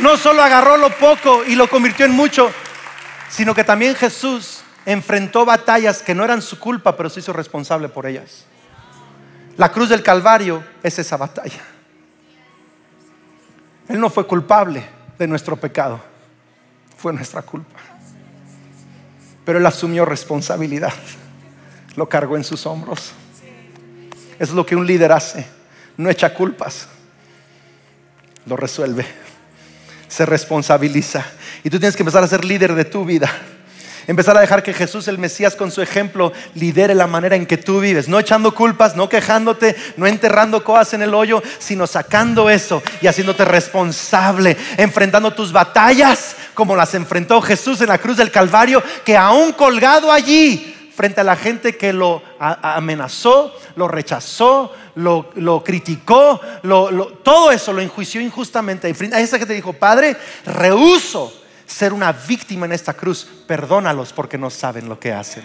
no 0.00 0.16
solo 0.16 0.42
agarró 0.42 0.76
lo 0.76 0.90
poco 0.90 1.44
y 1.44 1.56
lo 1.56 1.68
convirtió 1.68 2.06
en 2.06 2.12
mucho, 2.12 2.50
sino 3.28 3.54
que 3.54 3.64
también 3.64 3.96
Jesús 3.96 4.60
enfrentó 4.86 5.44
batallas 5.44 6.02
que 6.02 6.14
no 6.14 6.24
eran 6.24 6.40
su 6.40 6.58
culpa, 6.58 6.96
pero 6.96 7.10
se 7.10 7.20
hizo 7.20 7.32
responsable 7.32 7.88
por 7.88 8.06
ellas. 8.06 8.44
La 9.56 9.72
cruz 9.72 9.88
del 9.88 10.02
Calvario 10.02 10.62
es 10.82 10.98
esa 10.98 11.16
batalla. 11.16 11.60
Él 13.88 13.98
no 13.98 14.08
fue 14.08 14.26
culpable 14.26 14.84
de 15.18 15.26
nuestro 15.26 15.56
pecado, 15.56 16.00
fue 16.96 17.12
nuestra 17.12 17.42
culpa. 17.42 17.80
Pero 19.44 19.58
Él 19.58 19.66
asumió 19.66 20.04
responsabilidad, 20.04 20.92
lo 21.96 22.08
cargó 22.08 22.36
en 22.36 22.44
sus 22.44 22.66
hombros. 22.66 23.12
Es 24.38 24.50
lo 24.50 24.64
que 24.64 24.76
un 24.76 24.86
líder 24.86 25.10
hace, 25.10 25.48
no 25.96 26.08
echa 26.08 26.32
culpas, 26.32 26.86
lo 28.48 28.56
resuelve, 28.56 29.04
se 30.08 30.26
responsabiliza. 30.26 31.24
Y 31.62 31.70
tú 31.70 31.78
tienes 31.78 31.96
que 31.96 32.02
empezar 32.02 32.24
a 32.24 32.28
ser 32.28 32.44
líder 32.44 32.74
de 32.74 32.84
tu 32.84 33.04
vida. 33.04 33.30
Empezar 34.06 34.38
a 34.38 34.40
dejar 34.40 34.62
que 34.62 34.72
Jesús 34.72 35.06
el 35.06 35.18
Mesías 35.18 35.54
con 35.54 35.70
su 35.70 35.82
ejemplo 35.82 36.32
lidere 36.54 36.94
la 36.94 37.06
manera 37.06 37.36
en 37.36 37.44
que 37.44 37.58
tú 37.58 37.78
vives. 37.78 38.08
No 38.08 38.18
echando 38.18 38.54
culpas, 38.54 38.96
no 38.96 39.06
quejándote, 39.06 39.76
no 39.98 40.06
enterrando 40.06 40.64
cosas 40.64 40.94
en 40.94 41.02
el 41.02 41.12
hoyo, 41.12 41.42
sino 41.58 41.86
sacando 41.86 42.48
eso 42.48 42.82
y 43.02 43.06
haciéndote 43.06 43.44
responsable, 43.44 44.56
enfrentando 44.78 45.34
tus 45.34 45.52
batallas 45.52 46.36
como 46.54 46.74
las 46.74 46.94
enfrentó 46.94 47.42
Jesús 47.42 47.82
en 47.82 47.88
la 47.88 47.98
cruz 47.98 48.16
del 48.16 48.30
Calvario, 48.30 48.82
que 49.04 49.14
aún 49.14 49.52
colgado 49.52 50.10
allí 50.10 50.77
frente 50.98 51.20
a 51.20 51.24
la 51.24 51.36
gente 51.36 51.76
que 51.76 51.92
lo 51.92 52.20
amenazó, 52.40 53.54
lo 53.76 53.86
rechazó, 53.86 54.72
lo, 54.96 55.62
criticó, 55.64 56.40
todo 57.22 57.52
eso 57.52 57.72
lo 57.72 57.80
enjuició 57.80 58.20
injustamente. 58.20 58.88
A 59.12 59.20
esa 59.20 59.38
gente 59.38 59.54
dijo, 59.54 59.72
Padre, 59.72 60.16
rehuso 60.44 61.32
ser 61.68 61.92
una 61.92 62.10
víctima 62.12 62.66
en 62.66 62.72
esta 62.72 62.94
cruz, 62.94 63.28
perdónalos 63.46 64.12
porque 64.12 64.38
no 64.38 64.50
saben 64.50 64.88
lo 64.88 64.98
que 64.98 65.12
hacen. 65.12 65.44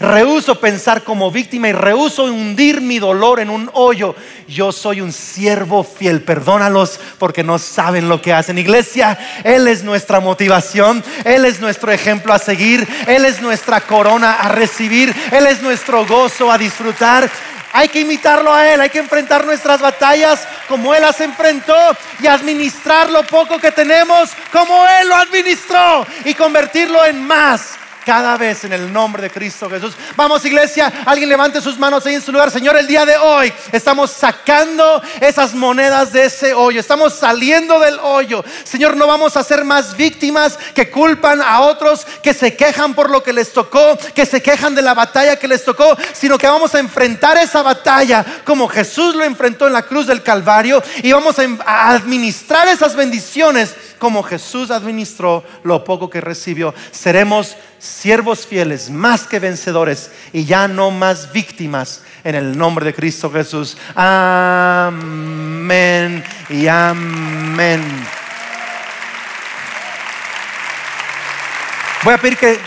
Rehuso 0.00 0.60
pensar 0.60 1.04
como 1.04 1.30
víctima 1.30 1.68
y 1.68 1.72
rehuso 1.72 2.24
hundir 2.24 2.80
mi 2.80 2.98
dolor 2.98 3.40
en 3.40 3.50
un 3.50 3.70
hoyo. 3.72 4.14
Yo 4.48 4.72
soy 4.72 5.00
un 5.00 5.12
siervo 5.12 5.84
fiel. 5.84 6.22
Perdónalos 6.22 7.00
porque 7.18 7.42
no 7.42 7.58
saben 7.58 8.08
lo 8.08 8.20
que 8.20 8.32
hacen. 8.32 8.58
Iglesia, 8.58 9.18
Él 9.44 9.68
es 9.68 9.84
nuestra 9.84 10.20
motivación. 10.20 11.02
Él 11.24 11.44
es 11.44 11.60
nuestro 11.60 11.92
ejemplo 11.92 12.32
a 12.32 12.38
seguir. 12.38 12.86
Él 13.06 13.24
es 13.24 13.40
nuestra 13.40 13.80
corona 13.80 14.34
a 14.34 14.48
recibir. 14.48 15.14
Él 15.30 15.46
es 15.46 15.62
nuestro 15.62 16.04
gozo 16.04 16.50
a 16.50 16.58
disfrutar. 16.58 17.30
Hay 17.76 17.90
que 17.90 18.00
imitarlo 18.00 18.54
a 18.54 18.66
Él, 18.66 18.80
hay 18.80 18.88
que 18.88 19.00
enfrentar 19.00 19.44
nuestras 19.44 19.82
batallas 19.82 20.48
como 20.66 20.94
Él 20.94 21.02
las 21.02 21.20
enfrentó 21.20 21.76
y 22.20 22.26
administrar 22.26 23.10
lo 23.10 23.22
poco 23.24 23.58
que 23.58 23.70
tenemos 23.70 24.30
como 24.50 24.82
Él 24.98 25.10
lo 25.10 25.14
administró 25.14 26.06
y 26.24 26.32
convertirlo 26.32 27.04
en 27.04 27.22
más 27.26 27.76
cada 28.06 28.36
vez 28.36 28.62
en 28.62 28.72
el 28.72 28.92
nombre 28.92 29.20
de 29.20 29.30
Cristo 29.30 29.68
Jesús. 29.68 29.94
Vamos 30.14 30.44
iglesia, 30.44 30.92
alguien 31.04 31.28
levante 31.28 31.60
sus 31.60 31.76
manos 31.76 32.06
ahí 32.06 32.14
en 32.14 32.22
su 32.22 32.30
lugar. 32.30 32.52
Señor, 32.52 32.76
el 32.76 32.86
día 32.86 33.04
de 33.04 33.16
hoy 33.16 33.52
estamos 33.72 34.12
sacando 34.12 35.02
esas 35.20 35.54
monedas 35.54 36.12
de 36.12 36.26
ese 36.26 36.54
hoyo. 36.54 36.78
Estamos 36.78 37.14
saliendo 37.14 37.80
del 37.80 37.98
hoyo. 37.98 38.44
Señor, 38.62 38.96
no 38.96 39.08
vamos 39.08 39.36
a 39.36 39.42
ser 39.42 39.64
más 39.64 39.96
víctimas 39.96 40.56
que 40.72 40.88
culpan 40.88 41.42
a 41.42 41.62
otros, 41.62 42.06
que 42.22 42.32
se 42.32 42.54
quejan 42.54 42.94
por 42.94 43.10
lo 43.10 43.24
que 43.24 43.32
les 43.32 43.52
tocó, 43.52 43.98
que 44.14 44.24
se 44.24 44.40
quejan 44.40 44.76
de 44.76 44.82
la 44.82 44.94
batalla 44.94 45.36
que 45.36 45.48
les 45.48 45.64
tocó, 45.64 45.96
sino 46.12 46.38
que 46.38 46.46
vamos 46.46 46.76
a 46.76 46.78
enfrentar 46.78 47.36
esa 47.38 47.62
batalla 47.62 48.24
como 48.44 48.68
Jesús 48.68 49.16
lo 49.16 49.24
enfrentó 49.24 49.66
en 49.66 49.72
la 49.72 49.82
cruz 49.82 50.06
del 50.06 50.22
Calvario 50.22 50.80
y 51.02 51.10
vamos 51.10 51.36
a 51.40 51.90
administrar 51.90 52.68
esas 52.68 52.94
bendiciones 52.94 53.74
como 53.98 54.22
Jesús 54.22 54.70
administró 54.70 55.44
lo 55.64 55.82
poco 55.84 56.08
que 56.10 56.20
recibió. 56.20 56.74
Seremos 56.90 57.56
siervos 57.78 58.46
fieles, 58.46 58.90
más 58.90 59.26
que 59.26 59.38
vencedores 59.38 60.10
y 60.32 60.44
ya 60.44 60.68
no 60.68 60.90
más 60.90 61.32
víctimas 61.32 62.02
en 62.24 62.34
el 62.34 62.56
nombre 62.58 62.84
de 62.84 62.94
Cristo 62.94 63.30
Jesús. 63.30 63.76
Amén 63.94 65.44
y 66.50 66.66
amén. 66.66 67.82
Voy 72.02 72.14
a 72.14 72.18
pedir 72.18 72.36
que 72.36 72.58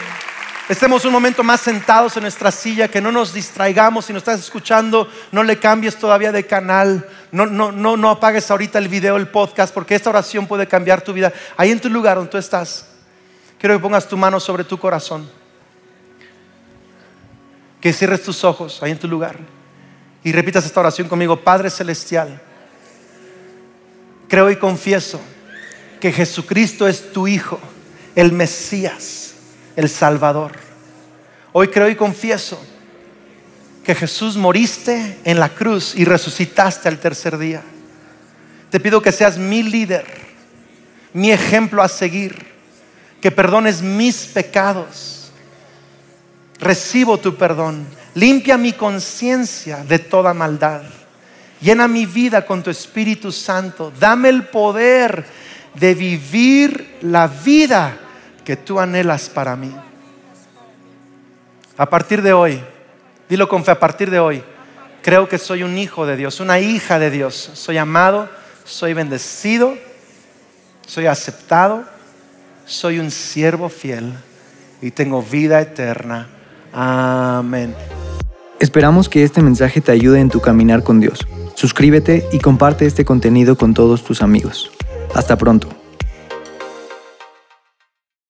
estemos 0.68 1.06
un 1.06 1.14
momento 1.14 1.44
más 1.44 1.62
sentados 1.62 2.18
en 2.18 2.24
nuestra 2.24 2.52
silla, 2.52 2.90
que 2.90 3.00
no 3.00 3.12
nos 3.12 3.34
distraigamos. 3.34 4.06
Si 4.06 4.14
nos 4.14 4.22
estás 4.22 4.40
escuchando, 4.42 5.10
no 5.32 5.44
le 5.44 5.58
cambies 5.60 5.98
todavía 5.98 6.32
de 6.32 6.46
canal. 6.46 7.08
No, 7.32 7.46
no, 7.46 7.72
no, 7.72 8.10
apagues 8.10 8.50
ahorita 8.50 8.80
el 8.80 8.88
video, 8.88 9.16
el 9.16 9.28
podcast, 9.28 9.74
porque 9.74 9.96
esta 9.96 10.10
oración 10.10 10.48
puede 10.48 10.68
cambiar 10.68 11.02
tu 11.02 11.14
vida. 11.14 11.32
Ahí 11.58 11.72
en 11.72 11.80
tu 11.80 11.90
lugar 11.90 12.18
donde 12.18 12.32
tú 12.32 12.38
estás. 12.38 12.88
Quiero 13.60 13.76
que 13.76 13.82
pongas 13.82 14.08
tu 14.08 14.18
mano 14.18 14.40
sobre 14.40 14.64
tu 14.64 14.80
corazón. 14.80 15.30
Que 17.80 17.94
cierres 17.94 18.24
tus 18.24 18.44
ojos 18.44 18.82
ahí 18.82 18.92
en 18.92 19.00
tu 19.00 19.08
lugar. 19.08 19.38
Y 20.24 20.32
repitas 20.32 20.66
esta 20.66 20.80
oración 20.80 21.08
conmigo. 21.08 21.40
Padre 21.40 21.70
Celestial, 21.70 22.42
creo 24.28 24.50
y 24.50 24.56
confieso 24.56 25.22
que 26.00 26.12
Jesucristo 26.12 26.88
es 26.88 27.12
tu 27.12 27.28
Hijo, 27.28 27.60
el 28.16 28.32
Mesías, 28.32 29.36
el 29.76 29.88
Salvador. 29.88 30.54
Hoy 31.52 31.68
creo 31.68 31.90
y 31.90 31.96
confieso 31.96 32.60
que 33.90 33.96
Jesús 33.96 34.38
moriste 34.38 35.18
en 35.24 35.40
la 35.40 35.50
cruz 35.50 35.96
y 35.96 36.06
resucitaste 36.06 36.88
al 36.88 37.00
tercer 37.00 37.40
día. 37.40 37.64
Te 38.70 38.80
pido 38.80 39.02
que 39.02 39.12
seas 39.12 39.40
mi 39.40 39.64
líder, 39.64 40.06
mi 41.12 41.32
ejemplo 41.32 41.82
a 41.82 41.88
seguir 41.88 42.38
que 43.20 43.32
perdones 43.32 43.82
mis 43.82 44.28
pecados. 44.28 45.32
Recibo 46.60 47.18
tu 47.18 47.36
perdón. 47.36 47.84
Limpia 48.14 48.60
mi 48.60 48.74
conciencia 48.74 49.78
de 49.78 49.98
toda 49.98 50.36
maldad. 50.36 50.84
Llena 51.60 51.88
mi 51.88 52.06
vida 52.06 52.46
con 52.46 52.62
tu 52.62 52.70
Espíritu 52.70 53.32
Santo. 53.32 53.92
Dame 54.00 54.30
el 54.30 54.44
poder 54.44 55.26
de 55.74 55.96
vivir 55.96 57.00
la 57.02 57.26
vida 57.26 57.98
que 58.46 58.56
tú 58.56 58.80
anhelas 58.80 59.30
para 59.30 59.56
mí. 59.56 59.76
A 61.76 61.90
partir 61.90 62.22
de 62.22 62.34
hoy, 62.34 62.62
dilo 63.30 63.48
con 63.48 63.64
fe, 63.64 63.72
a 63.72 63.80
partir 63.80 64.10
de 64.10 64.20
hoy, 64.20 64.44
creo 65.02 65.30
que 65.30 65.38
soy 65.38 65.64
un 65.64 65.78
hijo 65.78 66.06
de 66.06 66.18
Dios, 66.18 66.40
una 66.40 66.60
hija 66.60 67.00
de 67.00 67.12
Dios. 67.12 67.52
Soy 67.54 67.78
amado, 67.78 68.28
soy 68.66 68.94
bendecido, 68.94 69.78
soy 70.86 71.06
aceptado 71.06 71.86
soy 72.70 73.00
un 73.00 73.10
siervo 73.10 73.68
fiel 73.68 74.14
y 74.80 74.92
tengo 74.92 75.24
vida 75.24 75.60
eterna. 75.60 76.28
Amén. 76.72 77.74
Esperamos 78.60 79.10
que 79.10 79.24
este 79.24 79.42
mensaje 79.42 79.82
te 79.82 79.92
ayude 79.92 80.20
en 80.20 80.30
tu 80.30 80.40
caminar 80.40 80.84
con 80.84 81.00
Dios. 81.00 81.28
Suscríbete 81.56 82.28
y 82.32 82.38
comparte 82.38 82.86
este 82.86 83.06
contenido 83.06 83.58
con 83.58 83.74
todos 83.74 84.04
tus 84.04 84.22
amigos. 84.22 84.70
Hasta 85.16 85.36
pronto. 85.36 85.79